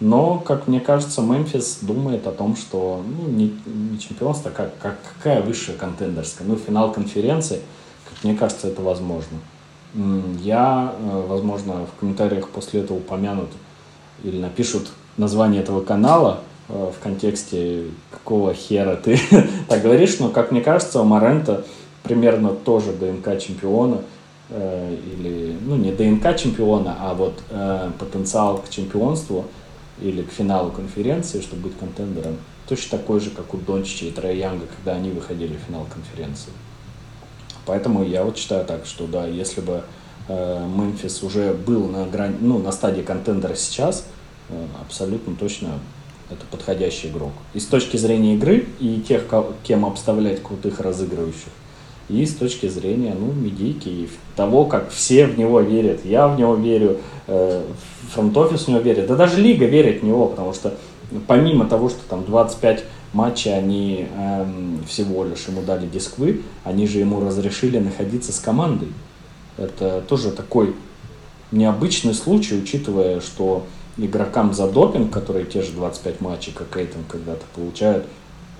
но, 0.00 0.38
как 0.38 0.66
мне 0.66 0.80
кажется, 0.80 1.20
Мемфис 1.20 1.78
думает 1.82 2.26
о 2.26 2.32
том, 2.32 2.56
что 2.56 3.04
ну, 3.06 3.28
не, 3.28 3.54
не 3.66 3.98
чемпионство, 3.98 4.48
как, 4.50 4.76
как, 4.78 4.98
какая 5.16 5.42
высшая 5.42 5.74
контендерская. 5.74 6.46
Ну, 6.48 6.56
финал 6.56 6.90
конференции, 6.90 7.60
как 8.08 8.24
мне 8.24 8.34
кажется, 8.34 8.68
это 8.68 8.80
возможно. 8.82 9.38
Я, 9.94 10.94
э, 10.98 11.24
возможно, 11.28 11.86
в 11.86 11.98
комментариях 11.98 12.48
после 12.48 12.80
этого 12.80 12.98
упомянут 12.98 13.48
или 14.22 14.40
напишут 14.40 14.88
название 15.16 15.62
этого 15.62 15.82
канала 15.82 16.40
э, 16.68 16.92
в 16.96 17.02
контексте 17.02 17.86
какого 18.10 18.54
хера 18.54 18.96
ты 18.96 19.18
так 19.68 19.82
говоришь, 19.82 20.18
но, 20.20 20.28
как 20.28 20.52
мне 20.52 20.60
кажется, 20.60 21.00
у 21.00 21.04
Марента 21.04 21.64
примерно 22.02 22.50
тоже 22.50 22.92
ДНК 22.92 23.38
чемпиона, 23.38 24.02
э, 24.50 24.96
или, 25.12 25.56
ну, 25.60 25.76
не 25.76 25.92
ДНК 25.92 26.36
чемпиона, 26.36 26.96
а 27.00 27.14
вот 27.14 27.40
потенциал 27.98 28.58
к 28.58 28.68
чемпионству– 28.68 29.44
или 30.00 30.22
к 30.22 30.32
финалу 30.32 30.70
конференции, 30.70 31.40
чтобы 31.40 31.68
быть 31.68 31.78
контендером, 31.78 32.36
точно 32.68 32.98
такой 32.98 33.20
же, 33.20 33.30
как 33.30 33.52
у 33.54 33.58
Дончича 33.58 34.06
и 34.06 34.10
Трея 34.10 34.34
Янга, 34.34 34.66
когда 34.76 34.98
они 34.98 35.10
выходили 35.10 35.56
в 35.56 35.66
финал 35.66 35.86
конференции. 35.92 36.50
Поэтому 37.70 38.02
я 38.02 38.24
вот 38.24 38.36
считаю 38.36 38.64
так, 38.64 38.84
что 38.84 39.06
да, 39.06 39.28
если 39.28 39.60
бы 39.60 39.82
э, 40.26 40.66
Мемфис 40.76 41.22
уже 41.22 41.54
был 41.54 41.86
на, 41.86 42.04
грани, 42.04 42.34
ну, 42.40 42.58
на 42.58 42.72
стадии 42.72 43.02
контендера 43.02 43.54
сейчас, 43.54 44.08
э, 44.48 44.66
абсолютно 44.84 45.36
точно 45.36 45.68
это 46.30 46.44
подходящий 46.50 47.10
игрок. 47.10 47.30
И 47.54 47.60
с 47.60 47.66
точки 47.66 47.96
зрения 47.96 48.34
игры, 48.34 48.66
и 48.80 49.00
тех, 49.00 49.22
кем 49.62 49.86
обставлять 49.86 50.42
крутых 50.42 50.80
разыгрывающих, 50.80 51.52
и 52.08 52.26
с 52.26 52.34
точки 52.34 52.66
зрения 52.66 53.14
ну, 53.16 53.30
медийки, 53.30 53.88
и 53.88 54.08
того, 54.34 54.64
как 54.64 54.90
все 54.90 55.26
в 55.26 55.38
него 55.38 55.60
верят. 55.60 56.04
Я 56.04 56.26
в 56.26 56.36
него 56.36 56.56
верю, 56.56 56.98
э, 57.28 57.62
фронт-офис 58.12 58.62
в 58.62 58.68
него 58.68 58.80
верит, 58.80 59.06
да 59.06 59.14
даже 59.14 59.40
лига 59.40 59.66
верит 59.66 60.00
в 60.00 60.04
него, 60.04 60.26
потому 60.26 60.54
что 60.54 60.74
помимо 61.28 61.66
того, 61.66 61.88
что 61.88 62.00
там 62.08 62.24
25 62.24 62.84
матчей 63.12 63.56
они 63.56 64.06
эм, 64.16 64.84
всего 64.88 65.24
лишь 65.24 65.46
ему 65.46 65.62
дали 65.62 65.86
дисквы, 65.86 66.42
они 66.64 66.86
же 66.86 66.98
ему 66.98 67.20
разрешили 67.20 67.78
находиться 67.78 68.32
с 68.32 68.38
командой. 68.38 68.88
Это 69.56 70.02
тоже 70.08 70.30
такой 70.30 70.74
необычный 71.50 72.14
случай, 72.14 72.56
учитывая, 72.56 73.20
что 73.20 73.66
игрокам 73.96 74.54
за 74.54 74.68
допинг, 74.68 75.12
которые 75.12 75.44
те 75.44 75.62
же 75.62 75.72
25 75.72 76.20
матчей, 76.20 76.52
как 76.52 76.76
Эйтон 76.76 77.02
когда-то 77.08 77.44
получают, 77.54 78.06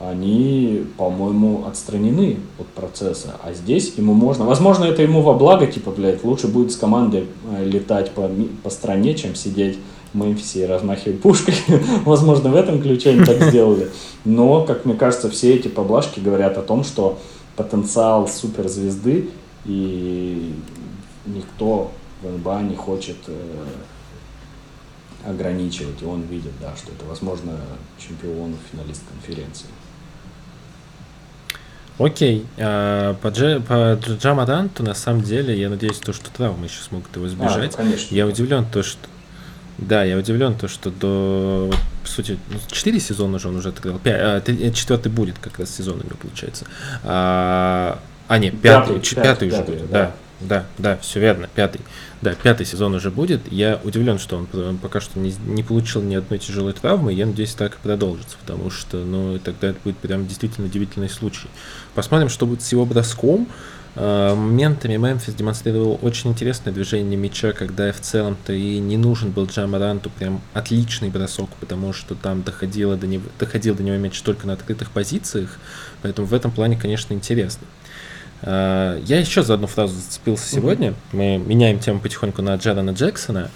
они, 0.00 0.86
по-моему, 0.96 1.66
отстранены 1.66 2.38
от 2.58 2.66
процесса. 2.68 3.36
А 3.42 3.52
здесь 3.52 3.92
ему 3.96 4.14
можно... 4.14 4.46
Возможно, 4.46 4.84
это 4.84 5.02
ему 5.02 5.20
во 5.20 5.34
благо, 5.34 5.66
типа, 5.66 5.90
блядь, 5.90 6.24
лучше 6.24 6.48
будет 6.48 6.72
с 6.72 6.76
командой 6.76 7.26
э, 7.50 7.64
летать 7.64 8.10
по, 8.12 8.30
по 8.62 8.70
стране, 8.70 9.14
чем 9.14 9.34
сидеть 9.34 9.78
в 10.12 10.16
Мемфисе 10.18 10.62
и 10.62 10.66
размахивать 10.66 11.20
пушкой. 11.20 11.54
Возможно, 12.04 12.50
в 12.50 12.56
этом 12.56 12.82
ключе 12.82 13.10
они 13.10 13.24
так 13.24 13.42
сделали. 13.42 13.90
Но, 14.24 14.64
как 14.64 14.84
мне 14.84 14.94
кажется, 14.94 15.30
все 15.30 15.54
эти 15.54 15.68
поблажки 15.68 16.20
говорят 16.20 16.58
о 16.58 16.62
том, 16.62 16.84
что 16.84 17.18
потенциал 17.56 18.28
суперзвезды 18.28 19.30
и 19.64 20.54
никто 21.26 21.92
в 22.22 22.30
НБА 22.30 22.62
не 22.62 22.76
хочет 22.76 23.16
э, 23.26 23.34
ограничивать. 25.26 26.02
И 26.02 26.04
он 26.04 26.22
видит, 26.22 26.52
да, 26.60 26.74
что 26.76 26.92
это, 26.92 27.04
возможно, 27.06 27.52
чемпион, 27.98 28.54
финалист 28.70 29.02
конференции. 29.10 29.66
Окей, 31.98 32.46
а, 32.56 33.14
по, 33.14 33.30
Дж, 33.30 33.60
по 33.60 33.98
Джамаданту, 34.00 34.82
на 34.82 34.94
самом 34.94 35.20
деле, 35.20 35.58
я 35.58 35.68
надеюсь, 35.68 35.98
то, 35.98 36.14
что 36.14 36.30
травмы 36.30 36.64
еще 36.64 36.80
смогут 36.80 37.14
его 37.14 37.26
избежать. 37.26 37.74
А, 37.74 37.76
конечно. 37.78 38.14
Я 38.14 38.26
удивлен, 38.26 38.64
то, 38.64 38.82
что... 38.82 39.06
Да, 39.80 40.04
я 40.04 40.18
удивлен, 40.18 40.54
то, 40.54 40.68
что 40.68 40.90
до, 40.90 41.70
по 42.02 42.08
сути, 42.08 42.38
4 42.70 42.94
ну, 42.94 43.00
сезона 43.00 43.36
уже 43.36 43.48
он 43.48 43.56
уже 43.56 43.70
отыграл. 43.70 43.98
5, 43.98 44.14
а, 44.14 44.42
э, 44.46 44.70
четвертый 44.72 45.10
будет 45.10 45.38
как 45.38 45.58
раз 45.58 45.74
сезон 45.74 46.00
у 46.00 46.04
него 46.04 46.16
получается. 46.20 46.66
А, 47.02 47.98
а 48.28 48.38
нет, 48.38 48.60
пятый, 48.60 48.96
пятый, 48.96 49.14
пятый, 49.14 49.22
пятый 49.22 49.48
уже 49.48 49.56
пятый, 49.56 49.74
будет, 49.76 49.90
да. 49.90 49.98
да. 49.98 50.14
Да, 50.40 50.64
да, 50.78 50.96
все 50.98 51.20
верно, 51.20 51.48
пятый. 51.54 51.82
Да, 52.22 52.34
пятый 52.34 52.64
сезон 52.64 52.94
уже 52.94 53.10
будет. 53.10 53.40
Я 53.52 53.78
удивлен, 53.84 54.18
что 54.18 54.36
он 54.36 54.78
пока 54.78 55.00
что 55.00 55.18
не, 55.18 55.34
не 55.46 55.62
получил 55.62 56.00
ни 56.02 56.14
одной 56.14 56.38
тяжелой 56.38 56.72
травмы. 56.72 57.12
Я 57.12 57.26
надеюсь, 57.26 57.52
так 57.52 57.74
и 57.74 57.78
продолжится, 57.82 58.38
потому 58.40 58.70
что, 58.70 58.96
ну, 58.96 59.38
тогда 59.38 59.68
это 59.68 59.78
будет 59.84 59.98
прям 59.98 60.26
действительно 60.26 60.66
удивительный 60.66 61.10
случай. 61.10 61.48
Посмотрим, 61.94 62.30
что 62.30 62.46
будет 62.46 62.62
с 62.62 62.72
его 62.72 62.86
броском. 62.86 63.48
Э, 63.96 64.34
моментами 64.34 64.96
Мемфис 64.96 65.34
демонстрировал 65.34 65.98
очень 66.02 66.30
интересное 66.30 66.72
движение 66.72 67.16
мяча, 67.16 67.52
когда 67.52 67.92
в 67.92 68.00
целом-то 68.00 68.52
и 68.52 68.78
не 68.78 68.96
нужен 68.96 69.30
был 69.30 69.46
Джамаранту 69.46 70.10
прям 70.10 70.40
отличный 70.54 71.10
бросок, 71.10 71.50
потому 71.58 71.92
что 71.92 72.14
там 72.14 72.42
доходило 72.42 72.96
до 72.96 73.06
него, 73.06 73.24
доходил 73.38 73.74
до 73.74 73.82
него 73.82 73.96
мяч 73.96 74.20
только 74.20 74.46
на 74.46 74.52
открытых 74.52 74.90
позициях, 74.90 75.58
поэтому 76.02 76.26
в 76.26 76.34
этом 76.34 76.50
плане, 76.50 76.76
конечно, 76.76 77.14
интересно. 77.14 77.66
Э, 78.42 79.00
я 79.04 79.18
еще 79.18 79.42
за 79.42 79.54
одну 79.54 79.66
фразу 79.66 79.94
зацепился 79.94 80.48
сегодня. 80.48 80.94
Мы 81.12 81.38
меняем 81.38 81.80
тему 81.80 82.00
потихоньку 82.00 82.42
на 82.42 82.54
Джарана 82.54 82.90
Джексона. 82.90 83.50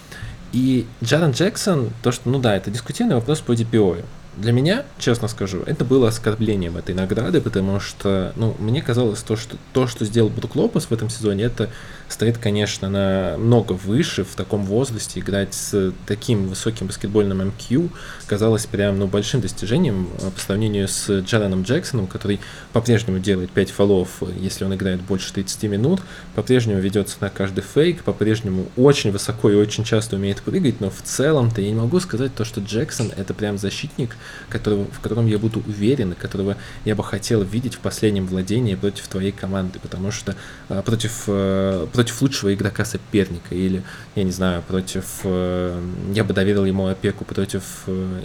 И 0.53 0.87
Джаран 1.03 1.33
Джексон, 1.33 1.91
то, 2.03 2.13
что, 2.13 2.29
ну 2.29 2.39
да, 2.39 2.57
это 2.57 2.71
дискутивный 2.71 3.17
вопрос 3.17 3.41
по 3.41 3.53
DPO. 3.53 4.05
Для 4.37 4.53
меня, 4.53 4.85
честно 4.99 5.29
скажу, 5.29 5.63
это 5.65 5.85
было 5.85 6.09
оскорблением 6.09 6.77
этой 6.77 6.95
награды, 6.95 7.41
потому 7.41 7.79
что, 7.79 8.33
ну, 8.37 8.57
мне 8.59 8.83
казалось, 8.83 9.23
то, 9.23 9.37
что 9.37 9.57
то, 9.73 9.87
что 9.87 10.05
сделал 10.05 10.29
Брук 10.29 10.57
Лопес 10.57 10.87
в 10.87 10.93
этом 10.93 11.09
сезоне, 11.09 11.45
это 11.45 11.71
стоит, 12.09 12.39
конечно, 12.39 12.89
на 12.89 13.37
много 13.39 13.73
выше 13.73 14.25
в 14.25 14.35
таком 14.35 14.65
возрасте. 14.65 15.21
Играть 15.21 15.55
с 15.55 15.93
таким 16.07 16.49
высоким 16.49 16.87
баскетбольным 16.87 17.49
МК 17.49 17.89
казалось 18.27 18.67
прям, 18.67 18.99
ну, 18.99 19.07
большим 19.07 19.41
достижением 19.41 20.09
по 20.35 20.41
сравнению 20.41 20.89
с 20.89 21.21
Джараном 21.21 21.63
Джексоном, 21.63 22.07
который 22.07 22.41
по-прежнему 22.73 23.19
делает 23.19 23.51
5 23.51 23.71
фолов, 23.71 24.23
если 24.39 24.65
он 24.65 24.75
играет 24.75 25.01
больше 25.01 25.33
30 25.33 25.65
минут, 25.65 26.01
по-прежнему 26.35 26.81
ведется 26.81 27.17
на 27.21 27.31
каждый 27.31 27.63
фейк, 27.63 28.03
по-прежнему 28.03 28.67
очень 28.77 29.11
высоко 29.11 29.51
и 29.51 29.55
очень 29.55 29.85
часто 29.85 30.17
умеет 30.17 30.43
прыгать, 30.43 30.81
но 30.81 30.91
в 30.91 31.03
целом-то 31.03 31.61
я 31.61 31.69
не 31.69 31.75
могу 31.75 32.01
сказать 32.01 32.35
то, 32.35 32.45
что 32.45 32.61
Джексон 32.61 33.13
это 33.17 33.35
прям 33.35 33.59
защитник, 33.59 34.17
которого, 34.49 34.85
в 34.85 35.01
котором 35.01 35.27
я 35.27 35.39
буду 35.39 35.63
уверен, 35.67 36.15
которого 36.15 36.57
я 36.85 36.95
бы 36.95 37.05
хотел 37.05 37.43
видеть 37.43 37.75
в 37.75 37.81
последнем 37.81 38.27
владении 38.27 38.75
против 38.75 39.09
твоей 39.09 39.33
команды, 39.33 39.79
потому 39.81 40.11
что 40.11 40.35
э, 40.69 40.83
против, 40.85 41.25
э, 41.27 41.87
против 41.95 42.21
лучшего 42.23 42.53
игрока 42.53 42.85
соперника 42.85 43.55
или, 43.55 43.85
я 44.17 44.25
не 44.25 44.33
знаю, 44.33 44.63
против... 44.63 45.05
Э, 45.23 45.81
я 46.13 46.25
бы 46.25 46.35
доверил 46.35 46.65
ему 46.65 46.89
опеку 46.89 47.25
против 47.25 47.63
э, 47.87 48.21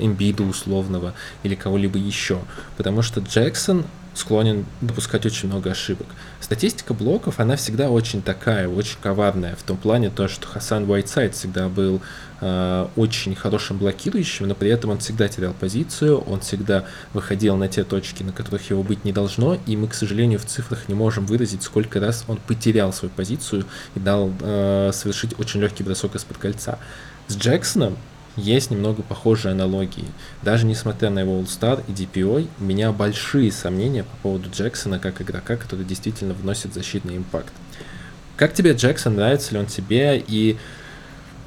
условного 0.50 1.14
или 1.44 1.54
кого-либо 1.54 2.00
еще, 2.00 2.40
потому 2.78 3.04
что 3.04 3.22
Джексон 3.22 3.86
склонен 4.16 4.66
допускать 4.82 5.26
очень 5.28 5.50
много 5.50 5.70
ошибок. 5.70 6.08
Статистика 6.50 6.96
блоков, 6.96 7.40
она 7.40 7.56
всегда 7.58 7.92
очень 7.92 8.24
такая, 8.24 8.68
очень 8.68 8.98
коварная, 9.00 9.56
в 9.56 9.62
том 9.62 9.78
плане 9.78 10.10
то, 10.10 10.28
что 10.28 10.48
Хасан 10.48 10.90
Уайтсайд 10.90 11.36
всегда 11.36 11.70
был 11.70 12.02
э, 12.42 12.88
очень 12.96 13.36
хорошим 13.36 13.78
блокирующим, 13.78 14.48
но 14.48 14.56
при 14.56 14.72
этом 14.72 14.90
он 14.90 14.98
всегда 14.98 15.28
терял 15.28 15.54
позицию, 15.54 16.18
он 16.18 16.40
всегда 16.40 16.86
выходил 17.14 17.56
на 17.56 17.68
те 17.68 17.84
точки, 17.84 18.24
на 18.24 18.32
которых 18.32 18.68
его 18.72 18.82
быть 18.82 19.06
не 19.06 19.12
должно, 19.12 19.60
и 19.68 19.78
мы, 19.78 19.88
к 19.90 19.94
сожалению, 19.94 20.40
в 20.40 20.46
цифрах 20.46 20.90
не 20.90 20.96
можем 20.96 21.28
выразить, 21.28 21.62
сколько 21.62 22.00
раз 22.00 22.26
он 22.28 22.38
потерял 22.38 22.92
свою 22.94 23.14
позицию 23.14 23.66
и 23.94 24.00
дал 24.00 24.34
э, 24.42 24.90
совершить 24.92 25.40
очень 25.40 25.60
легкий 25.60 25.84
бросок 25.84 26.16
из-под 26.16 26.40
кольца. 26.40 26.80
С 27.28 27.38
Джексоном 27.38 27.96
есть 28.36 28.72
немного 28.72 29.02
похожие 29.02 29.52
аналогии. 29.52 30.06
Даже 30.42 30.66
несмотря 30.66 31.10
на 31.10 31.20
его 31.20 31.40
All-Star 31.40 31.84
и 31.88 31.92
DPO, 31.92 32.48
у 32.60 32.64
меня 32.64 32.92
большие 32.92 33.52
сомнения 33.52 34.04
по 34.04 34.16
поводу 34.24 34.50
Джексона 34.50 35.00
как 35.00 35.22
игрока, 35.22 35.56
который 35.56 35.86
действительно 35.86 36.34
вносит 36.34 36.74
защитный 36.74 37.18
импакт. 37.18 37.54
Как 38.38 38.54
тебе 38.54 38.74
Джексон, 38.74 39.16
нравится 39.16 39.54
ли 39.54 39.60
он 39.60 39.66
тебе? 39.66 40.24
И 40.26 40.58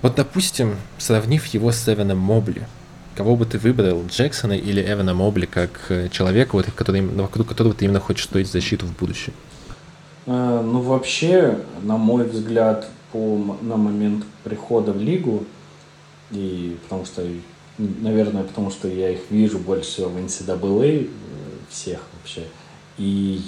вот, 0.03 0.17
допустим, 0.17 0.77
сравнив 0.99 1.47
его 1.47 1.73
с 1.73 1.89
Эваном 1.89 2.19
Мобли, 2.19 2.67
кого 3.15 3.37
бы 3.37 3.47
ты 3.47 3.59
выбрал, 3.59 4.05
Джексона 4.07 4.53
или 4.53 4.83
Эвана 4.83 5.15
Мобли, 5.15 5.47
как 5.47 5.71
э, 5.89 6.09
человека, 6.11 6.51
вот, 6.53 6.67
который, 6.75 7.01
вокруг 7.01 7.49
которого 7.49 7.75
ты 7.75 7.85
именно 7.85 8.01
хочешь 8.01 8.25
строить 8.25 8.49
защиту 8.49 8.87
в 8.87 8.97
будущем? 8.97 9.33
А, 10.27 10.63
ну, 10.63 10.81
вообще, 10.81 11.59
на 11.83 11.97
мой 11.97 12.25
взгляд, 12.25 12.89
по, 13.13 13.57
на 13.61 13.77
момент 13.77 14.25
прихода 14.45 14.93
в 14.93 15.01
лигу, 15.01 15.45
и 16.33 16.77
потому 16.83 17.05
что, 17.05 17.27
наверное, 17.79 18.43
потому 18.45 18.71
что 18.71 18.89
я 18.89 19.11
их 19.11 19.31
вижу 19.31 19.59
больше 19.59 19.89
всего 19.89 20.09
в 20.09 20.17
NCAA, 20.17 21.05
э, 21.05 21.09
всех 21.71 22.01
вообще. 22.15 22.45
И, 22.99 23.41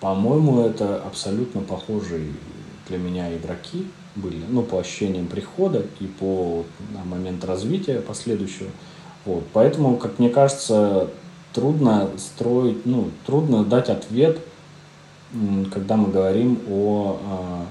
по-моему, 0.00 0.62
это 0.62 0.96
абсолютно 0.96 1.60
похожие 1.60 2.32
для 2.88 2.98
меня 2.98 3.34
игроки 3.36 3.86
были, 4.16 4.42
ну, 4.48 4.62
по 4.62 4.80
ощущениям 4.80 5.26
прихода 5.26 5.86
и 6.00 6.06
по 6.06 6.64
на 6.92 7.04
момент 7.04 7.44
развития 7.44 8.00
последующего. 8.00 8.68
Вот. 9.24 9.44
Поэтому, 9.52 9.96
как 9.96 10.18
мне 10.18 10.28
кажется, 10.28 11.08
трудно 11.52 12.10
строить, 12.18 12.84
ну, 12.84 13.10
трудно 13.24 13.64
дать 13.64 13.88
ответ, 13.88 14.40
когда 15.72 15.96
мы 15.96 16.10
говорим 16.10 16.60
о, 16.68 17.18
а, 17.24 17.66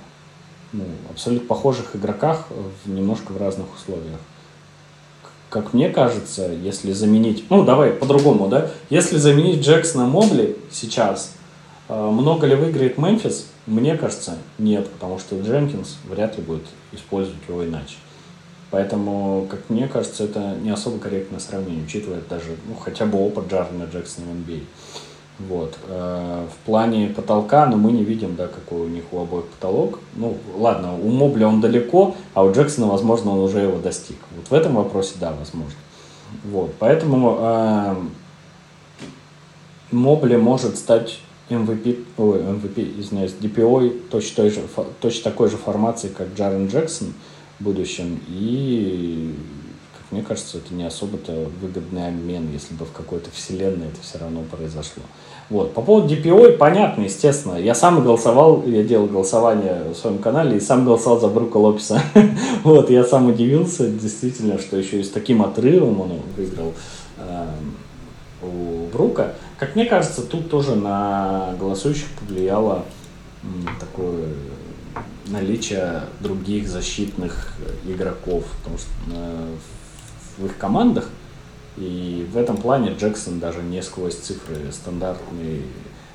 ну, 0.73 0.85
абсолютно 1.11 1.47
похожих 1.47 1.95
игроках 1.95 2.47
в 2.83 2.89
немножко 2.89 3.33
в 3.33 3.37
разных 3.37 3.67
условиях 3.75 4.19
как 5.51 5.73
мне 5.73 5.89
кажется, 5.89 6.47
если 6.47 6.93
заменить, 6.93 7.43
ну 7.49 7.65
давай 7.65 7.91
по-другому, 7.91 8.47
да, 8.47 8.71
если 8.89 9.17
заменить 9.17 9.59
Джексона 9.59 10.05
Мобли 10.05 10.57
сейчас, 10.71 11.33
э, 11.89 12.09
много 12.09 12.47
ли 12.47 12.55
выиграет 12.55 12.97
Мемфис? 12.97 13.47
Мне 13.67 13.97
кажется, 13.97 14.37
нет, 14.57 14.89
потому 14.89 15.19
что 15.19 15.37
Дженкинс 15.37 15.97
вряд 16.09 16.37
ли 16.37 16.43
будет 16.43 16.63
использовать 16.93 17.41
его 17.49 17.65
иначе. 17.65 17.97
Поэтому, 18.71 19.45
как 19.51 19.69
мне 19.69 19.89
кажется, 19.89 20.23
это 20.23 20.55
не 20.63 20.69
особо 20.69 20.99
корректное 20.99 21.41
сравнение, 21.41 21.83
учитывая 21.83 22.21
даже 22.29 22.55
ну, 22.69 22.75
хотя 22.75 23.05
бы 23.05 23.19
опыт 23.19 23.51
Джарна 23.51 23.83
Джексона 23.83 24.27
в 24.27 24.49
NBA. 24.49 24.61
Вот. 25.47 25.77
Э, 25.87 26.45
в 26.51 26.65
плане 26.65 27.07
потолка, 27.07 27.65
но 27.65 27.77
ну, 27.77 27.83
мы 27.83 27.91
не 27.91 28.03
видим, 28.03 28.35
да, 28.35 28.47
какой 28.47 28.81
у 28.81 28.87
них 28.87 29.03
у 29.11 29.21
обоих 29.21 29.45
потолок. 29.45 29.99
Ну, 30.15 30.37
ладно, 30.57 30.93
у 30.95 31.09
Мобля 31.09 31.47
он 31.47 31.61
далеко, 31.61 32.15
а 32.33 32.43
у 32.43 32.51
Джексона, 32.51 32.87
возможно, 32.87 33.31
он 33.31 33.39
уже 33.39 33.59
его 33.59 33.79
достиг. 33.79 34.17
Вот 34.35 34.49
в 34.49 34.53
этом 34.53 34.75
вопросе, 34.75 35.13
да, 35.19 35.33
возможно. 35.37 35.73
Вот. 36.43 36.73
Поэтому 36.79 37.37
э, 37.39 37.95
Мобли 39.91 40.35
может 40.35 40.77
стать 40.77 41.19
MVP, 41.49 42.05
ой, 42.17 42.39
MVP, 42.39 42.99
извиняюсь, 42.99 43.35
DPO 43.39 44.07
точно, 44.09 44.35
той 44.35 44.49
же, 44.49 44.61
точно 45.01 45.23
такой 45.31 45.49
же 45.49 45.57
формации, 45.57 46.07
как 46.07 46.33
Джарен 46.35 46.67
Джексон 46.67 47.13
в 47.59 47.63
будущем. 47.63 48.19
И 48.27 49.35
мне 50.11 50.23
кажется, 50.23 50.57
это 50.57 50.73
не 50.73 50.83
особо-то 50.83 51.49
выгодный 51.61 52.09
обмен, 52.09 52.51
если 52.51 52.73
бы 52.73 52.85
в 52.85 52.91
какой-то 52.91 53.31
вселенной 53.31 53.87
это 53.87 54.01
все 54.01 54.17
равно 54.17 54.43
произошло. 54.43 55.03
Вот. 55.51 55.73
По 55.73 55.81
поводу 55.81 56.15
DPO, 56.15 56.53
понятно, 56.53 57.03
естественно. 57.03 57.57
Я 57.57 57.75
сам 57.75 58.01
голосовал, 58.01 58.63
я 58.65 58.83
делал 58.83 59.07
голосование 59.07 59.83
в 59.93 59.95
своем 59.95 60.19
канале 60.19 60.55
и 60.55 60.61
сам 60.61 60.85
голосовал 60.85 61.19
за 61.19 61.27
Брука 61.27 61.57
Лопеса. 61.57 62.01
вот, 62.63 62.89
я 62.89 63.03
сам 63.03 63.27
удивился, 63.27 63.89
действительно, 63.89 64.59
что 64.59 64.77
еще 64.77 65.01
и 65.01 65.03
с 65.03 65.09
таким 65.09 65.41
отрывом 65.41 65.99
он 65.99 66.11
выиграл 66.37 66.73
э, 67.17 67.47
у 68.41 68.87
Брука. 68.93 69.33
Как 69.59 69.75
мне 69.75 69.83
кажется, 69.83 70.21
тут 70.21 70.49
тоже 70.49 70.75
на 70.75 71.53
голосующих 71.59 72.07
повлияло 72.17 72.85
э, 73.43 73.47
такое 73.77 74.29
наличие 75.27 76.03
других 76.21 76.69
защитных 76.69 77.57
игроков, 77.85 78.45
потому 78.61 78.77
что 78.77 78.89
э, 79.13 79.55
в 80.37 80.45
их 80.45 80.57
командах. 80.57 81.09
И 81.77 82.27
в 82.31 82.37
этом 82.37 82.57
плане 82.57 82.93
Джексон 82.97 83.39
даже 83.39 83.61
не 83.61 83.81
сквозь 83.81 84.15
цифры 84.15 84.71
стандартные, 84.71 85.61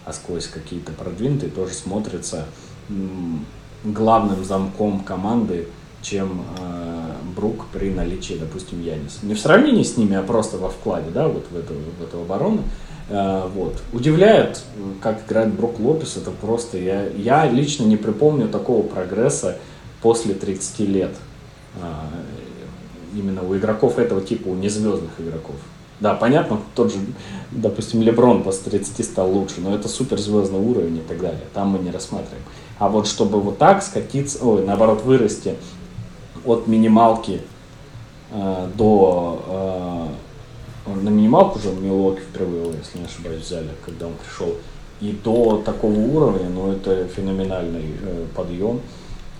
а 0.04 0.12
сквозь 0.12 0.46
какие-то 0.46 0.92
продвинутые 0.92 1.50
тоже 1.50 1.72
смотрится 1.72 2.46
главным 3.84 4.44
замком 4.44 5.00
команды, 5.00 5.68
чем 6.02 6.44
э, 6.58 7.12
Брук 7.34 7.66
при 7.72 7.90
наличии, 7.90 8.34
допустим, 8.34 8.80
Янис. 8.82 9.20
Не 9.22 9.34
в 9.34 9.40
сравнении 9.40 9.82
с 9.82 9.96
ними, 9.96 10.16
а 10.16 10.22
просто 10.22 10.56
во 10.56 10.68
вкладе, 10.68 11.10
да, 11.10 11.26
вот 11.26 11.46
в 11.50 11.56
эту, 11.56 11.74
в 11.74 12.02
эту 12.02 12.20
оборону. 12.20 12.62
Э, 13.08 13.48
вот. 13.52 13.82
Удивляет, 13.92 14.62
как 15.00 15.26
играет 15.26 15.52
Брук 15.54 15.80
Лопес, 15.80 16.16
это 16.16 16.30
просто, 16.30 16.78
я, 16.78 17.08
я 17.08 17.48
лично 17.48 17.84
не 17.84 17.96
припомню 17.96 18.48
такого 18.48 18.86
прогресса 18.86 19.58
после 20.00 20.34
30 20.34 20.80
лет. 20.80 21.16
Э, 21.76 21.86
именно 23.16 23.42
у 23.42 23.56
игроков 23.56 23.98
этого 23.98 24.20
типа, 24.20 24.48
у 24.48 24.54
незвездных 24.54 25.10
игроков. 25.18 25.56
Да, 25.98 26.14
понятно, 26.14 26.60
тот 26.74 26.92
же, 26.92 26.98
допустим, 27.50 28.02
Леброн 28.02 28.42
после 28.42 28.70
30 28.70 29.04
стал 29.04 29.30
лучше, 29.30 29.60
но 29.60 29.74
это 29.74 29.88
суперзвездный 29.88 30.60
уровень 30.60 30.98
и 30.98 31.00
так 31.00 31.20
далее. 31.20 31.40
Там 31.54 31.68
мы 31.68 31.78
не 31.78 31.90
рассматриваем. 31.90 32.42
А 32.78 32.88
вот 32.88 33.06
чтобы 33.06 33.40
вот 33.40 33.56
так 33.56 33.82
скатиться, 33.82 34.44
ой, 34.44 34.64
наоборот, 34.64 35.02
вырасти 35.02 35.56
от 36.44 36.66
минималки 36.66 37.40
э, 38.30 38.68
до... 38.76 39.42
Э, 39.48 40.06
на 40.86 41.08
минималку 41.08 41.58
уже 41.58 41.70
в 41.70 41.82
Милуоке 41.82 42.20
впервые, 42.20 42.74
если 42.78 42.98
не 42.98 43.06
ошибаюсь, 43.06 43.42
взяли, 43.42 43.70
когда 43.84 44.06
он 44.06 44.12
пришел. 44.12 44.54
И 45.00 45.18
до 45.24 45.62
такого 45.64 45.98
уровня, 45.98 46.48
ну, 46.48 46.72
это 46.72 47.06
феноменальный 47.08 47.94
э, 48.02 48.26
подъем. 48.36 48.80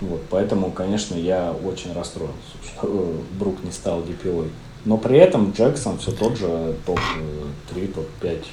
Вот, 0.01 0.23
поэтому, 0.29 0.71
конечно, 0.71 1.15
я 1.15 1.53
очень 1.53 1.93
расстроен, 1.95 2.35
что 2.63 2.87
э, 2.87 3.39
Брук 3.39 3.65
не 3.65 3.73
стал 3.73 4.03
DPO. 4.03 4.51
Но 4.85 4.99
при 4.99 5.19
этом 5.19 5.53
Джексон 5.53 5.99
все 5.99 6.13
тот 6.13 6.37
же 6.37 6.77
топ-3, 6.85 7.93
топ-5 7.93 8.45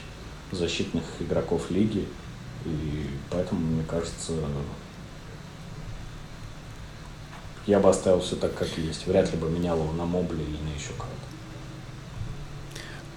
защитных 0.52 1.04
игроков 1.20 1.70
лиги. 1.70 2.08
И 2.66 3.08
поэтому, 3.30 3.60
мне 3.60 3.84
кажется, 3.84 4.34
я 7.68 7.80
бы 7.80 7.90
оставил 7.90 8.22
все 8.22 8.36
так, 8.36 8.56
как 8.56 8.68
есть. 8.78 9.06
Вряд 9.06 9.32
ли 9.32 9.38
бы 9.38 9.50
менял 9.50 9.78
его 9.78 9.92
на 9.92 10.06
Мобли 10.06 10.42
или 10.42 10.58
на 10.58 10.74
еще 10.74 10.94
кого-то. 10.98 11.12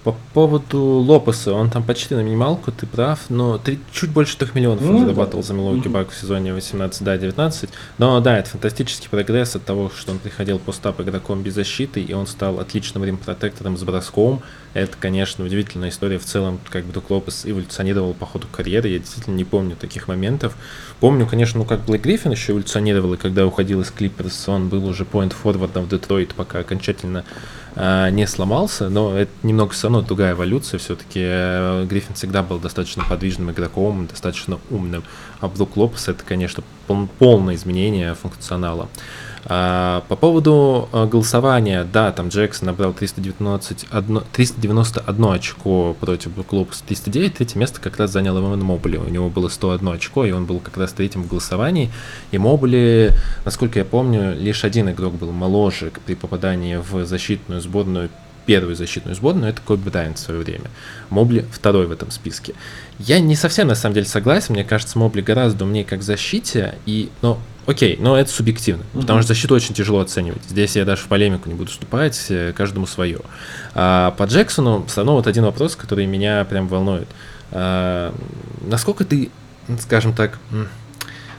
По 0.07 0.15
поводу 0.33 0.79
Лопеса, 0.79 1.53
он 1.53 1.69
там 1.69 1.83
почти 1.83 2.15
на 2.15 2.21
минималку, 2.21 2.71
ты 2.71 2.85
прав, 2.85 3.25
но 3.27 3.57
ты 3.57 3.77
чуть 3.91 4.09
больше 4.09 4.37
3 4.37 4.51
миллионов 4.53 4.81
Ну 4.81 4.91
он 4.91 4.95
да. 4.99 5.01
зарабатывал 5.01 5.43
за 5.43 5.53
Милуоки 5.53 5.89
Бак 5.89 6.11
в 6.11 6.17
сезоне 6.17 6.53
18, 6.53 7.03
да, 7.03 7.17
19. 7.17 7.69
Но 7.97 8.21
да, 8.21 8.37
это 8.37 8.51
фантастический 8.51 9.09
прогресс 9.09 9.57
от 9.57 9.65
того, 9.65 9.91
что 9.93 10.13
он 10.13 10.19
приходил 10.19 10.59
постап 10.59 11.01
игроком 11.01 11.43
без 11.43 11.55
защиты, 11.55 11.99
и 11.99 12.13
он 12.13 12.25
стал 12.25 12.61
отличным 12.61 13.03
рим-протектором 13.03 13.77
с 13.77 13.83
броском. 13.83 14.41
Это, 14.73 14.95
конечно, 14.97 15.43
удивительная 15.43 15.89
история. 15.89 16.19
В 16.19 16.23
целом, 16.23 16.61
как 16.69 16.85
Брук 16.85 17.09
Лопес 17.09 17.45
эволюционировал 17.45 18.13
по 18.13 18.25
ходу 18.25 18.47
карьеры. 18.49 18.87
Я 18.87 18.99
действительно 18.99 19.35
не 19.35 19.43
помню 19.43 19.75
таких 19.75 20.07
моментов. 20.07 20.55
Помню, 21.01 21.27
конечно, 21.27 21.59
ну 21.59 21.65
как 21.65 21.83
Блэк 21.83 22.03
Гриффин 22.03 22.31
еще 22.31 22.53
эволюционировал, 22.53 23.15
и 23.15 23.17
когда 23.17 23.45
уходил 23.45 23.81
из 23.81 23.91
Клиперс, 23.91 24.47
он 24.47 24.69
был 24.69 24.87
уже 24.87 25.03
поинт-форвардом 25.03 25.83
в 25.83 25.89
Детройт, 25.89 26.33
пока 26.33 26.59
окончательно 26.59 27.25
не 28.11 28.25
сломался, 28.25 28.89
но 28.89 29.15
это 29.15 29.31
немного 29.43 29.73
все 29.73 29.87
равно 29.87 30.01
другая 30.01 30.33
эволюция. 30.33 30.79
Все-таки 30.79 31.19
э, 31.23 31.85
Гриффин 31.85 32.15
всегда 32.15 32.41
был 32.41 32.57
достаточно 32.57 33.03
подвижным 33.07 33.51
игроком, 33.51 34.07
достаточно 34.07 34.59
умным. 34.71 35.03
А 35.41 35.47
Брук 35.47 35.77
Лопес 35.77 36.07
это, 36.07 36.23
конечно, 36.23 36.63
пол- 36.87 37.07
полное 37.19 37.53
изменение 37.55 38.15
функционала. 38.15 38.89
А, 39.49 40.03
по 40.09 40.17
поводу 40.17 40.89
а, 40.91 41.05
голосования, 41.05 41.85
да, 41.85 42.11
там 42.11 42.27
Джексон 42.27 42.67
набрал 42.67 42.91
319, 42.91 43.85
одно- 43.91 44.23
391 44.33 45.25
очко 45.25 45.95
против 45.97 46.31
Лопеса 46.51 46.83
309, 46.85 47.35
третье 47.35 47.57
место 47.57 47.79
как 47.79 47.95
раз 47.95 48.11
занял 48.11 48.37
Эван 48.37 48.61
Мобли, 48.61 48.97
у 48.97 49.07
него 49.07 49.29
было 49.29 49.47
101 49.47 49.87
очко, 49.87 50.25
и 50.25 50.31
он 50.31 50.45
был 50.45 50.59
как 50.59 50.75
раз 50.75 50.91
третьим 50.91 51.23
в 51.23 51.29
голосовании, 51.29 51.89
и 52.31 52.37
Мобли, 52.37 53.13
насколько 53.45 53.79
я 53.79 53.85
помню, 53.85 54.35
лишь 54.37 54.65
один 54.65 54.89
игрок 54.89 55.13
был 55.13 55.31
моложе 55.31 55.93
при 56.05 56.15
попадании 56.15 56.75
в 56.75 57.05
защитную 57.05 57.61
сборную 57.61 58.09
первую 58.45 58.75
защитную 58.77 59.13
сборную, 59.13 59.51
это 59.51 59.61
Коби 59.61 59.89
Брайант 59.89 60.17
в 60.17 60.21
свое 60.21 60.39
время. 60.39 60.71
Мобли 61.09 61.45
второй 61.51 61.85
в 61.85 61.91
этом 61.91 62.11
списке. 62.11 62.53
Я 62.97 63.19
не 63.19 63.35
совсем 63.35 63.67
на 63.67 63.75
самом 63.75 63.93
деле 63.95 64.05
согласен, 64.07 64.53
мне 64.53 64.63
кажется, 64.63 64.97
Мобли 64.97 65.21
гораздо 65.21 65.65
умнее 65.65 65.83
как 65.83 65.99
в 65.99 66.03
защите, 66.03 66.75
и, 66.85 67.09
но 67.21 67.39
окей, 67.67 67.97
но 67.99 68.17
это 68.17 68.31
субъективно, 68.31 68.83
Мгм. 68.93 69.01
потому 69.01 69.19
что 69.21 69.27
защиту 69.29 69.53
очень 69.53 69.75
тяжело 69.75 69.99
оценивать. 69.99 70.41
Здесь 70.49 70.75
я 70.75 70.85
даже 70.85 71.03
в 71.03 71.07
полемику 71.07 71.47
не 71.49 71.55
буду 71.55 71.69
вступать, 71.69 72.25
э, 72.29 72.53
каждому 72.53 72.87
свое. 72.87 73.19
А 73.75 74.11
по 74.17 74.23
Джексону 74.23 74.85
все 74.87 74.97
равно 75.01 75.13
вот 75.13 75.27
один 75.27 75.43
вопрос, 75.43 75.75
который 75.75 76.05
меня 76.07 76.43
прям 76.45 76.67
волнует. 76.67 77.07
А, 77.51 78.13
насколько 78.65 79.05
ты, 79.05 79.29
скажем 79.79 80.13
так, 80.13 80.39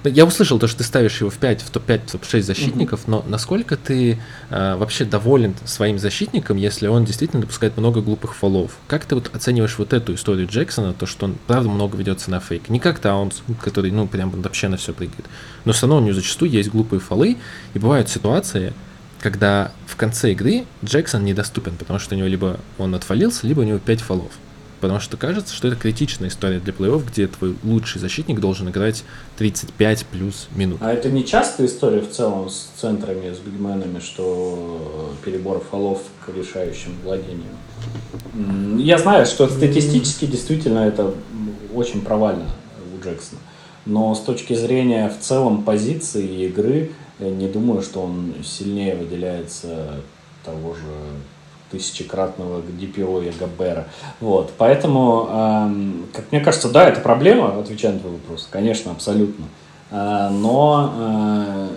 я 0.09 0.25
услышал 0.25 0.59
то, 0.59 0.67
что 0.67 0.79
ты 0.79 0.85
ставишь 0.85 1.21
его 1.21 1.31
в 1.31 1.37
5, 1.37 1.63
в 1.63 1.71
топ-5, 1.71 2.01
в 2.07 2.13
топ-6 2.13 2.43
защитников, 2.43 3.07
но 3.07 3.25
насколько 3.27 3.77
ты 3.77 4.19
а, 4.51 4.77
вообще 4.77 5.05
доволен 5.05 5.55
своим 5.65 5.99
защитником, 5.99 6.57
если 6.57 6.87
он 6.87 7.05
действительно 7.05 7.43
допускает 7.43 7.77
много 7.77 8.01
глупых 8.01 8.35
фолов? 8.35 8.73
Как 8.87 9.05
ты 9.05 9.15
вот 9.15 9.35
оцениваешь 9.35 9.79
вот 9.79 9.93
эту 9.93 10.15
историю 10.15 10.49
Джексона, 10.49 10.93
то, 10.93 11.07
что 11.07 11.27
он 11.27 11.37
правда 11.47 11.69
много 11.69 11.97
ведется 11.97 12.31
на 12.31 12.41
фейк? 12.41 12.69
Не 12.69 12.81
как 12.81 12.99
Таунс, 12.99 13.43
который, 13.63 13.91
ну, 13.91 14.07
прям 14.07 14.31
вообще 14.31 14.69
на 14.69 14.77
все 14.77 14.93
прыгает. 14.93 15.27
Но 15.65 15.73
все 15.73 15.87
равно 15.87 15.99
у 15.99 16.01
него 16.01 16.15
зачастую 16.15 16.51
есть 16.51 16.71
глупые 16.71 17.01
фолы, 17.01 17.37
и 17.75 17.79
бывают 17.79 18.09
ситуации, 18.09 18.73
когда 19.21 19.73
в 19.87 19.97
конце 19.97 20.33
игры 20.33 20.65
Джексон 20.85 21.25
недоступен, 21.25 21.77
потому 21.77 21.99
что 21.99 22.15
у 22.15 22.19
него 22.19 22.29
либо 22.29 22.61
он 22.79 22.95
отвалился, 22.95 23.47
либо 23.47 23.61
у 23.61 23.65
него 23.65 23.79
5 23.79 24.01
фолов. 24.01 24.33
Потому 24.81 25.01
что 25.01 25.17
кажется, 25.17 25.55
что 25.55 25.69
это 25.69 25.77
критичная 25.77 26.29
история 26.29 26.61
для 26.61 26.73
плей-офф, 26.73 27.05
где 27.07 27.27
твой 27.27 27.57
лучший 27.65 28.01
защитник 28.01 28.39
должен 28.39 28.69
играть 28.69 29.05
35 29.37 30.07
плюс 30.07 30.49
минут. 30.55 30.79
А 30.81 30.93
это 30.93 31.11
не 31.11 31.25
частая 31.25 31.67
история 31.67 32.01
в 32.01 32.11
целом 32.11 32.49
с 32.49 32.71
центрами, 32.77 33.35
с 33.35 33.39
бигменами, 33.39 33.99
что 33.99 35.15
перебор 35.25 35.61
фолов 35.69 36.03
к 36.25 36.29
решающим 36.35 36.93
владениям? 37.03 37.57
Я 38.79 38.99
знаю, 38.99 39.27
что 39.27 39.49
статистически 39.49 40.27
действительно 40.27 40.81
это 40.81 41.15
очень 41.75 42.03
провально 42.03 42.47
у 42.95 43.05
Джексона. 43.05 43.41
Но 43.87 44.15
с 44.15 44.21
точки 44.21 44.55
зрения 44.55 45.09
в 45.09 45.19
целом 45.25 45.63
позиции 45.63 46.27
и 46.27 46.47
игры, 46.47 46.93
я 47.19 47.31
не 47.31 47.49
думаю, 47.49 47.83
что 47.83 48.03
он 48.03 48.35
сильнее 48.45 48.95
выделяется 48.95 50.03
того 50.45 50.75
же 50.75 50.83
тысячекратного 51.71 52.61
DPO 52.61 53.29
и 53.29 53.39
Габера. 53.39 53.87
Вот, 54.21 54.53
поэтому, 54.57 55.29
эм, 55.31 56.07
как 56.13 56.31
мне 56.33 56.41
кажется, 56.41 56.71
да, 56.71 56.89
это 56.89 57.01
проблема, 57.01 57.59
отвечая 57.59 57.93
на 57.93 58.01
твой 58.01 58.13
вопрос, 58.13 58.49
конечно, 58.51 58.93
абсолютно. 58.93 59.45
Э, 59.91 60.29
но 60.31 60.93
э, 60.97 61.69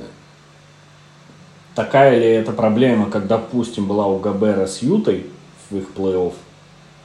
такая 1.75 2.17
ли 2.19 2.27
это 2.27 2.51
проблема, 2.51 3.09
как, 3.09 3.27
допустим, 3.27 3.87
была 3.87 4.07
у 4.07 4.19
Габера 4.19 4.67
с 4.67 4.81
Ютой 4.81 5.27
в 5.69 5.77
их 5.77 5.89
плей-офф, 5.95 6.33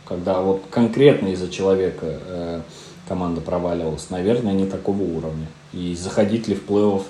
когда 0.05 0.41
вот 0.41 0.62
конкретно 0.70 1.28
из-за 1.28 1.51
человека 1.51 2.07
э, 2.07 2.61
команда 3.09 3.41
проваливалась, 3.41 4.11
наверное, 4.11 4.53
не 4.53 4.66
такого 4.66 5.03
уровня. 5.03 5.47
И 5.72 5.95
заходить 5.95 6.49
ли 6.49 6.55
в 6.55 6.64
плей-офф 6.68 7.03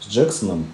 с 0.00 0.08
Джексоном, 0.08 0.66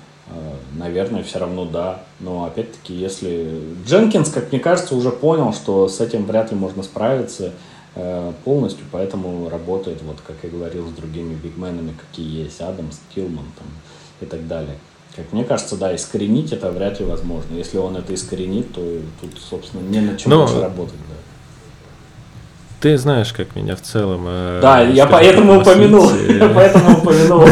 наверное, 0.76 1.22
все 1.22 1.38
равно 1.38 1.64
да. 1.64 2.02
Но 2.20 2.44
опять-таки, 2.44 2.94
если 2.94 3.60
Дженкинс, 3.86 4.30
как 4.30 4.50
мне 4.52 4.60
кажется, 4.60 4.94
уже 4.94 5.10
понял, 5.10 5.52
что 5.52 5.88
с 5.88 6.00
этим 6.00 6.24
вряд 6.24 6.50
ли 6.50 6.56
можно 6.56 6.82
справиться 6.82 7.52
э, 7.94 8.32
полностью, 8.44 8.84
поэтому 8.90 9.48
работает, 9.48 10.02
вот 10.02 10.18
как 10.26 10.36
я 10.42 10.50
говорил, 10.50 10.88
с 10.88 10.92
другими 10.92 11.34
бигменами, 11.34 11.94
какие 11.98 12.44
есть, 12.44 12.60
Адамс, 12.60 12.98
Тилман 13.14 13.46
там, 13.58 13.66
и 14.20 14.26
так 14.26 14.46
далее. 14.46 14.76
Как 15.16 15.32
мне 15.32 15.44
кажется, 15.44 15.76
да, 15.76 15.94
искоренить 15.94 16.52
это 16.52 16.70
вряд 16.70 17.00
ли 17.00 17.06
возможно. 17.06 17.56
Если 17.56 17.78
он 17.78 17.96
это 17.96 18.14
искоренит, 18.14 18.72
то 18.72 18.80
тут, 19.20 19.32
собственно, 19.38 19.82
не 19.82 20.00
на 20.00 20.16
чем 20.16 20.30
Но- 20.30 20.42
больше 20.42 20.60
работать. 20.60 20.94
Ты 22.80 22.96
знаешь, 22.96 23.32
как 23.34 23.54
меня 23.54 23.76
в 23.76 23.82
целом... 23.82 24.24
э, 24.26 24.58
Да, 24.62 24.80
я 24.80 25.06
поэтому 25.06 25.60
упомянул. 25.60 26.10
Я 26.10 26.46
э, 26.46 26.50
поэтому 26.54 26.98
упомянул. 26.98 27.46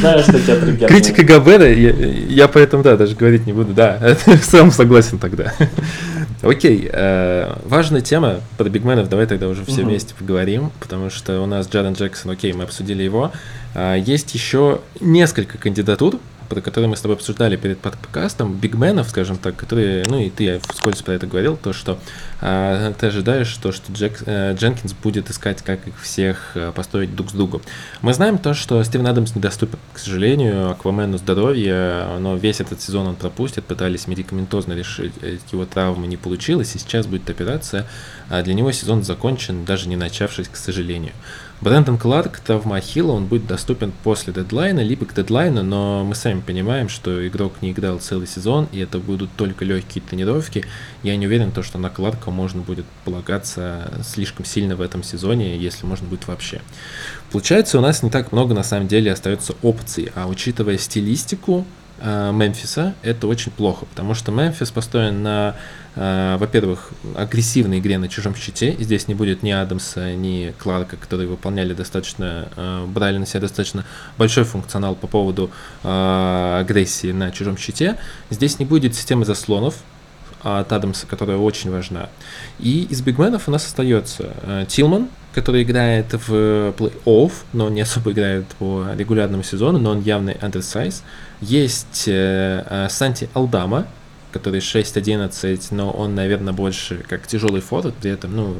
Знаю, 0.00 0.22
что 0.22 0.32
тебя 0.40 0.56
триггернуло. 0.56 0.88
Критика 0.88 1.22
Габера, 1.22 1.70
я, 1.70 2.48
поэтому, 2.48 2.82
да, 2.82 2.96
даже 2.96 3.14
говорить 3.14 3.46
не 3.46 3.52
буду, 3.52 3.74
да, 3.74 4.16
сам 4.42 4.70
согласен 4.70 5.18
тогда. 5.18 5.52
Окей, 6.42 6.88
э, 6.90 7.54
важная 7.66 8.00
тема 8.00 8.40
про 8.56 8.68
бигменов, 8.68 9.08
давай 9.08 9.26
тогда 9.26 9.48
уже 9.48 9.64
все 9.64 9.82
вместе 9.82 10.14
поговорим, 10.14 10.70
потому 10.80 11.10
что 11.10 11.40
у 11.40 11.46
нас 11.46 11.68
Джарен 11.68 11.92
Джексон, 11.92 12.32
окей, 12.32 12.52
мы 12.52 12.64
обсудили 12.64 13.02
его. 13.02 13.32
А, 13.74 13.94
есть 13.94 14.34
еще 14.34 14.80
несколько 15.00 15.58
кандидатур, 15.58 16.16
которые 16.60 16.88
мы 16.88 16.96
с 16.96 17.00
тобой 17.00 17.16
обсуждали 17.16 17.56
перед 17.56 17.78
подкастом, 17.78 18.54
бигменов, 18.54 19.08
скажем 19.08 19.36
так, 19.36 19.56
которые, 19.56 20.04
ну 20.08 20.18
и 20.20 20.30
ты 20.30 20.60
вскользь 20.70 21.02
про 21.02 21.14
это 21.14 21.26
говорил, 21.26 21.56
то, 21.56 21.72
что 21.72 21.98
а, 22.40 22.92
ты 22.92 23.06
ожидаешь, 23.06 23.54
то, 23.56 23.72
что 23.72 23.92
Джек, 23.92 24.22
э, 24.26 24.54
Дженкинс 24.54 24.92
будет 24.92 25.30
искать, 25.30 25.62
как 25.62 25.86
их 25.86 26.00
всех 26.00 26.52
э, 26.54 26.72
построить 26.74 27.14
друг 27.14 27.30
с 27.30 27.32
другом. 27.32 27.62
Мы 28.02 28.12
знаем 28.12 28.38
то, 28.38 28.54
что 28.54 28.82
Стивен 28.84 29.06
Адамс 29.06 29.34
недоступен, 29.34 29.78
к 29.92 29.98
сожалению, 29.98 30.70
Аквамену 30.70 31.18
здоровье, 31.18 32.06
но 32.20 32.36
весь 32.36 32.60
этот 32.60 32.80
сезон 32.80 33.06
он 33.08 33.16
пропустит, 33.16 33.64
пытались 33.64 34.06
медикаментозно 34.06 34.74
решить 34.74 35.14
э, 35.22 35.38
его 35.52 35.64
травмы, 35.64 36.06
не 36.06 36.16
получилось, 36.16 36.74
и 36.74 36.78
сейчас 36.78 37.06
будет 37.06 37.30
операция, 37.30 37.86
а 38.28 38.42
для 38.42 38.54
него 38.54 38.72
сезон 38.72 39.02
закончен, 39.02 39.64
даже 39.64 39.88
не 39.88 39.96
начавшись, 39.96 40.48
к 40.48 40.56
сожалению. 40.56 41.12
Брэндон 41.60 41.98
Кларк, 41.98 42.40
травма 42.40 42.76
Ахилла, 42.76 43.12
он 43.12 43.26
будет 43.26 43.46
доступен 43.46 43.92
после 44.02 44.32
дедлайна, 44.32 44.80
либо 44.80 45.06
к 45.06 45.14
дедлайну, 45.14 45.62
но 45.62 46.04
мы 46.04 46.14
сами 46.14 46.40
понимаем, 46.40 46.88
что 46.88 47.26
игрок 47.26 47.54
не 47.62 47.70
играл 47.70 48.00
целый 48.00 48.26
сезон, 48.26 48.68
и 48.72 48.80
это 48.80 48.98
будут 48.98 49.30
только 49.36 49.64
легкие 49.64 50.02
тренировки. 50.02 50.64
Я 51.02 51.16
не 51.16 51.26
уверен, 51.26 51.52
то, 51.52 51.62
что 51.62 51.78
на 51.78 51.90
Кларка 51.90 52.30
можно 52.30 52.60
будет 52.60 52.84
полагаться 53.04 53.92
слишком 54.02 54.44
сильно 54.44 54.76
в 54.76 54.80
этом 54.80 55.02
сезоне, 55.02 55.56
если 55.56 55.86
можно 55.86 56.06
будет 56.06 56.26
вообще. 56.26 56.60
Получается, 57.32 57.78
у 57.78 57.80
нас 57.80 58.02
не 58.02 58.10
так 58.10 58.32
много 58.32 58.52
на 58.52 58.62
самом 58.62 58.88
деле 58.88 59.12
остается 59.12 59.54
опций, 59.62 60.10
а 60.14 60.26
учитывая 60.26 60.76
стилистику 60.76 61.64
Мемфиса, 62.04 62.94
это 63.02 63.26
очень 63.26 63.50
плохо, 63.50 63.86
потому 63.86 64.14
что 64.14 64.30
Мемфис 64.30 64.70
построен 64.70 65.22
на, 65.22 65.56
э, 65.94 66.36
во-первых, 66.38 66.90
агрессивной 67.16 67.78
игре 67.78 67.98
на 67.98 68.08
чужом 68.08 68.34
щите, 68.34 68.70
и 68.70 68.84
здесь 68.84 69.08
не 69.08 69.14
будет 69.14 69.42
ни 69.42 69.50
Адамса, 69.50 70.14
ни 70.14 70.54
Кларка, 70.58 70.96
которые 70.96 71.28
выполняли 71.28 71.72
достаточно, 71.72 72.48
э, 72.56 72.86
брали 72.86 73.18
на 73.18 73.26
себя 73.26 73.40
достаточно 73.40 73.84
большой 74.18 74.44
функционал 74.44 74.94
по 74.94 75.06
поводу 75.06 75.50
э, 75.82 76.58
агрессии 76.60 77.12
на 77.12 77.30
чужом 77.30 77.56
щите. 77.56 77.96
Здесь 78.30 78.58
не 78.58 78.66
будет 78.66 78.94
системы 78.94 79.24
заслонов, 79.24 79.76
от 80.44 80.70
Адамса, 80.72 81.06
которая 81.06 81.38
очень 81.38 81.70
важна. 81.70 82.10
И 82.60 82.86
из 82.90 83.00
бигменов 83.00 83.48
у 83.48 83.50
нас 83.50 83.66
остается 83.66 84.34
э, 84.42 84.66
Тилман, 84.68 85.08
который 85.34 85.62
играет 85.62 86.12
в 86.12 86.32
плей-офф, 86.76 87.32
но 87.52 87.68
не 87.70 87.80
особо 87.80 88.12
играет 88.12 88.44
по 88.58 88.86
регулярному 88.96 89.42
сезону, 89.42 89.78
но 89.78 89.90
он 89.90 90.02
явный 90.02 90.34
undersize. 90.34 91.02
Есть 91.44 92.04
э, 92.06 92.64
э, 92.70 92.88
Санти 92.88 93.28
Алдама, 93.34 93.86
который 94.32 94.60
6-11, 94.60 95.68
но 95.72 95.90
он, 95.90 96.14
наверное, 96.14 96.54
больше 96.54 97.04
как 97.06 97.26
тяжелый 97.26 97.60
форвард, 97.60 97.94
при 97.96 98.10
этом, 98.10 98.34
ну, 98.34 98.56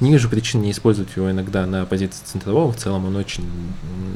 не 0.00 0.10
вижу 0.10 0.28
причин 0.28 0.60
не 0.60 0.72
использовать 0.72 1.14
его 1.14 1.30
иногда 1.30 1.66
на 1.66 1.86
позиции 1.86 2.24
центрового, 2.24 2.72
в 2.72 2.76
целом 2.76 3.06
он 3.06 3.14
очень, 3.14 3.48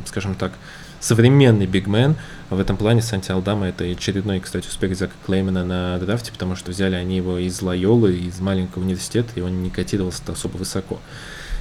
скажем 0.07 0.35
так, 0.35 0.53
современный 0.99 1.67
бигмен. 1.67 2.17
В 2.51 2.59
этом 2.59 2.77
плане 2.77 3.01
Санти 3.01 3.31
Алдама 3.31 3.67
это 3.69 3.85
очередной, 3.85 4.41
кстати, 4.41 4.67
успех 4.67 4.97
Зака 4.97 5.15
Клеймана 5.25 5.65
на 5.65 5.99
драфте, 5.99 6.33
потому 6.33 6.57
что 6.57 6.73
взяли 6.73 6.97
они 6.97 7.17
его 7.17 7.39
из 7.39 7.63
Лойолы, 7.63 8.17
из 8.17 8.41
маленького 8.41 8.83
университета, 8.83 9.31
и 9.37 9.41
он 9.41 9.63
не 9.63 9.71
котировался 9.71 10.23
особо 10.27 10.57
высоко. 10.57 10.99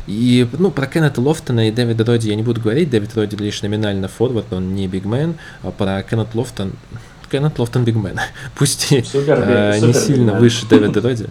И, 0.07 0.47
ну, 0.57 0.71
про 0.71 0.87
Кеннета 0.87 1.21
Лофтона 1.21 1.67
и 1.67 1.71
Дэвида 1.71 2.03
Роди 2.05 2.29
я 2.29 2.35
не 2.35 2.43
буду 2.43 2.61
говорить. 2.61 2.89
Дэвид 2.89 3.15
Роди 3.15 3.35
лишь 3.37 3.61
номинально 3.61 4.07
форвард, 4.07 4.51
он 4.51 4.75
не 4.75 4.87
бигмен. 4.87 5.35
А 5.63 5.71
про 5.71 6.03
Кеннет 6.03 6.33
Лофтон... 6.33 6.73
Кеннет 7.31 7.59
Лофтон 7.59 7.83
бигмен. 7.83 8.19
Пусть 8.55 8.87
супер, 9.07 9.43
э, 9.45 9.75
не 9.79 9.93
супер 9.93 9.99
сильно 9.99 10.25
бигмен. 10.31 10.39
выше 10.39 10.65
Дэвида 10.67 11.01
Роди. 11.01 11.25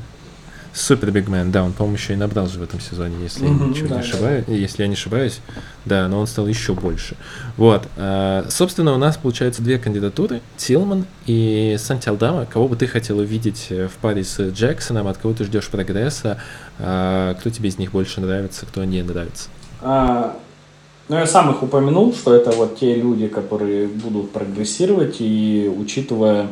Супер 0.72 1.10
бигмен, 1.10 1.50
да, 1.50 1.64
он, 1.64 1.72
по-моему, 1.72 1.96
еще 1.96 2.12
и 2.12 2.16
набрал 2.16 2.46
же 2.46 2.58
в 2.58 2.62
этом 2.62 2.80
сезоне, 2.80 3.16
если 3.22 3.46
mm-hmm, 3.46 3.60
я 3.60 3.66
ничего 3.66 3.88
да, 3.88 3.94
не 3.96 4.00
ошибаюсь. 4.00 4.44
Да. 4.46 4.52
Если 4.52 4.82
я 4.82 4.88
не 4.88 4.94
ошибаюсь, 4.94 5.40
да, 5.84 6.08
но 6.08 6.20
он 6.20 6.26
стал 6.26 6.46
еще 6.46 6.74
больше. 6.74 7.16
Вот. 7.56 7.88
А, 7.96 8.46
собственно, 8.48 8.94
у 8.94 8.98
нас 8.98 9.16
получается 9.16 9.62
две 9.62 9.78
кандидатуры: 9.78 10.40
Тилман 10.56 11.06
и 11.26 11.76
Санти 11.78 12.08
Алдама. 12.08 12.46
Кого 12.46 12.68
бы 12.68 12.76
ты 12.76 12.86
хотел 12.86 13.18
увидеть 13.18 13.66
э, 13.70 13.88
в 13.88 13.92
паре 13.94 14.24
с 14.24 14.38
Джексоном, 14.50 15.08
от 15.08 15.18
кого 15.18 15.34
ты 15.34 15.44
ждешь 15.44 15.68
прогресса? 15.68 16.38
А, 16.78 17.34
кто 17.34 17.50
тебе 17.50 17.68
из 17.70 17.78
них 17.78 17.92
больше 17.92 18.20
нравится, 18.20 18.66
кто 18.66 18.84
не 18.84 19.02
нравится? 19.02 19.48
А, 19.80 20.36
ну, 21.08 21.16
я 21.16 21.26
сам 21.26 21.50
их 21.50 21.62
упомянул, 21.62 22.12
что 22.12 22.34
это 22.34 22.50
вот 22.50 22.78
те 22.78 22.94
люди, 22.94 23.28
которые 23.28 23.88
будут 23.88 24.30
прогрессировать, 24.30 25.16
и 25.20 25.72
учитывая 25.74 26.48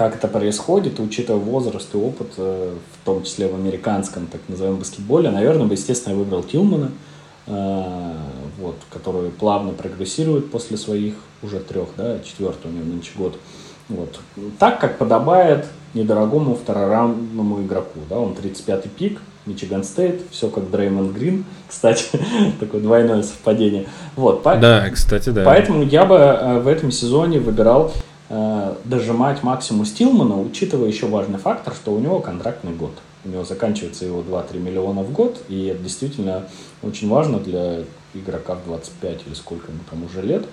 как 0.00 0.14
это 0.14 0.28
происходит, 0.28 0.98
учитывая 0.98 1.38
возраст 1.38 1.94
и 1.94 1.98
опыт, 1.98 2.28
э, 2.38 2.74
в 2.74 3.04
том 3.04 3.22
числе 3.22 3.48
в 3.48 3.54
американском, 3.54 4.28
так 4.28 4.40
называемом, 4.48 4.80
баскетболе, 4.80 5.30
наверное, 5.30 5.66
бы, 5.66 5.74
естественно, 5.74 6.14
я 6.14 6.18
выбрал 6.18 6.42
Тилмана, 6.42 6.90
э, 7.46 8.14
вот, 8.58 8.76
который 8.90 9.28
плавно 9.28 9.72
прогрессирует 9.72 10.50
после 10.50 10.78
своих 10.78 11.16
уже 11.42 11.60
трех, 11.60 11.88
да, 11.98 12.18
четвертый 12.20 12.70
у 12.70 12.72
него 12.72 12.86
нынче 12.86 13.10
год. 13.14 13.38
Вот. 13.90 14.18
Так, 14.58 14.80
как 14.80 14.96
подобает 14.96 15.66
недорогому 15.92 16.54
второраундному 16.54 17.60
игроку. 17.60 17.98
Да, 18.08 18.20
он 18.20 18.32
35-й 18.32 18.88
пик, 18.88 19.20
Мичиган 19.44 19.84
Стейт, 19.84 20.22
все 20.30 20.48
как 20.48 20.70
Дреймонд 20.70 21.12
Грин, 21.12 21.44
кстати, 21.68 22.06
такое 22.58 22.80
двойное 22.80 23.22
совпадение. 23.22 23.84
Вот, 24.16 24.42
по... 24.42 24.56
Да, 24.56 24.88
кстати, 24.88 25.28
да. 25.28 25.44
Поэтому 25.44 25.82
я 25.82 26.06
бы 26.06 26.14
э, 26.14 26.60
в 26.60 26.68
этом 26.68 26.90
сезоне 26.90 27.38
выбирал 27.38 27.92
Э, 28.32 28.76
дожимать 28.84 29.42
максимум 29.42 29.84
Стилмана, 29.84 30.40
учитывая 30.40 30.86
еще 30.86 31.06
важный 31.06 31.38
фактор, 31.38 31.74
что 31.74 31.92
у 31.92 31.98
него 31.98 32.20
контрактный 32.20 32.72
год. 32.72 32.92
У 33.24 33.28
него 33.28 33.42
заканчивается 33.42 34.04
его 34.04 34.20
2-3 34.20 34.60
миллиона 34.60 35.02
в 35.02 35.12
год, 35.12 35.42
и 35.48 35.66
это 35.66 35.82
действительно 35.82 36.46
очень 36.80 37.08
важно 37.08 37.40
для 37.40 37.80
игрока 38.14 38.54
в 38.54 38.64
25 38.66 39.26
или 39.26 39.34
сколько 39.34 39.72
ему 39.72 39.80
там 39.90 40.04
уже 40.04 40.22
лет, 40.22 40.46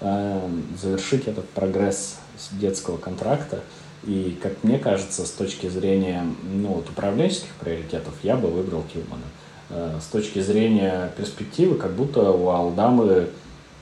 э, 0.00 0.46
завершить 0.80 1.26
этот 1.26 1.48
прогресс 1.48 2.18
детского 2.52 2.98
контракта. 2.98 3.60
И, 4.04 4.38
как 4.42 4.62
мне 4.62 4.78
кажется, 4.78 5.24
с 5.24 5.30
точки 5.30 5.68
зрения 5.68 6.26
ну, 6.52 6.68
вот, 6.68 6.90
управленческих 6.90 7.52
приоритетов, 7.58 8.12
я 8.22 8.36
бы 8.36 8.48
выбрал 8.48 8.84
Тилмана. 8.92 9.24
Э, 9.70 9.98
с 10.02 10.06
точки 10.12 10.40
зрения 10.40 11.10
перспективы, 11.16 11.76
как 11.76 11.92
будто 11.92 12.30
у 12.30 12.50
Алдамы 12.50 13.28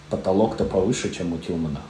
потолок-то 0.09 0.64
повыше, 0.64 1.12
чем 1.12 1.32
у 1.32 1.38
Тилмана. 1.38 1.80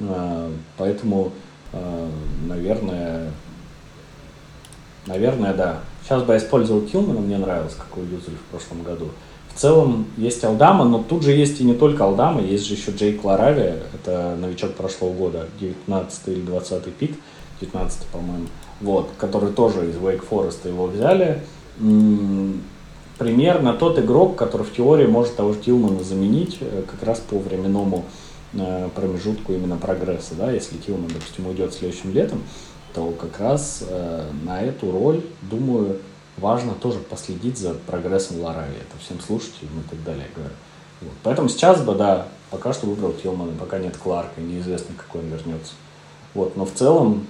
А, 0.00 0.50
поэтому, 0.76 1.32
а, 1.72 2.08
наверное, 2.46 3.30
наверное, 5.06 5.54
да. 5.54 5.80
Сейчас 6.02 6.22
бы 6.22 6.34
я 6.34 6.38
использовал 6.38 6.82
Тилмана, 6.82 7.20
мне 7.20 7.38
нравилось, 7.38 7.74
какой 7.74 8.04
юзали 8.04 8.36
в 8.36 8.50
прошлом 8.50 8.82
году. 8.82 9.08
В 9.54 9.60
целом 9.60 10.06
есть 10.16 10.42
Алдама, 10.44 10.84
но 10.84 11.02
тут 11.02 11.22
же 11.22 11.30
есть 11.30 11.60
и 11.60 11.64
не 11.64 11.74
только 11.74 12.04
Алдама, 12.04 12.40
есть 12.42 12.66
же 12.66 12.74
еще 12.74 12.90
Джейк 12.90 13.24
Ларави, 13.24 13.74
это 13.94 14.36
новичок 14.38 14.74
прошлого 14.74 15.12
года, 15.12 15.46
19 15.60 16.28
или 16.28 16.40
20 16.40 16.92
пик, 16.94 17.16
19 17.60 18.06
по-моему, 18.08 18.46
вот, 18.80 19.10
который 19.16 19.52
тоже 19.52 19.88
из 19.88 19.96
Wake 19.96 20.24
Forest 20.28 20.66
его 20.66 20.86
взяли. 20.86 21.40
Примерно 23.16 23.74
тот 23.74 23.98
игрок, 24.00 24.34
который 24.34 24.66
в 24.66 24.72
теории 24.72 25.06
может 25.06 25.36
того 25.36 25.52
же 25.52 25.60
Тилмана 25.60 26.02
заменить, 26.02 26.58
э, 26.60 26.82
как 26.90 27.06
раз 27.06 27.20
по 27.20 27.38
временному 27.38 28.04
промежутку 28.94 29.52
именно 29.52 29.76
прогресса. 29.76 30.34
Да? 30.36 30.50
Если 30.50 30.76
Тилман, 30.76 31.08
допустим, 31.08 31.46
уйдет 31.46 31.74
следующим 31.74 32.12
летом, 32.12 32.42
то 32.94 33.10
как 33.10 33.40
раз 33.40 33.84
э, 33.88 34.30
на 34.44 34.62
эту 34.62 34.90
роль, 34.92 35.22
думаю, 35.42 35.98
важно 36.36 36.74
тоже 36.74 36.98
последить 37.00 37.58
за 37.58 37.74
прогрессом 37.74 38.40
Ларави. 38.40 38.74
Это 38.76 39.02
всем 39.04 39.20
слушателям 39.20 39.80
и 39.80 39.90
так 39.90 40.02
далее 40.04 40.26
говорю. 40.34 40.54
Вот. 41.00 41.12
Поэтому 41.22 41.48
сейчас 41.48 41.82
бы, 41.82 41.94
да, 41.94 42.28
пока 42.50 42.72
что 42.72 42.86
выбрал 42.86 43.12
Тилмана, 43.12 43.52
пока 43.58 43.78
нет 43.78 43.96
Кларка, 43.96 44.40
неизвестно, 44.40 44.94
какой 44.96 45.22
он 45.22 45.28
вернется. 45.28 45.72
Вот. 46.34 46.56
Но 46.56 46.64
в 46.64 46.72
целом, 46.72 47.26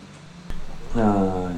э, 0.95 1.49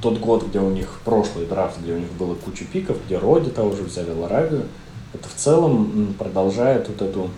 тот 0.00 0.18
год, 0.18 0.46
где 0.46 0.60
у 0.60 0.70
них 0.70 1.00
прошлый 1.04 1.46
драфт, 1.46 1.80
где 1.80 1.94
у 1.94 1.98
них 1.98 2.12
было 2.12 2.34
куча 2.34 2.64
пиков, 2.64 2.96
где 3.06 3.18
Роди 3.18 3.50
того 3.50 3.74
же 3.74 3.82
взяли 3.82 4.10
Ларавию, 4.10 4.66
это 5.12 5.28
в 5.28 5.34
целом 5.34 6.14
продолжает 6.18 6.88
вот 6.88 7.02
эту 7.02 7.30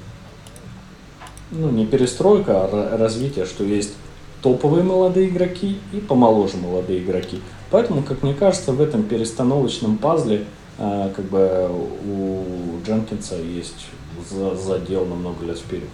ну, 1.50 1.70
не 1.70 1.86
перестройка, 1.86 2.64
а 2.64 2.96
развитие, 2.96 3.46
что 3.46 3.64
есть 3.64 3.92
топовые 4.42 4.82
молодые 4.82 5.28
игроки 5.28 5.78
и 5.92 5.98
помоложе 5.98 6.56
молодые 6.56 7.02
игроки. 7.02 7.40
Поэтому, 7.70 8.02
как 8.02 8.22
мне 8.22 8.34
кажется, 8.34 8.72
в 8.72 8.80
этом 8.80 9.02
перестановочном 9.02 9.98
пазле 9.98 10.44
э, 10.78 11.10
как 11.14 11.24
бы 11.26 11.70
у 12.06 12.44
Дженкинса 12.84 13.36
есть 13.36 13.86
задел 14.30 15.06
на 15.06 15.14
много 15.14 15.44
лет 15.46 15.58
вперед. 15.58 15.88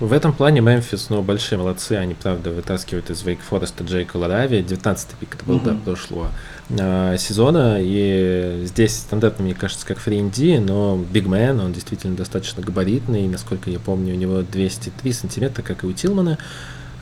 В 0.00 0.12
этом 0.12 0.32
плане 0.32 0.60
Мемфис, 0.60 1.10
ну, 1.10 1.22
большие 1.22 1.58
молодцы, 1.58 1.92
они, 1.92 2.14
правда, 2.14 2.50
вытаскивают 2.50 3.10
из 3.10 3.22
Вейк 3.22 3.40
Фореста 3.40 3.84
Джейка 3.84 4.16
Ларави, 4.16 4.60
19-й 4.60 5.16
пик 5.20 5.36
это 5.36 5.44
был, 5.44 5.58
mm-hmm. 5.58 5.64
до 5.64 5.84
прошлого 5.84 6.28
э, 6.70 7.16
сезона, 7.18 7.78
и 7.80 8.62
здесь 8.66 8.96
стандартно, 8.96 9.44
мне 9.44 9.54
кажется, 9.54 9.86
как 9.86 9.98
фринди, 9.98 10.58
но 10.58 10.96
бигмен, 10.96 11.60
он 11.60 11.72
действительно 11.72 12.16
достаточно 12.16 12.62
габаритный, 12.62 13.28
насколько 13.28 13.70
я 13.70 13.78
помню, 13.78 14.14
у 14.14 14.16
него 14.16 14.42
203 14.42 15.12
сантиметра, 15.12 15.62
как 15.62 15.84
и 15.84 15.86
у 15.86 15.92
Тилмана, 15.92 16.38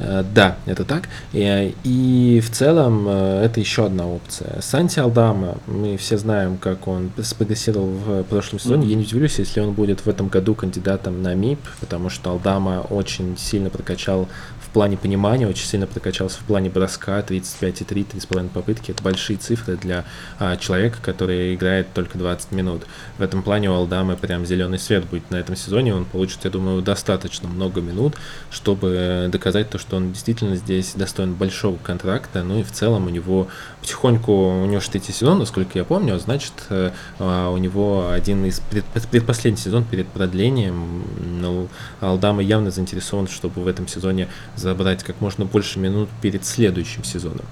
Э, 0.00 0.24
да, 0.34 0.56
это 0.66 0.84
так. 0.84 1.08
И, 1.32 1.74
и 1.84 2.40
в 2.40 2.50
целом 2.50 3.06
э, 3.06 3.44
это 3.44 3.60
еще 3.60 3.86
одна 3.86 4.06
опция. 4.06 4.60
Санти 4.60 4.98
Алдама, 4.98 5.58
мы 5.66 5.96
все 5.96 6.16
знаем, 6.16 6.56
как 6.56 6.88
он 6.88 7.10
спрогрессировал 7.22 7.88
в 7.88 8.22
прошлом 8.24 8.58
сезоне. 8.58 8.86
Mm-hmm. 8.86 8.90
Я 8.90 8.96
не 8.96 9.02
удивлюсь, 9.02 9.38
если 9.38 9.60
он 9.60 9.72
будет 9.72 10.00
в 10.00 10.08
этом 10.08 10.28
году 10.28 10.54
кандидатом 10.54 11.22
на 11.22 11.34
МИП, 11.34 11.60
потому 11.80 12.08
что 12.08 12.30
Алдама 12.30 12.80
очень 12.88 13.36
сильно 13.36 13.68
прокачал 13.70 14.28
плане 14.72 14.96
понимания, 14.96 15.46
очень 15.46 15.66
сильно 15.66 15.86
прокачался 15.86 16.38
в 16.40 16.44
плане 16.44 16.70
броска, 16.70 17.20
35,3, 17.20 18.06
3,5 18.06 18.48
попытки. 18.50 18.90
Это 18.90 19.02
большие 19.02 19.36
цифры 19.36 19.76
для 19.76 20.04
а, 20.38 20.56
человека, 20.56 20.98
который 21.02 21.54
играет 21.54 21.92
только 21.92 22.18
20 22.18 22.52
минут. 22.52 22.82
В 23.18 23.22
этом 23.22 23.42
плане 23.42 23.70
у 23.70 23.74
Алдамы 23.74 24.16
прям 24.16 24.46
зеленый 24.46 24.78
свет 24.78 25.04
будет 25.06 25.30
на 25.30 25.36
этом 25.36 25.56
сезоне. 25.56 25.94
Он 25.94 26.04
получит, 26.04 26.44
я 26.44 26.50
думаю, 26.50 26.82
достаточно 26.82 27.48
много 27.48 27.80
минут, 27.80 28.14
чтобы 28.50 29.28
доказать 29.30 29.70
то, 29.70 29.78
что 29.78 29.96
он 29.96 30.12
действительно 30.12 30.56
здесь 30.56 30.94
достоин 30.94 31.34
большого 31.34 31.76
контракта. 31.76 32.42
Ну 32.42 32.60
и 32.60 32.62
в 32.62 32.72
целом 32.72 33.06
у 33.06 33.10
него 33.10 33.48
потихоньку, 33.80 34.32
у 34.32 34.66
него 34.66 34.80
же 34.80 34.90
третий 34.90 35.12
сезон, 35.12 35.38
насколько 35.38 35.78
я 35.78 35.84
помню, 35.84 36.18
значит, 36.18 36.52
э, 36.70 36.90
а, 37.18 37.50
у 37.50 37.56
него 37.56 38.10
один 38.10 38.44
из 38.44 38.60
пред, 38.60 38.84
предпоследний 39.10 39.60
сезон 39.60 39.84
перед 39.84 40.06
продлением. 40.08 41.04
Ну, 41.40 41.68
Алдама 42.00 42.42
явно 42.42 42.70
заинтересован, 42.70 43.28
чтобы 43.28 43.62
в 43.62 43.66
этом 43.66 43.88
сезоне 43.88 44.28
забрать 44.60 45.02
как 45.02 45.20
можно 45.20 45.44
больше 45.44 45.78
минут 45.78 46.08
перед 46.22 46.44
следующим 46.44 47.04
сезоном. 47.04 47.44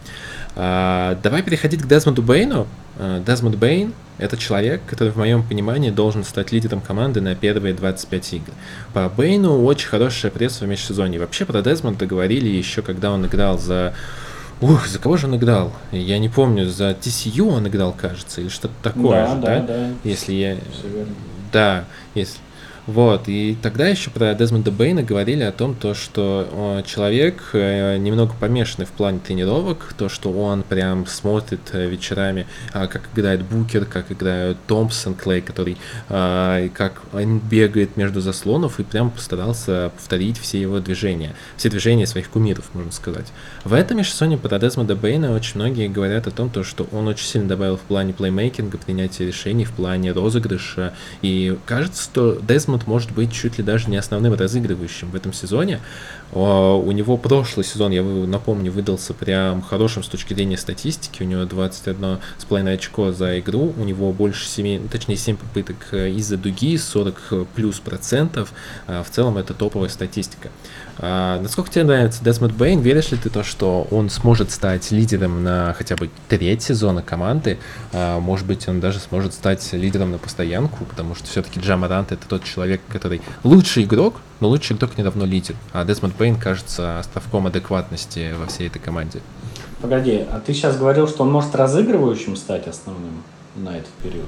А, 0.54 1.18
давай 1.22 1.42
переходить 1.42 1.82
к 1.82 1.86
Дезмонду 1.86 2.22
Бейну. 2.22 2.66
А, 2.98 3.20
Дезмонд 3.20 3.56
Бейн— 3.56 3.92
это 4.18 4.36
человек, 4.36 4.82
который, 4.86 5.10
в 5.12 5.16
моем 5.16 5.42
понимании, 5.42 5.90
должен 5.90 6.24
стать 6.24 6.52
лидером 6.52 6.80
команды 6.80 7.20
на 7.20 7.34
первые 7.34 7.74
25 7.74 8.32
игр. 8.34 8.52
По 8.92 9.08
Бейну 9.08 9.64
очень 9.64 9.88
хорошая 9.88 10.30
пресса 10.30 10.64
в 10.64 10.68
межсезонье. 10.68 11.20
Вообще 11.20 11.44
про 11.44 11.62
Дезмонда 11.62 12.06
говорили 12.06 12.48
еще, 12.48 12.82
когда 12.82 13.12
он 13.12 13.26
играл 13.26 13.58
за... 13.58 13.94
Ух, 14.60 14.88
за 14.88 14.98
кого 14.98 15.16
же 15.16 15.28
он 15.28 15.36
играл? 15.36 15.72
Я 15.92 16.18
не 16.18 16.28
помню, 16.28 16.68
за 16.68 16.90
TCU 16.90 17.48
он 17.48 17.68
играл, 17.68 17.92
кажется, 17.92 18.40
или 18.40 18.48
что-то 18.48 18.74
такое 18.82 19.24
да, 19.24 19.34
же, 19.34 19.40
да? 19.40 19.60
Да, 19.60 19.90
Если 20.02 20.32
я... 20.32 20.56
Да, 21.52 21.84
если... 22.14 22.38
Вот, 22.88 23.28
и 23.28 23.54
тогда 23.60 23.86
еще 23.86 24.08
про 24.08 24.32
Дезмонда 24.32 24.70
Бейна 24.70 25.02
говорили 25.02 25.42
о 25.42 25.52
том, 25.52 25.74
то, 25.74 25.92
что 25.92 26.82
человек 26.86 27.50
э, 27.52 27.98
немного 27.98 28.32
помешанный 28.40 28.86
в 28.86 28.92
плане 28.92 29.18
тренировок, 29.18 29.92
то, 29.98 30.08
что 30.08 30.32
он 30.32 30.62
прям 30.62 31.06
смотрит 31.06 31.60
э, 31.72 31.86
вечерами, 31.86 32.46
а, 32.72 32.86
как 32.86 33.10
играет 33.14 33.42
Букер, 33.42 33.84
как 33.84 34.10
играет 34.10 34.56
Томпсон, 34.66 35.16
Клей, 35.16 35.42
который 35.42 35.76
а, 36.08 36.66
как 36.70 37.02
он 37.12 37.40
бегает 37.40 37.98
между 37.98 38.22
заслонов 38.22 38.80
и 38.80 38.84
прям 38.84 39.10
постарался 39.10 39.92
повторить 39.94 40.38
все 40.38 40.58
его 40.58 40.80
движения, 40.80 41.34
все 41.58 41.68
движения 41.68 42.06
своих 42.06 42.30
кумиров, 42.30 42.70
можно 42.72 42.90
сказать. 42.90 43.26
В 43.64 43.74
этом 43.74 43.98
межсезонье 43.98 44.38
про 44.38 44.58
Дезмонда 44.58 44.96
Бейна 44.96 45.34
очень 45.34 45.56
многие 45.56 45.88
говорят 45.88 46.26
о 46.26 46.30
том, 46.30 46.48
то, 46.48 46.64
что 46.64 46.88
он 46.90 47.06
очень 47.06 47.26
сильно 47.26 47.48
добавил 47.48 47.76
в 47.76 47.82
плане 47.82 48.14
плеймейкинга, 48.14 48.78
принятия 48.78 49.26
решений, 49.26 49.66
в 49.66 49.72
плане 49.72 50.12
розыгрыша, 50.12 50.94
и 51.20 51.54
кажется, 51.66 52.02
что 52.02 52.38
Дезмонд 52.40 52.77
Дормут 52.78 52.86
может 52.86 53.12
быть 53.12 53.32
чуть 53.32 53.58
ли 53.58 53.64
даже 53.64 53.90
не 53.90 53.96
основным 53.96 54.34
разыгрывающим 54.34 55.10
в 55.10 55.14
этом 55.14 55.32
сезоне. 55.32 55.80
У 56.32 56.92
него 56.92 57.16
прошлый 57.16 57.64
сезон, 57.64 57.92
я 57.92 58.02
напомню, 58.02 58.70
выдался 58.70 59.14
прям 59.14 59.62
хорошим 59.62 60.02
с 60.02 60.08
точки 60.08 60.34
зрения 60.34 60.56
статистики. 60.56 61.22
У 61.22 61.26
него 61.26 61.44
21 61.44 62.18
с 62.38 62.44
половиной 62.44 62.74
очко 62.74 63.12
за 63.12 63.40
игру. 63.40 63.72
У 63.76 63.84
него 63.84 64.12
больше 64.12 64.46
7, 64.46 64.82
ну, 64.82 64.88
точнее 64.88 65.16
7 65.16 65.36
попыток 65.36 65.76
э, 65.92 66.10
из-за 66.10 66.36
дуги, 66.36 66.76
40 66.76 67.48
плюс 67.54 67.80
процентов. 67.80 68.52
А, 68.86 69.02
в 69.02 69.10
целом 69.10 69.38
это 69.38 69.54
топовая 69.54 69.88
статистика. 69.88 70.50
А, 71.00 71.40
насколько 71.40 71.70
тебе 71.70 71.84
нравится 71.84 72.22
Десмонд 72.24 72.52
Бэйн? 72.54 72.80
Веришь 72.80 73.10
ли 73.10 73.18
ты 73.18 73.30
то, 73.30 73.44
что 73.44 73.86
он 73.90 74.10
сможет 74.10 74.50
стать 74.50 74.90
лидером 74.90 75.44
на 75.44 75.72
хотя 75.74 75.96
бы 75.96 76.10
треть 76.28 76.62
сезона 76.62 77.02
команды? 77.02 77.58
А, 77.92 78.18
может 78.18 78.46
быть, 78.46 78.68
он 78.68 78.80
даже 78.80 78.98
сможет 78.98 79.32
стать 79.32 79.72
лидером 79.72 80.10
на 80.10 80.18
постоянку, 80.18 80.84
потому 80.84 81.14
что 81.14 81.26
все-таки 81.26 81.60
Джамарант 81.60 82.12
это 82.12 82.26
тот 82.26 82.44
человек, 82.44 82.80
который 82.88 83.22
лучший 83.44 83.84
игрок, 83.84 84.16
но 84.40 84.48
лучший 84.48 84.76
игрок 84.76 84.98
недавно 84.98 85.24
лидер. 85.24 85.54
А 85.72 85.84
Десмонд 85.84 86.16
Бэйн 86.16 86.36
кажется 86.36 86.98
островком 86.98 87.46
адекватности 87.46 88.34
во 88.38 88.46
всей 88.46 88.66
этой 88.66 88.80
команде. 88.80 89.20
Погоди, 89.80 90.24
а 90.28 90.40
ты 90.40 90.52
сейчас 90.52 90.76
говорил, 90.76 91.06
что 91.06 91.22
он 91.22 91.30
может 91.30 91.54
разыгрывающим 91.54 92.34
стать 92.34 92.66
основным 92.66 93.22
на 93.54 93.76
этот 93.76 93.92
период? 94.02 94.26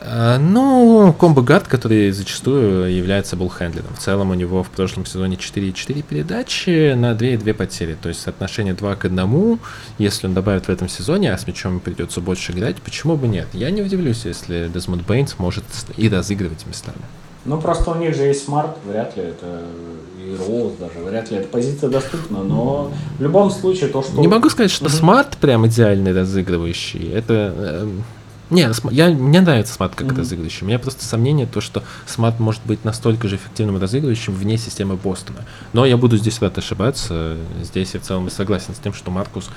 А, 0.00 0.38
ну, 0.38 1.12
комбо 1.18 1.42
гард, 1.42 1.66
который 1.66 2.10
зачастую 2.10 2.94
является 2.94 3.36
буллхендлером. 3.36 3.94
В 3.94 3.98
целом 3.98 4.30
у 4.30 4.34
него 4.34 4.62
в 4.62 4.70
прошлом 4.70 5.06
сезоне 5.06 5.36
4,4 5.36 6.02
передачи 6.02 6.94
на 6.94 7.12
2,2 7.12 7.54
потери. 7.54 7.96
То 8.00 8.08
есть 8.08 8.20
соотношение 8.20 8.74
2 8.74 8.96
к 8.96 9.04
1. 9.04 9.58
Если 9.98 10.26
он 10.26 10.34
добавит 10.34 10.66
в 10.66 10.68
этом 10.70 10.88
сезоне, 10.88 11.32
а 11.32 11.38
с 11.38 11.46
мячом 11.46 11.80
придется 11.80 12.20
больше 12.20 12.52
играть, 12.52 12.76
почему 12.76 13.16
бы 13.16 13.28
нет? 13.28 13.48
Я 13.52 13.70
не 13.70 13.82
удивлюсь, 13.82 14.24
если 14.24 14.68
Дезмонд 14.72 15.06
Бейн 15.06 15.36
сможет 15.38 15.64
и 15.96 16.08
разыгрывать 16.08 16.66
местами. 16.66 16.98
Ну, 17.44 17.60
просто 17.60 17.92
у 17.92 17.94
них 17.94 18.14
же 18.14 18.24
есть 18.24 18.44
Смарт, 18.44 18.76
вряд 18.84 19.16
ли 19.16 19.22
это 19.22 19.62
и 20.18 20.36
Роуз 20.36 20.74
даже, 20.78 20.98
вряд 20.98 21.30
ли 21.30 21.38
эта 21.38 21.48
позиция 21.48 21.88
доступна, 21.88 22.42
но 22.42 22.92
в 23.18 23.22
любом 23.22 23.50
случае 23.50 23.88
то, 23.88 24.02
что... 24.02 24.20
Не 24.20 24.28
могу 24.28 24.50
сказать, 24.50 24.70
что 24.70 24.88
смарт 24.88 25.38
прям 25.38 25.66
идеальный 25.66 26.12
разыгрывающий, 26.12 27.10
это... 27.10 27.88
Не, 28.50 28.68
я, 28.90 29.08
мне 29.10 29.40
нравится 29.40 29.74
Смарт 29.74 29.94
как 29.94 30.08
mm-hmm. 30.08 30.18
разыгрывающий. 30.18 30.64
У 30.64 30.66
меня 30.66 30.78
просто 30.78 31.04
сомнение, 31.04 31.46
то, 31.46 31.60
что 31.60 31.82
Смарт 32.06 32.40
может 32.40 32.62
быть 32.64 32.84
настолько 32.84 33.28
же 33.28 33.36
эффективным 33.36 33.80
разыгрывающим 33.80 34.34
вне 34.34 34.56
системы 34.56 34.96
Бостона. 34.96 35.40
Но 35.72 35.84
я 35.84 35.96
буду 35.96 36.16
здесь 36.16 36.40
рад 36.40 36.56
ошибаться. 36.56 37.36
Здесь 37.62 37.94
я 37.94 38.00
в 38.00 38.04
целом 38.04 38.30
согласен 38.30 38.74
с 38.74 38.78
тем, 38.78 38.94
что 38.94 39.10
Маркус 39.10 39.50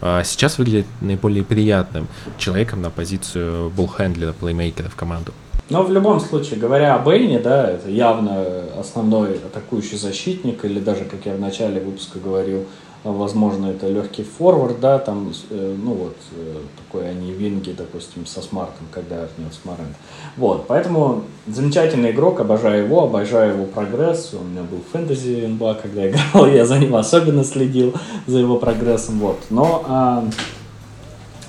а, 0.00 0.22
сейчас 0.24 0.58
выглядит 0.58 0.86
наиболее 1.00 1.42
приятным 1.44 2.06
человеком 2.36 2.82
на 2.82 2.90
позицию 2.90 3.70
буллхендлера, 3.70 4.32
плеймейкера 4.32 4.90
в 4.90 4.94
команду. 4.94 5.32
Но 5.70 5.82
в 5.82 5.90
любом 5.90 6.20
случае, 6.20 6.60
говоря 6.60 6.94
о 6.94 6.98
Бейне, 6.98 7.38
да, 7.38 7.70
это 7.70 7.88
явно 7.88 8.44
основной 8.78 9.36
атакующий 9.36 9.96
защитник, 9.96 10.62
или 10.64 10.78
даже, 10.78 11.04
как 11.04 11.24
я 11.24 11.34
в 11.34 11.40
начале 11.40 11.80
выпуска 11.80 12.18
говорил, 12.18 12.66
возможно, 13.12 13.66
это 13.66 13.88
легкий 13.88 14.22
форвард, 14.22 14.80
да, 14.80 14.98
там, 14.98 15.32
э, 15.50 15.76
ну 15.82 15.92
вот, 15.92 16.16
э, 16.32 16.56
такой 16.78 17.10
они 17.10 17.32
винги, 17.32 17.74
допустим, 17.76 18.24
со 18.24 18.40
смартом, 18.40 18.86
когда 18.90 19.28
нет 19.36 19.52
смарент. 19.62 19.94
Вот, 20.36 20.66
поэтому 20.66 21.24
замечательный 21.46 22.12
игрок, 22.12 22.40
обожаю 22.40 22.84
его, 22.84 23.04
обожаю 23.04 23.54
его 23.54 23.66
прогресс, 23.66 24.32
у 24.32 24.42
меня 24.42 24.62
был 24.62 24.80
фэнтези 24.92 25.46
НБА, 25.46 25.74
когда 25.82 26.08
играл, 26.08 26.46
я 26.52 26.64
за 26.64 26.78
ним 26.78 26.96
особенно 26.96 27.44
следил, 27.44 27.94
за 28.26 28.38
его 28.38 28.56
прогрессом, 28.56 29.18
вот. 29.18 29.38
Но 29.50 29.84
а, 29.86 30.24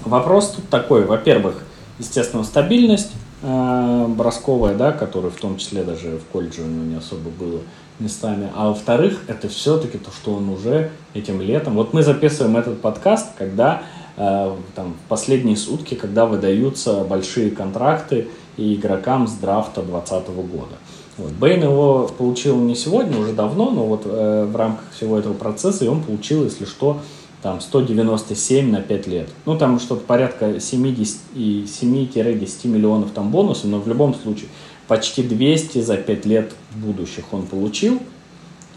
вопрос 0.04 0.52
тут 0.52 0.68
такой, 0.70 1.06
во-первых, 1.06 1.64
естественно, 2.00 2.44
стабильность, 2.44 3.14
э, 3.42 4.06
бросковая, 4.10 4.76
да, 4.76 4.92
которая 4.92 5.32
в 5.32 5.40
том 5.40 5.58
числе 5.58 5.84
даже 5.84 6.18
в 6.18 6.26
колледже 6.32 6.64
у 6.64 6.68
него 6.68 6.84
не 6.84 6.96
особо 6.96 7.30
было 7.30 7.62
местами. 8.00 8.50
А 8.56 8.70
во-вторых, 8.70 9.24
это 9.28 9.48
все-таки 9.48 9.98
то, 9.98 10.12
что 10.12 10.34
он 10.36 10.50
уже 10.50 10.92
этим 11.14 11.42
летом... 11.42 11.76
Вот 11.76 11.94
мы 11.94 12.04
записываем 12.04 12.58
этот 12.58 12.82
подкаст, 12.82 13.30
когда 13.38 13.84
э, 14.18 14.56
там, 14.76 14.96
последние 15.08 15.58
сутки, 15.58 15.96
когда 15.96 16.26
выдаются 16.26 17.04
большие 17.04 17.52
контракты 17.52 18.28
и 18.58 18.76
игрокам 18.76 19.28
с 19.28 19.34
драфта 19.34 19.82
2020 19.82 20.28
года. 20.50 20.76
Вот. 21.18 21.32
Бейн 21.32 21.64
его 21.64 22.10
получил 22.18 22.58
не 22.58 22.76
сегодня, 22.76 23.18
уже 23.18 23.34
давно, 23.34 23.70
но 23.70 23.86
вот 23.86 24.02
э, 24.06 24.46
в 24.46 24.56
рамках 24.56 24.92
всего 24.94 25.18
этого 25.18 25.34
процесса 25.34 25.86
и 25.86 25.88
он 25.88 26.04
получил, 26.04 26.44
если 26.44 26.66
что, 26.66 27.00
там 27.42 27.62
197 27.62 28.72
на 28.72 28.82
5 28.82 29.08
лет. 29.08 29.30
Ну, 29.46 29.58
там 29.58 29.80
что-то 29.80 30.02
порядка 30.04 30.60
70 30.60 31.18
и 31.36 31.66
7-10 31.66 32.68
миллионов 32.68 33.12
там 33.12 33.30
бонусов, 33.30 33.66
но 33.66 33.80
в 33.80 33.88
любом 33.88 34.16
случае 34.16 34.50
почти 34.88 35.24
200 35.24 35.82
за 35.82 35.98
5 35.98 36.26
лет 36.26 36.54
будущих 36.76 37.26
он 37.32 37.44
получил. 37.44 38.02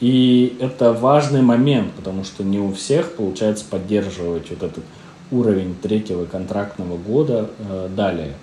И 0.00 0.56
это 0.61 0.92
важный 0.92 1.42
момент, 1.42 1.92
потому 1.94 2.24
что 2.24 2.44
не 2.44 2.59
у 2.59 2.72
всех 2.72 3.12
получается 3.14 3.64
поддерживать 3.68 4.50
вот 4.50 4.62
этот 4.62 4.84
уровень 5.30 5.74
третьего 5.74 6.24
контрактного 6.24 6.96
года 6.96 7.50
э, 7.59 7.88
далее. 7.94 8.34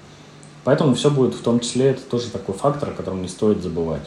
Поэтому 0.66 0.96
все 0.96 1.10
будет 1.10 1.34
в 1.34 1.42
том 1.42 1.60
числе, 1.60 1.92
это 1.92 2.02
тоже 2.02 2.30
такой 2.30 2.56
фактор, 2.56 2.90
о 2.90 2.92
котором 2.92 3.22
не 3.22 3.30
стоит 3.30 3.62
забывать. 3.62 4.02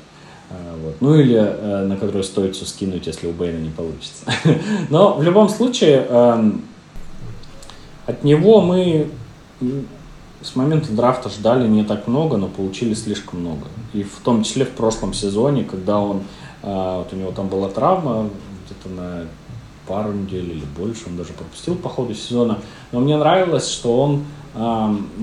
Э, 0.51 0.55
вот. 0.83 0.97
Ну 1.01 1.15
или 1.15 1.37
э, 1.37 1.87
на 1.87 1.97
который 1.97 2.25
стоит 2.25 2.57
все 2.57 2.67
скинуть, 2.67 3.07
если 3.07 3.27
у 3.27 3.33
Бейна 3.33 3.59
не 3.59 3.71
получится. 3.71 4.25
Но 4.91 5.15
в 5.15 5.23
любом 5.23 5.49
случае 5.49 6.07
э, 6.09 6.51
от 8.07 8.25
него 8.25 8.61
мы 8.61 9.09
с 10.43 10.55
момента 10.57 10.93
драфта 10.93 11.29
ждали 11.29 11.67
не 11.67 11.85
так 11.85 12.07
много, 12.07 12.37
но 12.37 12.49
получили 12.49 12.95
слишком 12.95 13.41
много. 13.41 13.67
И 13.93 14.03
в 14.03 14.21
том 14.23 14.45
числе 14.45 14.65
в 14.65 14.71
прошлом 14.71 15.13
сезоне, 15.13 15.65
когда 15.65 15.99
он, 15.99 16.23
а, 16.63 16.99
вот 16.99 17.13
у 17.13 17.17
него 17.17 17.33
там 17.33 17.49
была 17.49 17.69
травма, 17.69 18.31
где-то 18.67 18.89
на 18.89 19.27
пару 19.87 20.13
недель 20.13 20.51
или 20.51 20.65
больше, 20.77 21.05
он 21.07 21.17
даже 21.17 21.33
пропустил 21.33 21.75
по 21.75 21.89
ходу 21.89 22.15
сезона. 22.15 22.59
Но 22.93 23.01
мне 23.01 23.17
нравилось, 23.17 23.69
что 23.69 24.01
он 24.01 24.25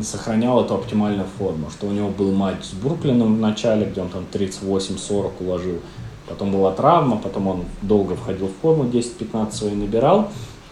сохранял 0.04 0.64
эту 0.64 0.76
оптимальную 0.76 1.28
форму, 1.38 1.70
что 1.70 1.88
у 1.88 1.92
него 1.92 2.10
был 2.10 2.32
матч 2.32 2.64
с 2.64 2.74
Бруклином 2.74 3.36
в 3.36 3.40
начале, 3.40 3.86
где 3.86 4.02
он 4.02 4.10
там 4.10 4.24
38-40 4.32 5.32
уложил, 5.40 5.80
потом 6.30 6.52
была 6.52 6.72
травма, 6.72 7.18
потом 7.18 7.48
он 7.48 7.64
долго 7.82 8.16
входил 8.16 8.48
в 8.48 8.62
форму, 8.62 8.86
10-15 8.86 9.52
свои 9.52 9.74
набирал, 9.74 10.30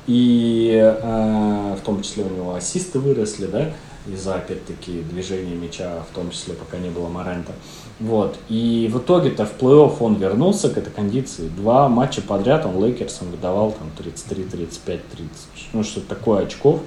и 0.07 0.79
э, 0.81 1.75
в 1.77 1.83
том 1.83 2.01
числе 2.03 2.23
у 2.23 2.29
него 2.29 2.55
ассисты 2.55 2.99
выросли, 2.99 3.47
да, 3.47 3.73
из-за, 4.07 4.35
опять-таки, 4.35 5.01
движения 5.01 5.55
мяча, 5.55 6.03
в 6.09 6.15
том 6.15 6.31
числе, 6.31 6.53
пока 6.53 6.77
не 6.77 6.89
было 6.89 7.07
Марента. 7.07 7.53
Вот. 7.99 8.37
И 8.49 8.89
в 8.91 8.97
итоге-то 8.97 9.45
в 9.45 9.57
плей-офф 9.59 9.97
он 9.99 10.15
вернулся 10.15 10.69
к 10.69 10.77
этой 10.77 10.91
кондиции. 10.91 11.47
Два 11.47 11.87
матча 11.87 12.21
подряд 12.21 12.65
он 12.65 12.83
Лейкерсом 12.83 13.31
выдавал 13.31 13.71
там 13.71 13.89
33, 13.97 14.43
35, 14.43 15.07
30. 15.09 15.29
Ну, 15.73 15.83
что 15.83 16.01
такое 16.01 16.45
очков. 16.45 16.81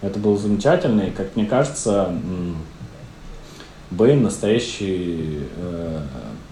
Это 0.00 0.18
было 0.18 0.36
замечательно. 0.38 1.02
И, 1.02 1.10
как 1.10 1.36
мне 1.36 1.46
кажется, 1.46 2.14
Бэйн 3.90 4.22
настоящий 4.22 5.40
э, 5.56 6.00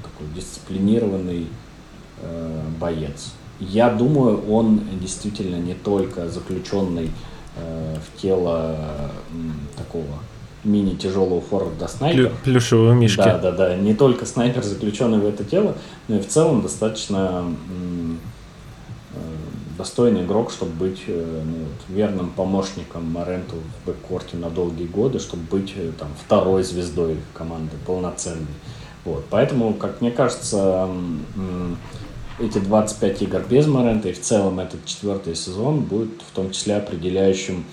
такой 0.02 0.26
дисциплинированный 0.34 1.46
э, 2.20 2.62
боец. 2.78 3.32
Я 3.58 3.90
думаю, 3.90 4.50
он 4.50 4.80
действительно 5.00 5.56
не 5.56 5.74
только 5.74 6.28
заключенный 6.28 7.10
в 7.60 8.20
тело 8.20 8.76
такого 9.76 10.06
мини-тяжелого 10.64 11.40
форварда 11.40 11.88
снайпер. 11.88 12.32
Плюшевого 12.44 12.92
мишки. 12.92 13.18
Да, 13.18 13.38
да, 13.38 13.52
да. 13.52 13.76
Не 13.76 13.94
только 13.94 14.26
снайпер, 14.26 14.62
заключенный 14.62 15.18
в 15.18 15.26
это 15.26 15.44
тело, 15.44 15.74
но 16.08 16.16
и 16.16 16.20
в 16.20 16.28
целом 16.28 16.62
достаточно 16.62 17.44
э, 19.14 19.18
достойный 19.78 20.24
игрок, 20.24 20.50
чтобы 20.50 20.72
быть 20.72 21.02
э, 21.06 21.42
ну, 21.44 21.64
вот, 21.64 21.96
верным 21.96 22.30
помощником 22.30 23.10
Маренту 23.10 23.56
в 23.56 23.86
бэккорте 23.86 24.36
на 24.36 24.50
долгие 24.50 24.86
годы, 24.86 25.18
чтобы 25.18 25.44
быть 25.44 25.74
там, 25.98 26.08
второй 26.22 26.62
звездой 26.62 27.16
команды, 27.32 27.76
полноценной. 27.86 28.46
Вот. 29.04 29.24
Поэтому, 29.30 29.72
как 29.72 30.02
мне 30.02 30.10
кажется, 30.10 30.88
эти 32.40 32.58
25 32.58 33.22
игр 33.22 33.44
без 33.48 33.66
Морента 33.66 34.08
и 34.08 34.12
в 34.12 34.20
целом 34.20 34.60
этот 34.60 34.84
четвертый 34.86 35.34
сезон 35.34 35.80
будет 35.80 36.22
в 36.22 36.34
том 36.34 36.50
числе 36.50 36.76
определяющим 36.76 37.64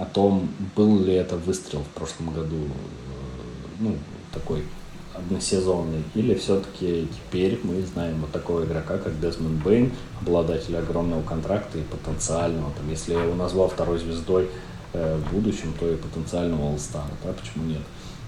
о 0.00 0.04
том, 0.06 0.48
был 0.74 1.00
ли 1.00 1.14
это 1.14 1.36
выстрел 1.36 1.80
в 1.80 1.98
прошлом 1.98 2.32
году, 2.32 2.56
э, 2.56 2.68
ну, 3.78 3.94
такой 4.32 4.64
односезонный, 5.14 6.02
или 6.14 6.34
все-таки 6.34 7.08
теперь 7.14 7.60
мы 7.62 7.80
знаем 7.82 8.20
вот 8.20 8.32
такого 8.32 8.64
игрока, 8.64 8.98
как 8.98 9.20
Дезмонд 9.20 9.62
Бейн, 9.62 9.92
обладатель 10.20 10.76
огромного 10.76 11.22
контракта 11.22 11.78
и 11.78 11.82
потенциального, 11.82 12.72
там, 12.76 12.90
если 12.90 13.14
я 13.14 13.22
его 13.22 13.34
назвал 13.34 13.68
второй 13.68 13.98
звездой 13.98 14.48
э, 14.92 15.16
в 15.16 15.32
будущем, 15.32 15.72
то 15.78 15.88
и 15.88 15.96
потенциального 15.96 16.72
All-Star, 16.72 17.04
да, 17.24 17.32
почему 17.32 17.66
нет? 17.66 17.82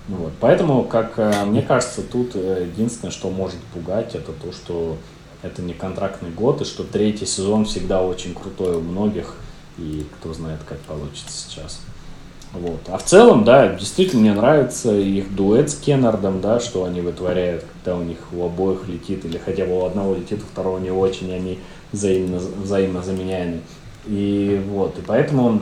Ну, 0.06 0.16
вот. 0.16 0.32
Поэтому, 0.40 0.84
как 0.84 1.18
э, 1.18 1.44
мне 1.44 1.62
кажется, 1.62 2.02
тут 2.02 2.30
э, 2.34 2.68
единственное, 2.72 3.10
что 3.10 3.28
может 3.28 3.58
пугать, 3.74 4.14
это 4.14 4.32
то, 4.32 4.52
что 4.52 4.96
это 5.42 5.62
не 5.62 5.74
контрактный 5.74 6.30
год, 6.30 6.60
и 6.62 6.64
что 6.64 6.84
третий 6.84 7.26
сезон 7.26 7.64
всегда 7.64 8.02
очень 8.02 8.34
крутой 8.34 8.76
у 8.76 8.80
многих, 8.80 9.34
и 9.78 10.06
кто 10.18 10.34
знает, 10.34 10.60
как 10.68 10.78
получится 10.80 11.30
сейчас. 11.30 11.80
Вот. 12.52 12.80
А 12.88 12.96
в 12.96 13.04
целом, 13.04 13.44
да, 13.44 13.74
действительно 13.74 14.22
мне 14.22 14.34
нравится 14.34 14.94
их 14.96 15.34
дуэт 15.34 15.70
с 15.70 15.74
Кеннардом, 15.74 16.40
да, 16.40 16.60
что 16.60 16.84
они 16.84 17.00
вытворяют, 17.00 17.64
когда 17.74 17.98
у 17.98 18.02
них 18.02 18.18
у 18.32 18.44
обоих 18.44 18.88
летит, 18.88 19.24
или 19.24 19.38
хотя 19.38 19.66
бы 19.66 19.78
у 19.78 19.84
одного 19.84 20.14
летит, 20.14 20.40
у 20.42 20.46
второго 20.46 20.78
не 20.78 20.90
очень, 20.90 21.32
они 21.32 21.58
взаимно, 21.92 22.38
взаимно 22.38 23.02
заменяемы. 23.02 23.60
И 24.06 24.62
вот, 24.70 24.98
и 24.98 25.02
поэтому 25.02 25.60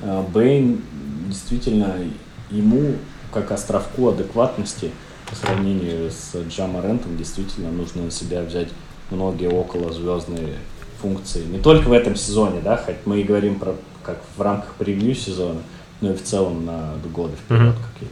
э, 0.00 0.24
Бэйн 0.32 0.82
действительно 1.28 1.96
ему, 2.50 2.96
как 3.32 3.50
островку 3.50 4.08
адекватности, 4.10 4.90
по 5.30 5.36
сравнению 5.36 6.10
с 6.10 6.36
Джама 6.48 6.82
Рентом, 6.82 7.16
действительно 7.16 7.70
нужно 7.70 8.02
на 8.02 8.10
себя 8.10 8.42
взять 8.42 8.68
многие 9.10 9.48
около 9.48 9.92
звездные 9.92 10.56
функции. 11.00 11.44
Не 11.44 11.58
только 11.58 11.88
в 11.88 11.92
этом 11.92 12.16
сезоне, 12.16 12.60
да, 12.62 12.76
хоть 12.76 12.96
мы 13.06 13.20
и 13.20 13.24
говорим 13.24 13.58
про 13.58 13.74
как 14.02 14.18
в 14.36 14.40
рамках 14.42 14.74
превью 14.74 15.14
сезона, 15.14 15.60
но 16.00 16.12
и 16.12 16.16
в 16.16 16.22
целом 16.22 16.64
на 16.64 16.94
годы 17.12 17.36
вперед, 17.36 17.74
mm-hmm. 17.74 17.74
как 17.74 18.08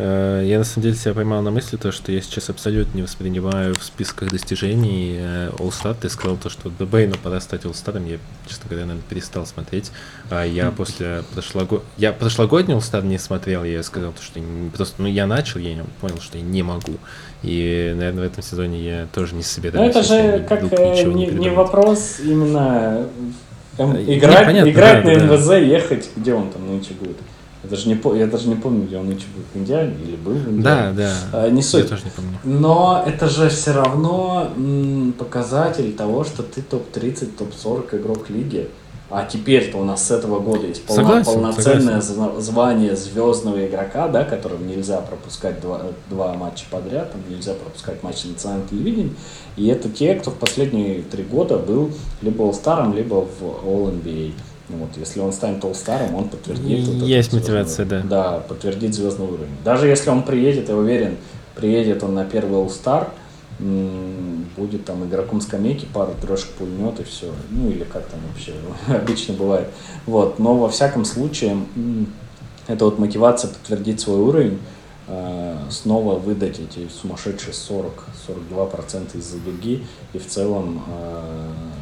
я. 0.00 0.40
Э, 0.40 0.44
я 0.44 0.58
на 0.58 0.64
самом 0.64 0.84
деле 0.84 0.96
себя 0.96 1.14
поймал 1.14 1.42
на 1.42 1.50
мысли, 1.50 1.76
то, 1.76 1.92
что 1.92 2.12
я 2.12 2.20
сейчас 2.20 2.50
абсолютно 2.50 2.96
не 2.96 3.02
воспринимаю 3.02 3.74
в 3.74 3.82
списках 3.84 4.30
достижений 4.30 5.16
э, 5.18 5.50
All-Star. 5.58 5.96
Ты 6.00 6.08
сказал 6.08 6.36
то, 6.36 6.48
что 6.48 6.70
до 6.70 6.86
Бейна 6.86 7.16
пора 7.22 7.40
стать 7.40 7.64
All-Star. 7.64 7.96
Я, 8.08 8.18
честно 8.46 8.68
говоря, 8.68 8.86
наверное, 8.86 9.08
перестал 9.08 9.46
смотреть. 9.46 9.92
А 10.30 10.44
я 10.44 10.70
после 10.70 11.22
прошлого 11.32 11.82
Я 11.96 12.12
прошлогодний 12.12 12.74
All-Star 12.74 13.04
не 13.04 13.18
смотрел, 13.18 13.64
я 13.64 13.82
сказал, 13.82 14.12
то, 14.12 14.22
что 14.22 14.40
просто, 14.74 15.02
ну, 15.02 15.08
я 15.08 15.26
начал, 15.26 15.60
я 15.60 15.84
понял, 16.00 16.20
что 16.20 16.38
я 16.38 16.44
не 16.44 16.62
могу. 16.62 16.94
И, 17.42 17.92
наверное, 17.96 18.24
в 18.24 18.32
этом 18.32 18.42
сезоне 18.42 18.82
я 18.82 19.06
тоже 19.12 19.34
не 19.34 19.42
собираюсь. 19.42 19.94
Ну, 19.94 20.00
это 20.00 20.08
же 20.08 20.44
как 20.48 20.62
э, 20.72 21.04
не, 21.04 21.26
не, 21.26 21.26
не 21.26 21.50
вопрос 21.50 22.16
именно 22.22 23.06
там, 23.76 23.96
играть, 23.96 24.52
не, 24.52 24.70
играть 24.70 25.04
да, 25.04 25.10
на 25.10 25.32
МВЗ, 25.32 25.46
да. 25.46 25.56
ехать, 25.56 26.10
где 26.16 26.34
он 26.34 26.50
там 26.50 26.66
нынче 26.66 26.92
будет. 26.94 27.16
Я 27.62 27.68
даже 27.70 27.88
не, 27.88 28.18
я 28.18 28.26
даже 28.26 28.48
не 28.48 28.54
помню, 28.54 28.86
где 28.86 28.96
он 28.96 29.06
нынче 29.06 29.26
будет, 29.34 29.46
в 29.52 29.56
Индиане 29.56 29.94
или 30.02 30.16
был 30.16 30.32
в 30.32 30.48
Индиане. 30.48 30.62
Да, 30.62 30.92
да. 30.92 31.14
А, 31.32 31.50
не 31.50 31.62
суть. 31.62 31.82
Я 31.82 31.88
тоже 31.88 32.04
не 32.04 32.10
помню. 32.10 32.38
Но 32.44 33.04
это 33.06 33.28
же 33.28 33.48
все 33.50 33.72
равно 33.72 34.50
м, 34.56 35.14
показатель 35.18 35.92
того, 35.92 36.24
что 36.24 36.42
ты 36.42 36.62
топ-30, 36.62 37.36
топ-40 37.36 38.00
игрок 38.00 38.30
лиги. 38.30 38.68
А 39.12 39.24
теперь-то 39.24 39.76
у 39.76 39.84
нас 39.84 40.06
с 40.06 40.12
этого 40.12 40.38
года 40.38 40.68
есть 40.68 40.84
полно, 40.84 41.02
согласен, 41.02 41.32
полноценное 41.32 42.00
согласен. 42.00 42.40
звание 42.40 42.94
звездного 42.94 43.66
игрока, 43.66 44.06
да, 44.06 44.24
которым 44.24 44.68
нельзя 44.68 45.00
пропускать 45.00 45.60
два, 45.60 45.82
два 46.08 46.34
матча 46.34 46.64
подряд, 46.70 47.10
там 47.10 47.20
нельзя 47.28 47.54
пропускать 47.54 48.04
матчи 48.04 48.28
национального 48.28 48.68
телевидения. 48.70 49.10
И 49.56 49.66
это 49.66 49.88
те, 49.88 50.14
кто 50.14 50.30
в 50.30 50.34
последние 50.34 51.02
три 51.02 51.24
года 51.24 51.58
был 51.58 51.90
либо 52.22 52.44
All-Старом, 52.44 52.94
либо 52.94 53.26
в 53.26 53.42
All-NBA. 53.66 54.32
Ну 54.70 54.78
вот, 54.78 54.90
если 54.96 55.20
он 55.20 55.32
станет 55.32 55.62
All-Старом, 55.64 56.14
он 56.14 56.28
подтвердит... 56.28 56.86
Вот 56.86 57.06
есть 57.06 57.32
мотивация, 57.32 57.86
да. 57.86 58.02
Да, 58.02 58.40
подтвердит 58.48 58.94
звездный 58.94 59.26
уровень. 59.26 59.56
Даже 59.64 59.88
если 59.88 60.10
он 60.10 60.22
приедет, 60.22 60.68
я 60.68 60.76
уверен, 60.76 61.16
приедет 61.56 62.02
он 62.04 62.14
на 62.14 62.24
первый 62.24 62.60
All-Star, 62.60 63.08
будет 64.56 64.84
там 64.84 65.04
игроком 65.04 65.40
скамейки, 65.40 65.86
пару 65.92 66.14
трешек 66.20 66.48
пульнет 66.50 67.00
и 67.00 67.04
все. 67.04 67.26
Ну 67.50 67.68
или 67.68 67.84
как 67.84 68.06
там 68.06 68.20
вообще 68.28 68.54
обычно 68.88 69.34
бывает. 69.34 69.68
Вот. 70.06 70.38
Но 70.38 70.56
во 70.56 70.68
всяком 70.68 71.04
случае, 71.04 71.58
это 72.66 72.84
вот 72.84 72.98
мотивация 72.98 73.50
подтвердить 73.50 74.00
свой 74.00 74.18
уровень, 74.18 74.58
а, 75.08 75.66
снова 75.70 76.18
выдать 76.18 76.60
эти 76.60 76.88
сумасшедшие 76.88 77.52
40-42% 77.52 79.18
из-за 79.18 79.38
дуги 79.38 79.84
и 80.12 80.18
в 80.18 80.26
целом 80.26 80.82
ну, 80.86 81.79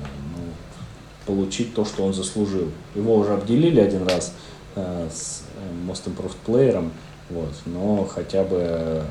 получить 1.28 1.74
то, 1.74 1.84
что 1.84 2.04
он 2.04 2.14
заслужил. 2.14 2.70
Его 2.94 3.16
уже 3.16 3.34
обделили 3.34 3.80
один 3.80 4.06
раз 4.08 4.32
а, 4.74 5.08
с 5.12 5.42
э, 5.56 5.86
Most 5.86 6.06
Improved 6.06 6.36
Player, 6.46 6.90
вот, 7.28 7.52
но 7.66 8.06
хотя 8.06 8.44
бы 8.44 8.56
э, 8.60 9.02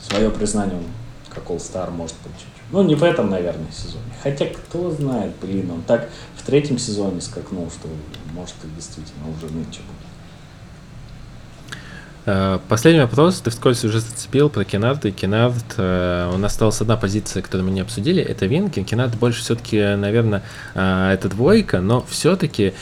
свое 0.00 0.30
признание 0.30 0.78
он 0.78 0.84
как 1.28 1.44
All-Star 1.50 1.90
может 1.90 2.16
получить. 2.16 2.48
Ну, 2.72 2.82
не 2.82 2.94
в 2.94 3.02
этом, 3.04 3.28
наверное, 3.28 3.70
сезоне. 3.70 4.12
Хотя, 4.22 4.46
кто 4.46 4.90
знает, 4.90 5.32
блин, 5.42 5.70
он 5.70 5.82
так 5.82 6.08
в 6.36 6.46
третьем 6.46 6.78
сезоне 6.78 7.20
скакнул, 7.20 7.70
что 7.70 7.88
может 8.32 8.54
и 8.64 8.68
действительно 8.74 9.28
уже 9.36 9.52
нынче 9.52 9.80
будет. 9.80 9.99
Э, 12.32 12.60
последний 12.68 13.00
вопрос, 13.00 13.40
ты 13.40 13.50
вскользь 13.50 13.84
уже 13.84 13.98
зацепил 13.98 14.50
про 14.50 14.64
Кенарда 14.64 15.08
и 15.08 15.10
Кенард. 15.10 15.64
Э, 15.76 16.30
у 16.32 16.38
нас 16.38 16.52
осталась 16.52 16.80
одна 16.80 16.96
позиция, 16.96 17.42
которую 17.42 17.68
мы 17.68 17.74
не 17.74 17.80
обсудили, 17.80 18.22
это 18.22 18.46
Винкин. 18.46 18.84
Кенард 18.84 19.16
больше 19.18 19.40
все-таки, 19.40 19.96
наверное, 19.96 20.44
э, 20.74 21.10
это 21.12 21.28
двойка, 21.28 21.80
но 21.80 22.04
все-таки 22.08 22.72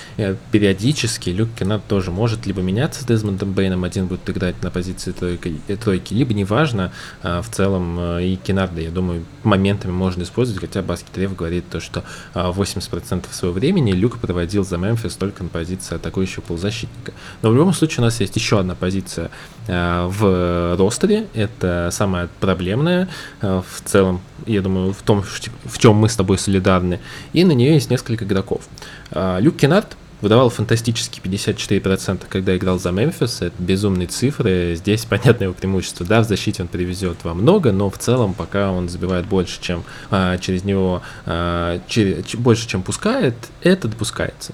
периодически 0.53 1.31
Люк 1.31 1.49
Кенард 1.59 1.87
тоже 1.87 2.11
может 2.11 2.47
либо 2.47 2.61
меняться 2.61 3.03
с 3.03 3.07
Дезмондом 3.07 3.53
Бейном, 3.53 3.85
один 3.85 4.07
будет 4.07 4.29
играть 4.29 4.63
на 4.63 4.71
позиции 4.71 5.13
тройки, 5.13 5.57
тройки 5.83 6.13
либо 6.13 6.35
неважно, 6.35 6.93
в 7.23 7.47
целом 7.51 8.19
и 8.19 8.37
Кенарда, 8.37 8.81
я 8.83 8.91
думаю, 8.91 9.25
моментами 9.45 9.93
можно 9.93 10.25
использовать, 10.25 10.61
хотя 10.61 10.83
Баскетрев 10.83 11.35
говорит 11.35 11.65
то, 11.71 11.81
что 11.81 12.05
80% 12.35 13.27
своего 13.33 13.55
времени 13.55 13.93
Люк 13.93 14.19
проводил 14.19 14.65
за 14.65 14.77
Мемфис 14.77 15.15
только 15.15 15.43
на 15.43 15.49
позиции 15.49 15.95
атакующего 15.95 16.43
полузащитника. 16.43 17.13
Но 17.43 17.51
в 17.51 17.55
любом 17.55 17.73
случае 17.73 18.01
у 18.01 18.05
нас 18.05 18.21
есть 18.21 18.37
еще 18.37 18.59
одна 18.59 18.75
позиция 18.75 19.31
в 19.69 20.77
ростере. 20.79 21.27
Это 21.35 21.91
самое 21.93 22.29
проблемное 22.41 23.09
э, 23.43 23.61
в 23.61 23.89
целом, 23.89 24.21
я 24.47 24.63
думаю, 24.63 24.95
в 24.95 25.03
том, 25.03 25.23
в 25.23 25.79
чем 25.79 25.95
мы 25.95 26.09
с 26.09 26.17
тобой 26.17 26.39
солидарны. 26.39 27.01
И 27.35 27.45
на 27.45 27.53
нее 27.53 27.75
есть 27.75 27.91
несколько 27.91 28.25
игроков. 28.25 28.63
Э, 29.11 29.39
Люк 29.41 29.57
Кеннард 29.57 29.97
выдавал 30.21 30.51
фантастические 30.51 31.23
54%, 31.23 32.23
когда 32.29 32.57
играл 32.57 32.79
за 32.79 32.91
Мемфис. 32.91 33.43
Это 33.43 33.55
безумные 33.59 34.09
цифры. 34.09 34.75
Здесь 34.77 35.05
понятное 35.09 35.49
его 35.49 35.55
преимущество. 35.55 36.07
Да, 36.07 36.23
в 36.23 36.25
защите 36.27 36.63
он 36.63 36.69
привезет 36.69 37.19
во 37.23 37.35
много, 37.35 37.73
но 37.73 37.91
в 37.91 37.99
целом 37.99 38.35
пока 38.35 38.73
он 38.73 38.89
забивает 38.89 39.27
больше, 39.27 39.61
чем 39.61 39.85
а, 40.11 40.39
через 40.39 40.65
него, 40.65 41.03
а, 41.27 41.81
через, 41.89 42.35
больше, 42.35 42.67
чем 42.67 42.83
пускает, 42.83 43.35
это 43.63 43.89
допускается. 43.89 44.53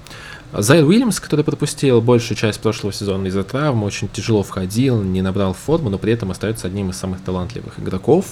Зайд 0.57 0.85
Уильямс, 0.85 1.19
который 1.19 1.45
пропустил 1.45 2.01
большую 2.01 2.37
часть 2.37 2.61
прошлого 2.61 2.93
сезона 2.93 3.27
из-за 3.27 3.43
травмы, 3.43 3.87
очень 3.87 4.09
тяжело 4.09 4.45
входил, 4.45 5.03
не 5.03 5.21
набрал 5.21 5.53
форму, 5.53 5.91
но 5.91 5.99
при 5.99 6.13
этом 6.13 6.31
остается 6.31 6.69
одним 6.69 6.91
из 6.91 6.97
самых 6.97 7.23
талантливых 7.23 7.81
игроков. 7.81 8.27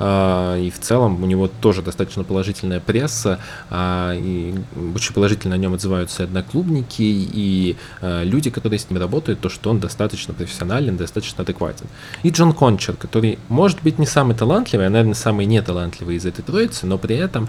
А, 0.00 0.58
и 0.58 0.70
в 0.70 0.80
целом 0.80 1.22
у 1.22 1.26
него 1.26 1.48
тоже 1.60 1.82
достаточно 1.82 2.24
положительная 2.24 2.80
пресса, 2.80 3.38
а, 3.70 4.12
и 4.12 4.54
очень 4.96 5.14
положительно 5.14 5.54
о 5.54 5.58
нем 5.58 5.74
отзываются 5.74 6.24
одноклубники 6.24 7.02
и 7.02 7.76
а, 8.00 8.24
люди, 8.24 8.50
которые 8.50 8.80
с 8.80 8.90
ним 8.90 8.98
работают, 8.98 9.38
то, 9.38 9.48
что 9.48 9.70
он 9.70 9.78
достаточно 9.78 10.34
профессионален, 10.34 10.96
достаточно 10.96 11.44
адекватен. 11.44 11.86
И 12.24 12.30
Джон 12.30 12.54
Кончер, 12.54 12.96
который 12.96 13.38
может 13.48 13.82
быть 13.82 14.00
не 14.00 14.06
самый 14.06 14.34
талантливый, 14.34 14.88
а, 14.88 14.90
наверное, 14.90 15.14
самый 15.14 15.46
неталантливый 15.46 16.16
из 16.16 16.26
этой 16.26 16.42
троицы, 16.42 16.86
но 16.86 16.98
при 16.98 17.14
этом 17.14 17.48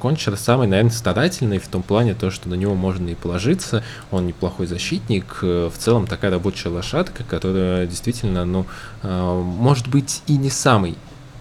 Кончер 0.00 0.36
самый, 0.36 0.66
наверное, 0.66 0.90
старательный 0.90 1.58
в 1.58 1.68
том 1.68 1.84
плане, 1.84 2.14
то, 2.14 2.32
что 2.32 2.48
на 2.48 2.54
него 2.54 2.74
можно 2.74 3.10
и 3.10 3.14
положить 3.14 3.43
ложится, 3.44 3.82
он 4.10 4.26
неплохой 4.26 4.66
защитник, 4.66 5.38
э, 5.42 5.70
в 5.72 5.78
целом 5.78 6.06
такая 6.06 6.30
рабочая 6.30 6.70
лошадка, 6.70 7.24
которая 7.24 7.86
действительно, 7.86 8.44
ну, 8.44 8.66
э, 9.02 9.42
может 9.42 9.88
быть 9.88 10.22
и 10.26 10.36
не 10.36 10.50
самый 10.50 10.96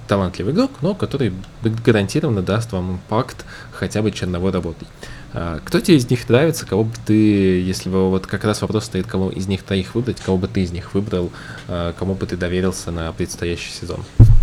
талантливый 0.08 0.54
игрок, 0.54 0.72
но 0.82 0.94
который 0.96 1.34
гарантированно 1.64 2.42
даст 2.42 2.74
вам 2.74 2.94
импакт 2.94 3.46
хотя 3.72 4.02
бы 4.02 4.12
черновой 4.12 4.52
работой. 4.52 4.88
А, 5.34 5.60
кто 5.64 5.80
тебе 5.80 5.98
из 5.98 6.10
них 6.10 6.30
нравится, 6.30 6.66
кого 6.66 6.84
бы 6.84 6.94
ты, 7.06 7.62
если 7.62 7.90
бы 7.90 8.10
вот 8.10 8.28
как 8.28 8.44
раз 8.44 8.62
вопрос 8.62 8.86
стоит, 8.86 9.08
кого 9.08 9.30
из 9.30 9.48
них 9.48 9.64
троих 9.64 9.96
выбрать, 9.96 10.20
кого 10.22 10.38
бы 10.38 10.48
ты 10.48 10.62
из 10.62 10.72
них 10.72 10.94
выбрал, 10.94 11.32
а, 11.68 11.94
кому 11.94 12.14
бы 12.14 12.26
ты 12.26 12.38
доверился 12.38 12.92
на 12.92 13.12
предстоящий 13.12 13.72
сезон? 13.72 14.00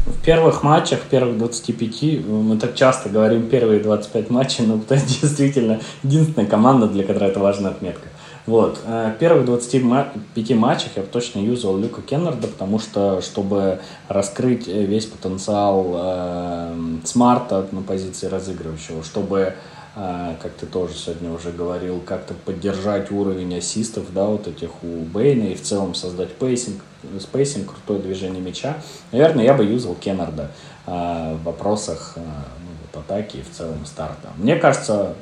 В 0.07 0.24
первых 0.24 0.62
матчах, 0.62 1.01
первых 1.03 1.38
25, 1.38 2.24
мы 2.26 2.57
так 2.57 2.74
часто 2.74 3.09
говорим 3.09 3.49
первые 3.49 3.80
25 3.80 4.30
матчей, 4.30 4.66
но 4.66 4.76
это 4.76 4.97
действительно 5.22 5.80
единственная 6.03 6.49
команда, 6.49 6.88
для 6.88 7.05
которой 7.05 7.30
это 7.30 7.38
важная 7.38 7.70
отметка. 7.70 8.09
Вот. 8.47 8.80
Э, 8.84 9.12
первых 9.20 9.45
25 9.45 10.51
матчах 10.57 10.88
я 10.97 11.03
бы 11.03 11.09
точно 11.09 11.38
юзал 11.38 11.78
Люка 11.78 12.03
Кеннарда, 12.03 12.49
потому 12.49 12.80
что, 12.80 13.20
чтобы 13.20 13.78
раскрыть 14.09 14.66
весь 14.66 15.07
потенциал 15.07 15.93
э, 15.95 16.74
Смарта 17.05 17.68
на 17.70 17.82
позиции 17.82 18.26
разыгрывающего, 18.26 19.05
чтобы 19.05 19.41
а, 19.41 19.55
как 19.95 20.53
ты 20.53 20.66
тоже 20.66 20.95
сегодня 20.95 21.32
уже 21.32 21.51
говорил, 21.51 22.01
как-то 22.01 22.34
поддержать 22.34 23.11
уровень 23.11 23.59
ассистов, 23.59 24.12
да, 24.12 24.26
вот 24.26 24.47
этих 24.47 24.70
у 24.82 25.05
Бейна 25.05 25.49
и 25.49 25.55
в 25.55 25.62
целом 25.62 25.95
создать 25.95 26.32
pacing, 26.34 26.80
spacing, 27.18 27.72
крутое 27.72 28.01
движение 28.01 28.41
мяча, 28.41 28.76
наверное, 29.12 29.45
я 29.45 29.55
бы 29.55 29.64
юзал 29.64 29.95
Кеннарда 29.95 30.51
а, 30.86 31.34
в 31.34 31.43
вопросах 31.45 32.14
а, 32.16 32.20
ну, 32.20 32.70
вот, 32.82 33.05
атаки 33.05 33.38
и 33.38 33.43
в 33.43 33.51
целом 33.51 33.84
старта. 33.86 34.28
Мне 34.36 34.57
кажется, 34.57 35.14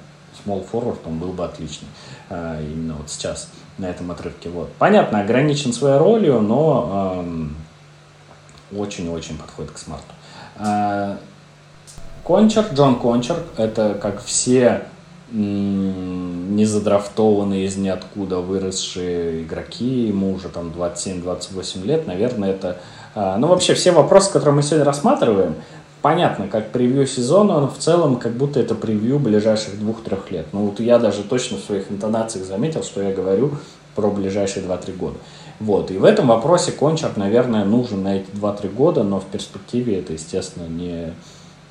small 0.44 0.66
forward 0.70 0.98
он 1.06 1.18
был 1.18 1.32
бы 1.32 1.44
отличный 1.44 1.88
а, 2.28 2.60
именно 2.60 2.94
вот 2.94 3.10
сейчас 3.10 3.50
на 3.78 3.86
этом 3.86 4.10
отрывке. 4.10 4.48
Вот. 4.48 4.72
Понятно, 4.78 5.20
ограничен 5.20 5.72
своей 5.72 5.98
ролью, 5.98 6.40
но 6.40 7.24
очень-очень 8.76 9.38
подходит 9.38 9.72
к 9.72 9.78
Смарту. 9.78 10.12
Кончер, 12.28 12.64
Джон 12.74 12.96
Кончер, 12.96 13.36
это 13.56 13.96
как 13.98 14.22
все 14.22 14.82
незадрафтованные 15.32 17.64
из 17.64 17.78
ниоткуда 17.78 18.40
выросшие 18.40 19.44
игроки, 19.44 20.08
ему 20.08 20.34
уже 20.34 20.50
там 20.50 20.70
27-28 20.76 21.86
лет, 21.86 22.06
наверное, 22.06 22.50
это... 22.50 22.76
А, 23.14 23.38
ну, 23.38 23.46
вообще, 23.46 23.72
все 23.72 23.92
вопросы, 23.92 24.30
которые 24.30 24.56
мы 24.56 24.62
сегодня 24.62 24.84
рассматриваем, 24.84 25.54
понятно, 26.02 26.48
как 26.48 26.70
превью 26.70 27.06
сезона, 27.06 27.60
но 27.60 27.68
в 27.68 27.78
целом 27.78 28.16
как 28.16 28.32
будто 28.32 28.60
это 28.60 28.74
превью 28.74 29.18
ближайших 29.18 29.78
двух-трех 29.78 30.30
лет. 30.30 30.48
Ну, 30.52 30.66
вот 30.66 30.80
я 30.80 30.98
даже 30.98 31.22
точно 31.22 31.56
в 31.56 31.60
своих 31.60 31.90
интонациях 31.90 32.44
заметил, 32.44 32.82
что 32.82 33.00
я 33.00 33.14
говорю 33.14 33.52
про 33.94 34.10
ближайшие 34.10 34.66
2-3 34.66 34.96
года. 34.98 35.16
Вот. 35.60 35.90
И 35.90 35.96
в 35.96 36.04
этом 36.04 36.28
вопросе 36.28 36.72
Кончар, 36.72 37.12
наверное, 37.16 37.64
нужен 37.64 38.02
на 38.02 38.16
эти 38.16 38.30
2-3 38.32 38.68
года, 38.74 39.02
но 39.02 39.18
в 39.18 39.24
перспективе 39.24 40.00
это, 40.00 40.12
естественно, 40.12 40.68
не... 40.68 41.14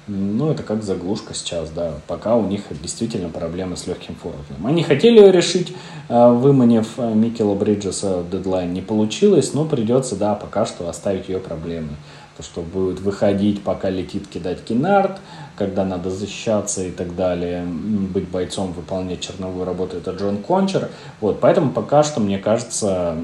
Ну, 0.07 0.51
это 0.51 0.63
как 0.63 0.83
заглушка 0.83 1.33
сейчас, 1.33 1.69
да. 1.69 1.95
Пока 2.07 2.37
у 2.37 2.47
них 2.47 2.61
действительно 2.81 3.27
проблемы 3.27 3.75
с 3.75 3.87
легким 3.87 4.15
форвардом. 4.15 4.65
Они 4.65 4.81
хотели 4.81 5.19
ее 5.19 5.33
решить, 5.33 5.73
э, 6.07 6.31
выманив 6.31 6.87
э, 6.97 7.13
Микела 7.13 7.55
Бриджеса 7.55 8.19
в 8.19 8.29
дедлайн. 8.29 8.71
Не 8.71 8.81
получилось, 8.81 9.53
но 9.53 9.65
придется, 9.65 10.15
да, 10.15 10.33
пока 10.35 10.65
что 10.65 10.87
оставить 10.87 11.27
ее 11.27 11.39
проблемы. 11.39 11.89
То, 12.37 12.43
что 12.43 12.61
будет 12.61 13.01
выходить, 13.01 13.63
пока 13.63 13.89
летит 13.89 14.27
кидать 14.27 14.63
Кинард, 14.63 15.19
когда 15.57 15.83
надо 15.83 16.09
защищаться 16.09 16.83
и 16.83 16.91
так 16.91 17.15
далее, 17.15 17.65
быть 17.65 18.29
бойцом, 18.29 18.71
выполнять 18.71 19.19
черновую 19.19 19.65
работу, 19.65 19.97
это 19.97 20.11
Джон 20.11 20.37
Кончер. 20.37 20.89
Вот, 21.19 21.41
поэтому 21.41 21.71
пока 21.71 22.03
что, 22.03 22.21
мне 22.21 22.37
кажется, 22.37 23.17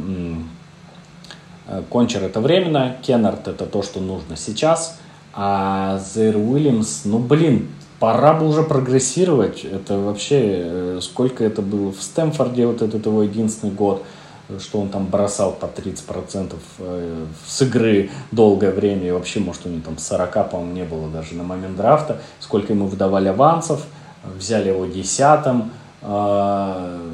э, 1.68 1.84
Кончер 1.90 2.24
это 2.24 2.42
временно, 2.42 2.98
Кеннард 3.04 3.48
это 3.48 3.68
то, 3.68 3.84
что 3.84 4.02
нужно 4.02 4.36
сейчас, 4.36 5.00
а 5.34 6.00
Зейр 6.00 6.38
Уильямс, 6.38 7.06
ну 7.06 7.20
блин, 7.20 7.70
пора 8.00 8.34
бы 8.34 8.48
уже 8.48 8.64
прогрессировать. 8.64 9.66
Это 9.66 9.98
вообще, 9.98 10.40
э, 10.42 11.00
сколько 11.02 11.44
это 11.44 11.62
было 11.62 11.92
в 11.92 12.02
Стэнфорде, 12.02 12.68
вот 12.68 12.82
этот 12.82 13.06
его 13.06 13.24
единственный 13.24 13.74
год– 13.74 14.04
что 14.60 14.82
он 14.82 14.90
там 14.90 15.08
бросал 15.08 15.54
по 15.54 15.66
30% 15.66 16.56
э, 16.80 17.26
с 17.48 17.62
игры 17.62 18.10
долгое 18.32 18.72
время, 18.72 19.08
и 19.08 19.12
вообще, 19.12 19.40
может, 19.40 19.66
у 19.66 19.70
него 19.70 19.82
там 19.84 19.98
40, 19.98 20.50
по-моему, 20.52 20.74
не 20.74 20.84
было 20.84 21.10
даже 21.10 21.36
на 21.36 21.44
момент 21.44 21.78
драфта, 21.78 22.22
сколько 22.40 22.74
ему 22.74 22.88
выдавали 22.88 23.30
авансов, 23.30 23.86
взяли 24.24 24.70
его 24.70 24.86
десятым, 24.86 25.72
э, 26.02 27.12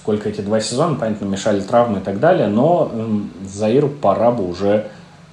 сколько 0.00 0.28
эти 0.28 0.40
два 0.40 0.60
сезона, 0.60 0.94
понятно, 0.94 1.24
мешали 1.26 1.60
травмы 1.60 1.98
и 1.98 2.02
так 2.02 2.20
далее, 2.20 2.46
но 2.46 2.90
Заиру 3.44 3.88
пора 3.88 4.30
бы 4.30 4.48
уже 4.48 4.88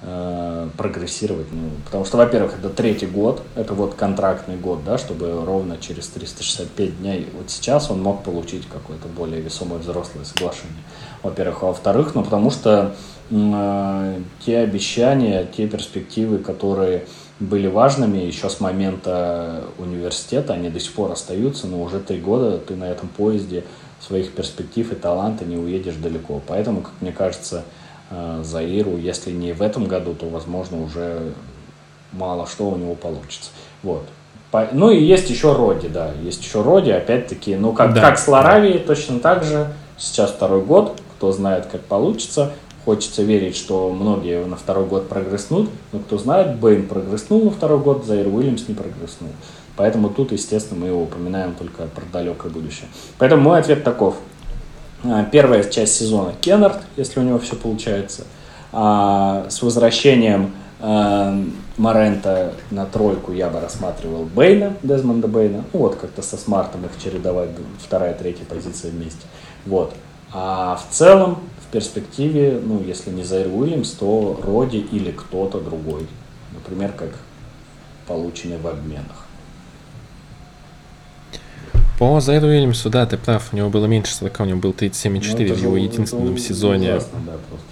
э, 0.06 0.68
прогрессировать. 0.76 1.48
Ну, 1.52 1.68
потому 1.84 2.04
что, 2.04 2.16
во-первых, 2.16 2.54
это 2.58 2.70
третий 2.70 3.06
год, 3.06 3.42
это 3.54 3.74
вот 3.74 3.94
контрактный 3.94 4.56
год, 4.56 4.84
да, 4.84 4.96
чтобы 4.96 5.44
ровно 5.44 5.76
через 5.78 6.08
365 6.08 6.98
дней, 7.00 7.28
вот 7.36 7.50
сейчас 7.50 7.90
он 7.90 8.02
мог 8.02 8.22
получить 8.22 8.66
какое-то 8.66 9.08
более 9.08 9.40
весомое 9.40 9.78
взрослое 9.78 10.24
соглашение. 10.24 10.82
Во-первых. 11.22 11.62
А 11.62 11.66
во-вторых, 11.66 12.14
ну, 12.14 12.22
потому 12.22 12.50
что 12.50 12.94
э, 13.30 14.20
те 14.44 14.58
обещания, 14.58 15.46
те 15.54 15.66
перспективы, 15.66 16.38
которые 16.38 17.04
были 17.38 17.66
важными 17.66 18.18
еще 18.18 18.48
с 18.48 18.60
момента 18.60 19.64
университета, 19.78 20.54
они 20.54 20.70
до 20.70 20.80
сих 20.80 20.92
пор 20.92 21.12
остаются, 21.12 21.66
но 21.66 21.82
уже 21.82 22.00
три 22.00 22.18
года 22.18 22.58
ты 22.58 22.76
на 22.76 22.84
этом 22.84 23.08
поезде 23.08 23.64
своих 24.00 24.32
перспектив 24.32 24.92
и 24.92 24.94
таланта 24.94 25.44
не 25.44 25.56
уедешь 25.56 25.96
далеко. 25.96 26.40
Поэтому, 26.46 26.82
как 26.82 26.92
мне 27.00 27.12
кажется, 27.12 27.64
Заиру, 28.42 28.96
если 28.96 29.32
не 29.32 29.52
в 29.52 29.62
этом 29.62 29.86
году, 29.86 30.14
то, 30.14 30.26
возможно, 30.26 30.82
уже 30.82 31.32
мало 32.12 32.46
что 32.46 32.70
у 32.70 32.76
него 32.76 32.94
получится. 32.94 33.50
Вот. 33.82 34.04
Ну 34.72 34.90
и 34.90 35.02
есть 35.02 35.28
еще 35.28 35.54
Роди, 35.54 35.88
да, 35.88 36.12
есть 36.22 36.42
еще 36.42 36.62
Роди, 36.62 36.90
опять-таки, 36.90 37.56
ну 37.56 37.72
как, 37.72 37.92
да. 37.92 38.00
как 38.00 38.18
с 38.18 38.26
Ларавией, 38.26 38.78
точно 38.78 39.20
так 39.20 39.44
же, 39.44 39.72
сейчас 39.98 40.30
второй 40.30 40.62
год, 40.62 40.98
кто 41.16 41.30
знает, 41.32 41.66
как 41.66 41.82
получится, 41.82 42.52
хочется 42.86 43.22
верить, 43.22 43.56
что 43.56 43.90
многие 43.90 44.44
на 44.46 44.56
второй 44.56 44.86
год 44.86 45.08
прогресснут, 45.08 45.68
но 45.92 45.98
кто 45.98 46.16
знает, 46.16 46.56
Бэйн 46.56 46.88
прогресснул 46.88 47.44
на 47.44 47.50
второй 47.50 47.80
год, 47.80 48.06
Заир 48.06 48.28
Уильямс 48.28 48.66
не 48.68 48.74
прогресснул. 48.74 49.30
Поэтому 49.76 50.08
тут, 50.08 50.32
естественно, 50.32 50.80
мы 50.80 50.86
его 50.86 51.02
упоминаем 51.02 51.54
только 51.54 51.82
про 51.82 52.04
далекое 52.10 52.50
будущее. 52.50 52.88
Поэтому 53.18 53.42
мой 53.42 53.58
ответ 53.58 53.84
таков. 53.84 54.16
А, 55.04 55.24
первая 55.24 55.62
часть 55.64 55.96
сезона 55.96 56.32
Кеннард, 56.40 56.78
если 56.96 57.20
у 57.20 57.22
него 57.22 57.38
все 57.38 57.56
получается. 57.56 58.24
А 58.72 59.46
с 59.48 59.62
возвращением 59.62 60.52
э, 60.80 61.44
Морента 61.76 62.52
на 62.70 62.86
тройку 62.86 63.32
я 63.32 63.48
бы 63.48 63.60
рассматривал 63.60 64.24
Бейна, 64.24 64.74
Дезмонда 64.82 65.28
Бейна. 65.28 65.64
Ну 65.72 65.80
вот 65.80 65.96
как-то 65.96 66.22
со 66.22 66.36
Смартом 66.36 66.84
их 66.84 66.90
чередовать, 67.02 67.50
вторая, 67.78 68.14
третья 68.14 68.44
позиция 68.44 68.90
вместе. 68.90 69.26
Вот. 69.64 69.94
А 70.32 70.76
в 70.76 70.94
целом, 70.94 71.38
в 71.66 71.72
перспективе, 71.72 72.60
ну, 72.62 72.82
если 72.82 73.10
не 73.10 73.22
Зайр 73.22 73.48
Уильямс, 73.48 73.92
то 73.92 74.38
Роди 74.42 74.78
или 74.78 75.10
кто-то 75.10 75.60
другой. 75.60 76.06
Например, 76.52 76.92
как 76.92 77.10
полученный 78.06 78.58
в 78.58 78.66
обменах. 78.66 79.25
По 81.98 82.20
Зайду 82.20 82.48
Уильямсу, 82.48 82.90
да, 82.90 83.06
ты 83.06 83.16
прав, 83.16 83.48
у 83.52 83.56
него 83.56 83.70
было 83.70 83.86
меньше 83.86 84.14
40, 84.14 84.40
у 84.40 84.44
него 84.44 84.58
был 84.58 84.72
37,4 84.72 85.48
ну, 85.48 85.54
в 85.54 85.62
его 85.62 85.76
единственном 85.78 86.34
это 86.34 86.42
сезоне. 86.42 86.96
Ужасно, 86.96 87.20
да, 87.24 87.32
просто. 87.48 87.66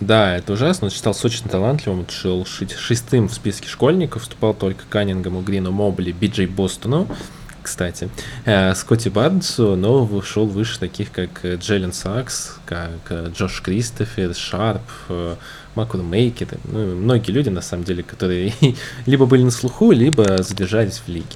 Да, 0.00 0.36
это 0.36 0.52
ужасно. 0.54 0.86
Он 0.86 0.90
считался 0.90 1.26
очень 1.26 1.44
талантливым, 1.44 2.06
шел 2.08 2.44
шестым 2.44 3.28
в 3.28 3.34
списке 3.34 3.68
школьников, 3.68 4.22
вступал 4.22 4.54
только 4.54 4.84
Каннингому, 4.88 5.42
Грину, 5.42 5.70
Мобли, 5.70 6.10
Биджей 6.10 6.46
Бостону, 6.46 7.06
кстати, 7.62 8.08
э, 8.46 8.74
Скотти 8.74 9.10
Бардсу, 9.10 9.76
но 9.76 10.04
вышел 10.04 10.46
выше 10.46 10.80
таких, 10.80 11.12
как 11.12 11.44
Джеллен 11.44 11.92
Сакс, 11.92 12.56
как 12.64 12.98
э, 13.10 13.30
Джош 13.32 13.60
Кристофер, 13.60 14.34
Шарп, 14.34 14.82
э, 15.10 15.36
Макур 15.76 16.02
Мейкер, 16.02 16.48
ну, 16.64 16.96
многие 16.96 17.30
люди, 17.30 17.50
на 17.50 17.60
самом 17.60 17.84
деле, 17.84 18.02
которые 18.02 18.54
либо 19.06 19.26
были 19.26 19.42
на 19.42 19.50
слуху, 19.52 19.92
либо 19.92 20.42
задержались 20.42 21.02
в 21.06 21.08
лиге. 21.08 21.26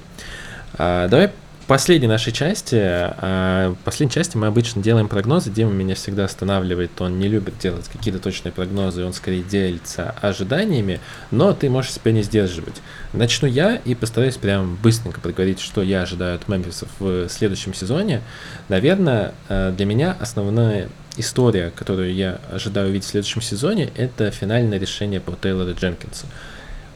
А, 0.77 1.07
давай 1.07 1.31
последней 1.67 2.07
нашей 2.07 2.31
части, 2.31 2.79
а, 2.79 3.71
в 3.71 3.83
последней 3.83 4.13
части 4.13 4.37
мы 4.37 4.47
обычно 4.47 4.81
делаем 4.81 5.07
прогнозы. 5.07 5.49
Дима 5.49 5.71
меня 5.71 5.95
всегда 5.95 6.25
останавливает, 6.25 6.99
он 7.01 7.19
не 7.19 7.27
любит 7.27 7.57
делать 7.59 7.87
какие-то 7.87 8.19
точные 8.19 8.51
прогнозы, 8.51 9.03
он 9.03 9.13
скорее 9.13 9.43
делится 9.43 10.15
ожиданиями, 10.21 10.99
но 11.31 11.53
ты 11.53 11.69
можешь 11.69 11.93
себя 11.93 12.11
не 12.11 12.23
сдерживать. 12.23 12.75
Начну 13.13 13.47
я 13.47 13.75
и 13.75 13.95
постараюсь 13.95 14.37
прям 14.37 14.75
быстренько 14.75 15.19
проговорить, 15.19 15.59
что 15.59 15.81
я 15.81 16.01
ожидаю 16.01 16.35
от 16.35 16.47
Мемфисов 16.47 16.89
в 16.99 17.29
следующем 17.29 17.73
сезоне. 17.73 18.21
Наверное, 18.69 19.33
а, 19.49 19.71
для 19.71 19.85
меня 19.85 20.15
основная 20.19 20.89
история, 21.17 21.71
которую 21.75 22.13
я 22.13 22.39
ожидаю 22.51 22.89
увидеть 22.89 23.07
в 23.07 23.11
следующем 23.11 23.41
сезоне, 23.41 23.91
это 23.95 24.31
финальное 24.31 24.79
решение 24.79 25.19
по 25.19 25.31
Тейлору 25.35 25.73
Дженкинсу. 25.73 26.27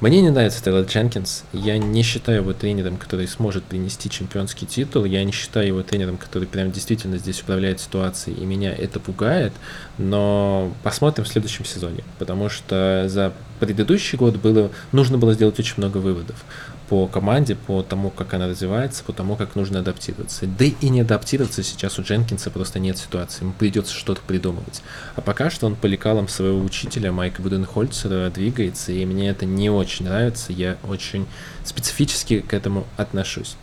Мне 0.02 0.22
не 0.22 0.30
нравится 0.30 0.64
Тейлор 0.64 0.86
Дженкинс. 0.86 1.44
Я 1.52 1.78
не 1.78 2.04
считаю 2.04 2.38
его 2.38 2.54
тренером, 2.54 2.96
который 2.96 3.28
сможет 3.28 3.66
принести 3.66 4.10
чемпионский 4.10 4.66
титул. 4.66 5.04
Я 5.04 5.22
не 5.26 5.34
считаю 5.34 5.68
его 5.68 5.84
тренером, 5.84 6.16
который 6.16 6.48
прям 6.48 6.72
действительно 6.72 7.18
здесь 7.18 7.42
управляет 7.42 7.82
ситуацией. 7.82 8.38
И 8.42 8.46
меня 8.46 8.74
это 8.74 9.02
пугает. 9.02 9.52
Но 9.98 10.72
посмотрим 10.84 11.26
в 11.26 11.28
следующем 11.28 11.66
сезоне. 11.66 12.06
Потому 12.18 12.48
что 12.48 13.08
за 13.10 13.34
предыдущий 13.60 14.18
год 14.18 14.38
было, 14.38 14.72
нужно 14.94 15.18
было 15.18 15.34
сделать 15.34 15.60
очень 15.60 15.76
много 15.76 15.98
выводов 15.98 16.46
по 16.90 17.06
команде, 17.08 17.56
по 17.56 17.84
тому, 17.84 18.10
как 18.10 18.34
она 18.34 18.48
развивается, 18.48 19.04
по 19.04 19.14
тому, 19.14 19.36
как 19.36 19.56
нужно 19.56 19.80
адаптироваться. 19.80 20.48
Да 20.48 20.66
и 20.66 20.90
не 20.90 21.02
адаптироваться 21.02 21.62
сейчас 21.62 22.00
у 22.00 22.02
Дженкинса 22.02 22.50
просто 22.50 22.80
нет 22.80 22.98
ситуации, 22.98 23.44
ему 23.44 23.54
придется 23.54 23.94
что-то 23.94 24.22
придумывать. 24.26 24.82
А 25.16 25.22
пока 25.22 25.52
что 25.52 25.68
он 25.68 25.76
по 25.76 25.86
лекалам 25.86 26.28
своего 26.28 26.60
учителя 26.60 27.12
Майка 27.12 27.44
Буденхольцера 27.44 28.30
двигается, 28.32 28.92
и 28.92 29.06
мне 29.06 29.30
это 29.30 29.46
не 29.46 29.70
очень 29.70 30.06
нравится, 30.06 30.52
я 30.52 30.78
очень 30.84 31.28
специфически 31.64 32.40
к 32.40 32.54
этому 32.54 32.88
отношусь. 32.98 33.56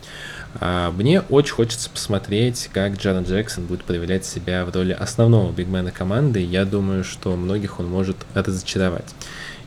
А 0.61 0.91
мне 0.93 1.21
очень 1.23 1.55
хочется 1.55 1.91
посмотреть, 1.91 2.71
как 2.73 2.95
Джарен 2.95 3.25
Джексон 3.25 3.67
будет 3.67 3.83
проявлять 3.85 4.25
себя 4.25 4.65
в 4.65 4.75
роли 4.75 4.93
основного 4.93 5.53
бигмена 5.53 5.91
команды. 5.91 6.41
Я 6.41 6.65
думаю, 6.65 7.05
что 7.05 7.37
многих 7.37 7.81
он 7.81 7.87
может 7.89 8.17
разочаровать. 8.35 9.15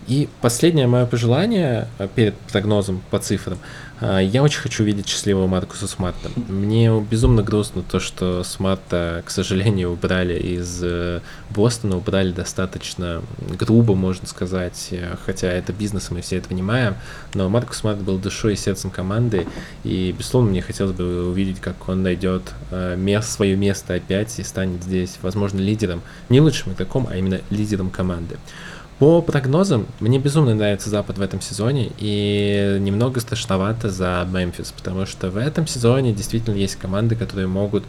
И 0.10 0.28
последнее 0.42 0.88
мое 0.88 1.06
пожелание 1.06 1.88
э, 2.00 2.08
перед 2.14 2.36
прогнозом 2.52 3.04
по 3.12 3.20
цифрам. 3.20 3.60
Э, 4.02 4.20
я 4.24 4.42
очень 4.42 4.60
хочу 4.60 4.84
видеть 4.84 5.08
счастливого 5.08 5.46
Маркуса 5.46 5.88
Смарта. 5.88 6.32
Мне 6.48 6.92
безумно 7.00 7.44
грустно 7.44 7.84
то, 7.84 8.00
что 8.00 8.44
Смарта, 8.44 9.22
к 9.24 9.30
сожалению, 9.30 9.92
убрали 9.92 10.34
из 10.34 10.80
э, 10.82 11.22
Бостона, 11.52 11.98
убрали 11.98 12.32
достаточно 12.32 13.22
грубо, 13.60 13.94
можно 13.94 14.28
сказать, 14.28 14.92
хотя 15.28 15.48
это 15.52 15.74
бизнес, 15.74 16.10
мы 16.10 16.22
все 16.22 16.38
это 16.38 16.50
понимаем, 16.50 16.96
но 17.36 17.48
Маркус 17.48 17.78
Смарт 17.78 18.00
был 18.00 18.18
душой 18.18 18.54
и 18.54 18.56
сердцем 18.56 18.90
команды, 18.90 19.46
и, 19.84 20.12
безусловно, 20.18 20.50
мне 20.50 20.64
хотелось 20.64 20.96
бы 20.96 21.28
увидеть, 21.30 21.60
как 21.60 21.88
он 21.88 22.02
найдет 22.02 22.42
место, 22.72 23.32
свое 23.32 23.56
место 23.56 23.94
опять 23.96 24.40
и 24.40 24.44
станет 24.44 24.84
здесь, 24.84 25.18
возможно, 25.22 25.60
лидером, 25.60 26.02
не 26.30 26.42
лучшим 26.42 26.74
игроком, 26.74 27.08
а 27.10 27.16
именно 27.16 27.42
лидером 27.50 27.90
команды. 27.90 28.38
По 29.00 29.22
прогнозам, 29.22 29.88
мне 30.02 30.20
безумно 30.20 30.54
нравится 30.54 30.90
Запад 30.90 31.18
в 31.18 31.22
этом 31.22 31.40
сезоне, 31.40 31.90
и 32.00 32.78
немного 32.82 33.22
страшновато 33.22 33.90
за 33.90 34.28
Мемфис, 34.30 34.74
потому 34.74 35.06
что 35.06 35.30
в 35.30 35.38
этом 35.38 35.68
сезоне 35.68 36.12
действительно 36.12 36.56
есть 36.56 36.76
команды, 36.76 37.16
которые 37.16 37.48
могут 37.48 37.86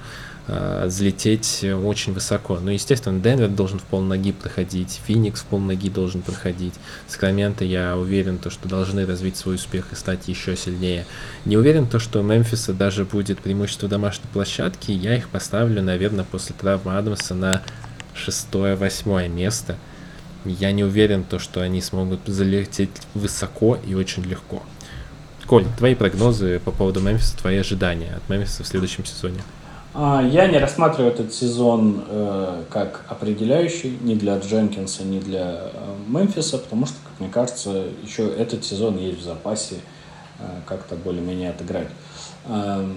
э, 0.47 0.85
взлететь 0.87 1.65
очень 1.65 2.13
высоко. 2.13 2.61
Ну, 2.63 2.71
естественно, 2.71 3.19
Денвер 3.19 3.49
должен 3.49 3.81
в 3.81 3.83
полноги 3.83 4.31
проходить, 4.31 5.01
Феникс 5.05 5.41
в 5.41 5.47
полноги 5.47 5.91
должен 5.91 6.23
проходить, 6.23 6.75
Сакраменто, 7.09 7.65
я 7.65 7.97
уверен, 7.97 8.39
то, 8.39 8.49
что 8.49 8.69
должны 8.69 9.05
развить 9.05 9.37
свой 9.37 9.57
успех 9.57 9.87
и 9.91 9.97
стать 9.97 10.29
еще 10.29 10.55
сильнее. 10.55 11.07
Не 11.45 11.57
уверен, 11.57 11.89
то, 11.89 11.99
что 11.99 12.21
у 12.21 12.23
Мемфиса 12.23 12.73
даже 12.73 13.05
будет 13.05 13.41
преимущество 13.41 13.89
домашней 13.89 14.31
площадки, 14.33 14.93
я 14.93 15.17
их 15.17 15.29
поставлю, 15.29 15.83
наверное, 15.83 16.25
после 16.25 16.55
травмы 16.57 16.97
Адамса 16.97 17.35
на 17.35 17.63
шестое-восьмое 18.15 19.27
место– 19.27 19.77
я 20.45 20.73
не 20.73 20.85
уверен, 20.85 21.25
то, 21.25 21.39
что 21.39 21.61
они 21.61 21.81
смогут 21.81 22.21
залететь 22.27 22.91
высоко 23.15 23.79
и 23.87 23.95
очень 23.95 24.23
легко. 24.25 24.63
Коль, 25.47 25.65
твои 25.79 25.95
прогнозы 25.95 26.61
по 26.65 26.71
поводу 26.71 27.01
Мемфиса, 27.01 27.37
твои 27.37 27.57
ожидания 27.57 28.15
от 28.17 28.29
Мемфиса 28.29 28.63
в 28.63 28.67
следующем 28.67 29.05
сезоне? 29.05 29.41
А, 29.93 30.23
я 30.23 30.47
не 30.47 30.59
рассматриваю 30.59 31.13
этот 31.13 31.35
сезон 31.35 32.05
э, 32.07 32.63
как 32.71 33.05
определяющий 33.09 33.99
ни 34.03 34.15
для 34.15 34.39
Дженкинса, 34.39 35.03
ни 35.03 35.19
для 35.19 35.63
э, 35.65 35.95
Мемфиса, 36.07 36.59
потому 36.59 36.87
что, 36.87 36.95
как 37.03 37.19
мне 37.19 37.29
кажется, 37.29 37.87
еще 38.05 38.29
этот 38.29 38.65
сезон 38.65 38.99
есть 38.99 39.19
в 39.19 39.25
запасе 39.25 39.77
э, 40.39 40.45
как-то 40.67 40.95
более-менее 40.95 41.51
отыграть. 41.51 41.89
Э, 42.47 42.89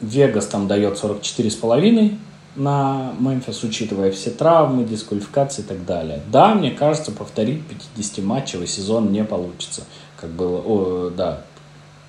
Вегас 0.00 0.46
там 0.46 0.68
дает 0.68 0.94
44,5, 1.02 2.16
на 2.58 3.14
Мемфис, 3.18 3.62
учитывая 3.62 4.10
все 4.10 4.30
травмы, 4.30 4.84
дисквалификации 4.84 5.62
и 5.62 5.64
так 5.64 5.86
далее. 5.86 6.22
Да, 6.30 6.54
мне 6.54 6.70
кажется, 6.70 7.12
повторить 7.12 7.62
50-матчевый 7.96 8.66
сезон 8.66 9.12
не 9.12 9.24
получится, 9.24 9.84
как 10.20 10.30
было, 10.30 10.58
о, 10.58 11.10
да, 11.16 11.44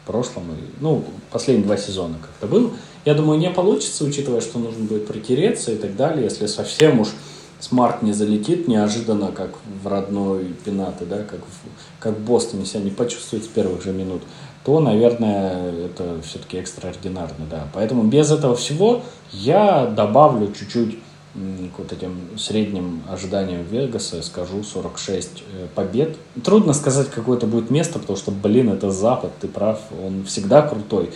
в 0.04 0.08
прошлом, 0.08 0.46
ну, 0.82 1.06
последние 1.32 1.66
два 1.66 1.78
сезона 1.78 2.16
как-то 2.20 2.48
был. 2.48 2.74
Я 3.06 3.14
думаю, 3.14 3.40
не 3.40 3.52
получится, 3.52 4.04
учитывая, 4.04 4.42
что 4.42 4.60
нужно 4.60 4.86
будет 4.86 5.08
протереться 5.08 5.72
и 5.72 5.78
так 5.78 5.96
далее, 5.96 6.24
если 6.24 6.48
совсем 6.48 7.00
уж 7.00 7.10
Смарт 7.60 8.04
не 8.04 8.14
залетит 8.14 8.70
неожиданно, 8.70 9.34
как 9.34 9.52
в 9.84 9.88
родной 9.88 10.56
Пенаты, 10.64 11.06
да, 11.06 11.24
как 11.24 11.42
в, 11.42 12.00
как 12.00 12.16
в 12.16 12.24
Бостоне 12.24 12.66
себя 12.66 12.82
не 12.82 12.90
почувствует 12.90 13.44
с 13.44 13.48
первых 13.48 13.84
же 13.84 13.92
минут 13.92 14.24
то, 14.64 14.80
наверное, 14.80 15.72
это 15.86 16.22
все-таки 16.22 16.58
экстраординарно, 16.58 17.46
да. 17.50 17.68
Поэтому 17.74 18.04
без 18.04 18.32
этого 18.32 18.56
всего 18.56 19.04
я 19.32 19.86
добавлю 19.86 20.52
чуть-чуть 20.52 21.00
к 21.34 21.80
вот 21.80 21.92
этим 21.94 22.38
средним 22.38 23.04
ожиданиям 23.10 23.64
Вегаса, 23.64 24.22
скажу 24.24 24.64
46 24.64 25.44
э, 25.54 25.68
побед. 25.76 26.18
Трудно 26.44 26.74
сказать, 26.74 27.10
какое 27.10 27.38
это 27.38 27.46
будет 27.46 27.70
место, 27.70 28.00
потому 28.00 28.18
что, 28.18 28.32
блин, 28.32 28.70
это 28.70 28.92
Запад, 28.92 29.32
ты 29.40 29.48
прав, 29.48 29.80
он 30.04 30.26
всегда 30.26 30.64
крутой 30.64 31.12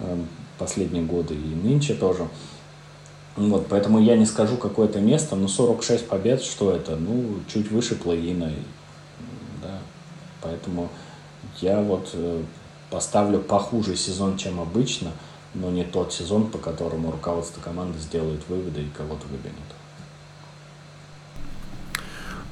эм, 0.00 0.26
последние 0.58 1.04
годы 1.04 1.34
и 1.34 1.68
нынче 1.68 1.94
тоже. 1.94 2.26
Вот, 3.36 3.66
поэтому 3.68 4.00
я 4.00 4.16
не 4.16 4.26
скажу 4.26 4.56
какое-то 4.56 5.00
место, 5.00 5.36
но 5.36 5.46
46 5.48 6.08
побед, 6.08 6.42
что 6.42 6.72
это? 6.72 6.96
Ну, 6.96 7.36
чуть 7.52 7.70
выше 7.70 7.94
плей-ина, 7.94 8.50
да. 9.62 9.78
Поэтому 10.40 10.88
я 11.60 11.80
вот 11.80 12.08
э, 12.14 12.42
поставлю 12.90 13.38
похуже 13.40 13.96
сезон, 13.96 14.36
чем 14.36 14.60
обычно, 14.60 15.10
но 15.54 15.70
не 15.70 15.84
тот 15.84 16.12
сезон, 16.12 16.48
по 16.48 16.58
которому 16.58 17.10
руководство 17.10 17.60
команды 17.60 17.98
сделает 17.98 18.40
выводы 18.48 18.82
и 18.82 18.88
кого-то 18.96 19.26
выберет. 19.26 19.54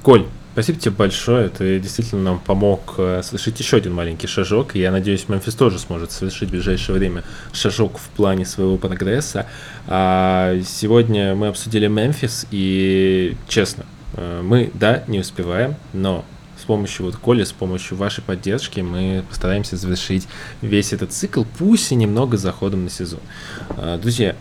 Коль, 0.03 0.25
спасибо 0.53 0.79
тебе 0.79 0.91
большое. 0.95 1.49
Ты 1.49 1.79
действительно 1.79 2.23
нам 2.23 2.39
помог 2.39 2.95
э, 2.97 3.21
совершить 3.23 3.59
еще 3.59 3.77
один 3.77 3.93
маленький 3.93 4.27
шажок. 4.27 4.75
И 4.75 4.79
я 4.79 4.91
надеюсь, 4.91 5.27
Мемфис 5.27 5.53
тоже 5.53 5.79
сможет 5.79 6.11
совершить 6.11 6.49
в 6.49 6.51
ближайшее 6.51 6.97
время 6.97 7.23
шажок 7.51 7.97
в 7.97 8.07
плане 8.09 8.45
своего 8.45 8.77
прогресса. 8.77 9.47
А 9.87 10.57
сегодня 10.65 11.35
мы 11.35 11.47
обсудили 11.47 11.87
Мемфис, 11.87 12.47
и 12.51 13.35
честно, 13.49 13.85
э, 14.13 14.41
мы, 14.41 14.71
да, 14.73 15.03
не 15.07 15.19
успеваем, 15.19 15.75
но 15.93 16.23
помощью 16.67 17.05
вот 17.05 17.15
Коли, 17.15 17.43
с 17.43 17.51
помощью 17.51 17.97
вашей 17.97 18.23
поддержки 18.23 18.81
мы 18.81 19.23
постараемся 19.27 19.77
завершить 19.77 20.27
весь 20.61 20.93
этот 20.93 21.11
цикл, 21.11 21.43
пусть 21.57 21.91
и 21.91 21.95
немного 21.95 22.37
заходом 22.37 22.83
на 22.83 22.89
сезон. 22.89 23.19
А, 23.69 23.97
друзья, 23.97 24.35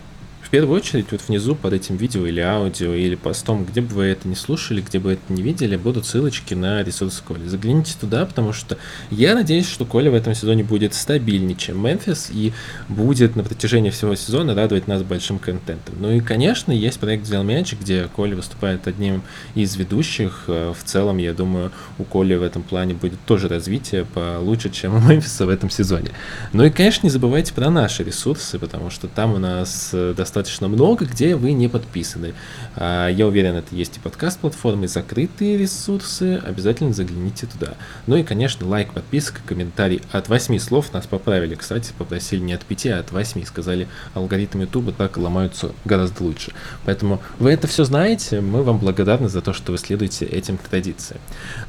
в 0.46 0.48
первую 0.48 0.76
очередь, 0.76 1.06
вот 1.10 1.22
внизу 1.26 1.56
под 1.56 1.72
этим 1.72 1.96
видео 1.96 2.24
или 2.24 2.38
аудио, 2.38 2.94
или 2.94 3.16
постом, 3.16 3.64
где 3.64 3.80
бы 3.80 3.92
вы 3.96 4.04
это 4.04 4.28
не 4.28 4.36
слушали, 4.36 4.80
где 4.80 5.00
бы 5.00 5.14
это 5.14 5.32
не 5.32 5.42
видели, 5.42 5.74
будут 5.74 6.06
ссылочки 6.06 6.54
на 6.54 6.84
ресурсы 6.84 7.20
Коли. 7.26 7.48
Загляните 7.48 7.94
туда, 8.00 8.24
потому 8.24 8.52
что 8.52 8.78
я 9.10 9.34
надеюсь, 9.34 9.68
что 9.68 9.84
Коля 9.84 10.08
в 10.08 10.14
этом 10.14 10.36
сезоне 10.36 10.62
будет 10.62 10.94
стабильнее, 10.94 11.56
чем 11.56 11.84
Мемфис, 11.84 12.30
и 12.32 12.52
будет 12.88 13.34
на 13.34 13.42
протяжении 13.42 13.90
всего 13.90 14.14
сезона 14.14 14.54
радовать 14.54 14.86
нас 14.86 15.02
большим 15.02 15.40
контентом. 15.40 15.96
Ну 15.98 16.12
и, 16.12 16.20
конечно, 16.20 16.70
есть 16.70 17.00
проект 17.00 17.24
«Взял 17.24 17.42
мяч», 17.42 17.72
где 17.72 18.04
Коля 18.14 18.36
выступает 18.36 18.86
одним 18.86 19.22
из 19.56 19.74
ведущих. 19.74 20.44
Э, 20.46 20.72
в 20.78 20.84
целом, 20.84 21.18
я 21.18 21.34
думаю, 21.34 21.72
у 21.98 22.04
Коли 22.04 22.36
в 22.36 22.42
этом 22.44 22.62
плане 22.62 22.94
будет 22.94 23.18
тоже 23.26 23.48
развитие 23.48 24.04
получше, 24.04 24.70
чем 24.70 24.94
у 24.94 25.00
Мемфиса 25.00 25.44
в 25.44 25.48
этом 25.48 25.70
сезоне. 25.70 26.12
Ну 26.52 26.64
и, 26.64 26.70
конечно, 26.70 27.04
не 27.08 27.10
забывайте 27.10 27.52
про 27.52 27.68
наши 27.68 28.04
ресурсы, 28.04 28.60
потому 28.60 28.90
что 28.90 29.08
там 29.08 29.34
у 29.34 29.38
нас 29.38 29.90
э, 29.92 30.14
достаточно 30.16 30.35
достаточно 30.36 30.68
много, 30.68 31.06
где 31.06 31.34
вы 31.34 31.52
не 31.52 31.66
подписаны. 31.66 32.34
А, 32.74 33.08
я 33.08 33.26
уверен, 33.26 33.54
это 33.54 33.74
есть 33.74 33.96
и 33.96 34.00
подкаст-платформы, 34.00 34.86
закрытые 34.86 35.56
ресурсы. 35.56 36.42
Обязательно 36.46 36.92
загляните 36.92 37.46
туда. 37.46 37.74
Ну 38.06 38.16
и, 38.16 38.22
конечно, 38.22 38.66
лайк, 38.68 38.92
подписка, 38.92 39.40
комментарий. 39.46 40.02
От 40.12 40.28
8 40.28 40.58
слов 40.58 40.92
нас 40.92 41.06
поправили, 41.06 41.54
кстати, 41.54 41.94
попросили 41.96 42.40
не 42.40 42.52
от 42.52 42.66
5, 42.66 42.86
а 42.88 42.98
от 42.98 43.12
8. 43.12 43.46
Сказали, 43.46 43.88
алгоритмы 44.12 44.62
YouTube 44.64 44.94
так 44.94 45.16
ломаются 45.16 45.72
гораздо 45.86 46.22
лучше. 46.22 46.52
Поэтому 46.84 47.22
вы 47.38 47.52
это 47.52 47.66
все 47.66 47.84
знаете. 47.84 48.42
Мы 48.42 48.62
вам 48.62 48.76
благодарны 48.76 49.30
за 49.30 49.40
то, 49.40 49.54
что 49.54 49.72
вы 49.72 49.78
следуете 49.78 50.26
этим 50.26 50.58
традициям. 50.58 51.20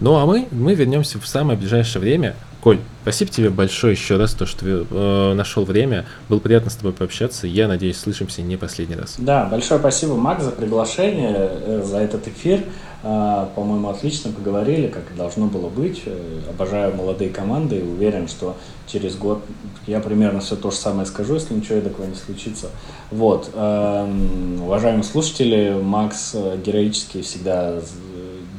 Ну 0.01 0.17
а 0.17 0.25
мы, 0.25 0.49
мы 0.51 0.75
вернемся 0.75 1.21
в 1.21 1.27
самое 1.27 1.57
ближайшее 1.57 2.01
время. 2.01 2.35
Коль, 2.67 2.79
спасибо 3.03 3.31
тебе 3.31 3.49
большое 3.49 3.93
еще 3.93 4.17
раз, 4.17 4.33
то, 4.33 4.45
что 4.45 4.59
ты 4.59 4.85
э, 4.91 5.33
нашел 5.35 5.63
время. 5.63 6.03
Было 6.27 6.39
приятно 6.39 6.69
с 6.69 6.75
тобой 6.75 6.91
пообщаться. 6.91 7.47
Я 7.47 7.69
надеюсь, 7.69 7.95
слышимся 7.95 8.41
не 8.41 8.57
последний 8.57 8.97
раз. 8.97 9.15
Да, 9.17 9.45
большое 9.45 9.79
спасибо, 9.79 10.15
Мак, 10.15 10.41
за 10.41 10.51
приглашение, 10.51 11.33
э, 11.33 11.83
за 11.85 11.99
этот 11.99 12.27
эфир. 12.27 12.65
Э, 13.03 13.45
по-моему, 13.55 13.87
отлично 13.87 14.33
поговорили, 14.33 14.87
как 14.87 15.03
и 15.13 15.17
должно 15.17 15.45
было 15.45 15.69
быть. 15.69 16.01
Э, 16.07 16.41
обожаю 16.49 16.93
молодые 16.93 17.29
команды 17.29 17.77
и 17.77 17.83
уверен, 17.83 18.27
что 18.27 18.57
через 18.85 19.15
год 19.15 19.41
я 19.85 20.01
примерно 20.01 20.41
все 20.41 20.57
то 20.57 20.69
же 20.69 20.75
самое 20.75 21.05
скажу, 21.05 21.35
если 21.35 21.53
ничего 21.53 21.79
такого 21.79 22.05
не 22.05 22.15
случится. 22.15 22.67
Вот. 23.11 23.49
Эм, 23.53 24.61
уважаемые 24.63 25.05
слушатели, 25.05 25.79
Макс 25.81 26.31
э, 26.33 26.57
героически 26.65 27.21
всегда 27.21 27.79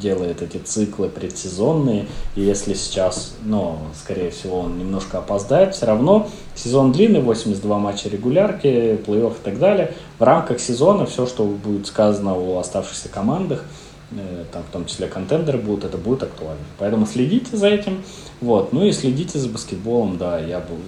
делает 0.01 0.43
эти 0.43 0.59
циклы 0.59 1.09
предсезонные, 1.09 2.07
и 2.35 2.43
если 2.43 2.75
сейчас, 2.75 3.35
ну, 3.45 3.79
скорее 3.99 4.31
всего, 4.31 4.61
он 4.61 4.79
немножко 4.79 5.19
опоздает, 5.19 5.75
все 5.75 5.87
равно 5.87 6.29
сезон 6.55 6.93
длинный, 6.93 7.21
82 7.21 7.79
матча 7.79 8.09
регулярки, 8.09 8.99
плей-офф 9.07 9.33
и 9.33 9.45
так 9.45 9.59
далее. 9.59 9.95
В 10.19 10.23
рамках 10.23 10.61
сезона 10.61 11.07
все, 11.07 11.27
что 11.27 11.45
будет 11.45 11.87
сказано 11.87 12.35
о 12.37 12.59
оставшихся 12.59 13.09
командах, 13.09 13.65
э, 14.13 14.45
там 14.53 14.63
в 14.63 14.73
том 14.73 14.87
числе 14.87 15.07
контендеры 15.07 15.59
будут, 15.59 15.85
это 15.85 15.99
будет 15.99 16.23
актуально. 16.23 16.65
Поэтому 16.79 17.07
следите 17.07 17.57
за 17.57 17.69
этим, 17.69 18.03
вот, 18.41 18.73
ну 18.73 18.85
и 18.85 18.93
следите 18.93 19.39
за 19.39 19.49
баскетболом, 19.49 20.19
да, 20.19 20.39
я 20.39 20.61
буду 20.61 20.83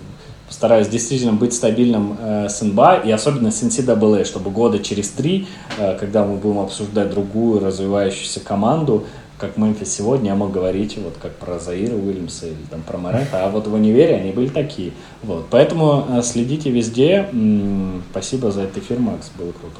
постараюсь 0.50 0.88
действительно 0.88 1.32
быть 1.32 1.54
стабильным 1.54 2.16
э, 2.18 2.48
с 2.48 2.60
НБА 2.60 3.02
и 3.04 3.10
особенно 3.12 3.52
с 3.52 3.62
NCAA, 3.62 4.24
чтобы 4.24 4.50
года 4.50 4.80
через 4.80 5.08
три, 5.10 5.46
э, 5.78 5.96
когда 5.96 6.24
мы 6.24 6.38
будем 6.38 6.58
обсуждать 6.58 7.08
другую 7.10 7.60
развивающуюся 7.60 8.40
команду, 8.40 9.06
как 9.38 9.56
Мемфис 9.56 9.94
сегодня, 9.94 10.30
я 10.30 10.34
мог 10.34 10.50
говорить 10.50 10.98
вот 10.98 11.16
как 11.22 11.36
про 11.36 11.60
Заира 11.60 11.94
Уильямса 11.94 12.46
или 12.46 12.66
там 12.68 12.82
про 12.82 12.98
Морента, 12.98 13.44
а 13.44 13.48
вот 13.48 13.68
в 13.68 13.74
универе 13.74 14.16
они 14.16 14.32
были 14.32 14.48
такие. 14.48 14.90
Вот. 15.22 15.46
Поэтому 15.50 16.04
э, 16.08 16.22
следите 16.22 16.68
везде. 16.68 17.28
М-м, 17.32 18.02
спасибо 18.10 18.50
за 18.50 18.62
этот 18.62 18.78
эфир, 18.78 18.98
Макс, 18.98 19.30
было 19.38 19.52
круто. 19.52 19.76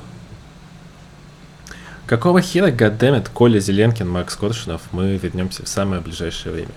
Какого 2.07 2.41
хера, 2.41 2.71
goddammit, 2.71 3.27
Коля 3.35 3.59
Зеленкин, 3.59 4.09
Макс 4.09 4.37
Коршунов, 4.37 4.83
мы 4.93 5.17
вернемся 5.17 5.65
в 5.65 5.69
самое 5.69 6.01
ближайшее 6.01 6.53
время. 6.53 6.75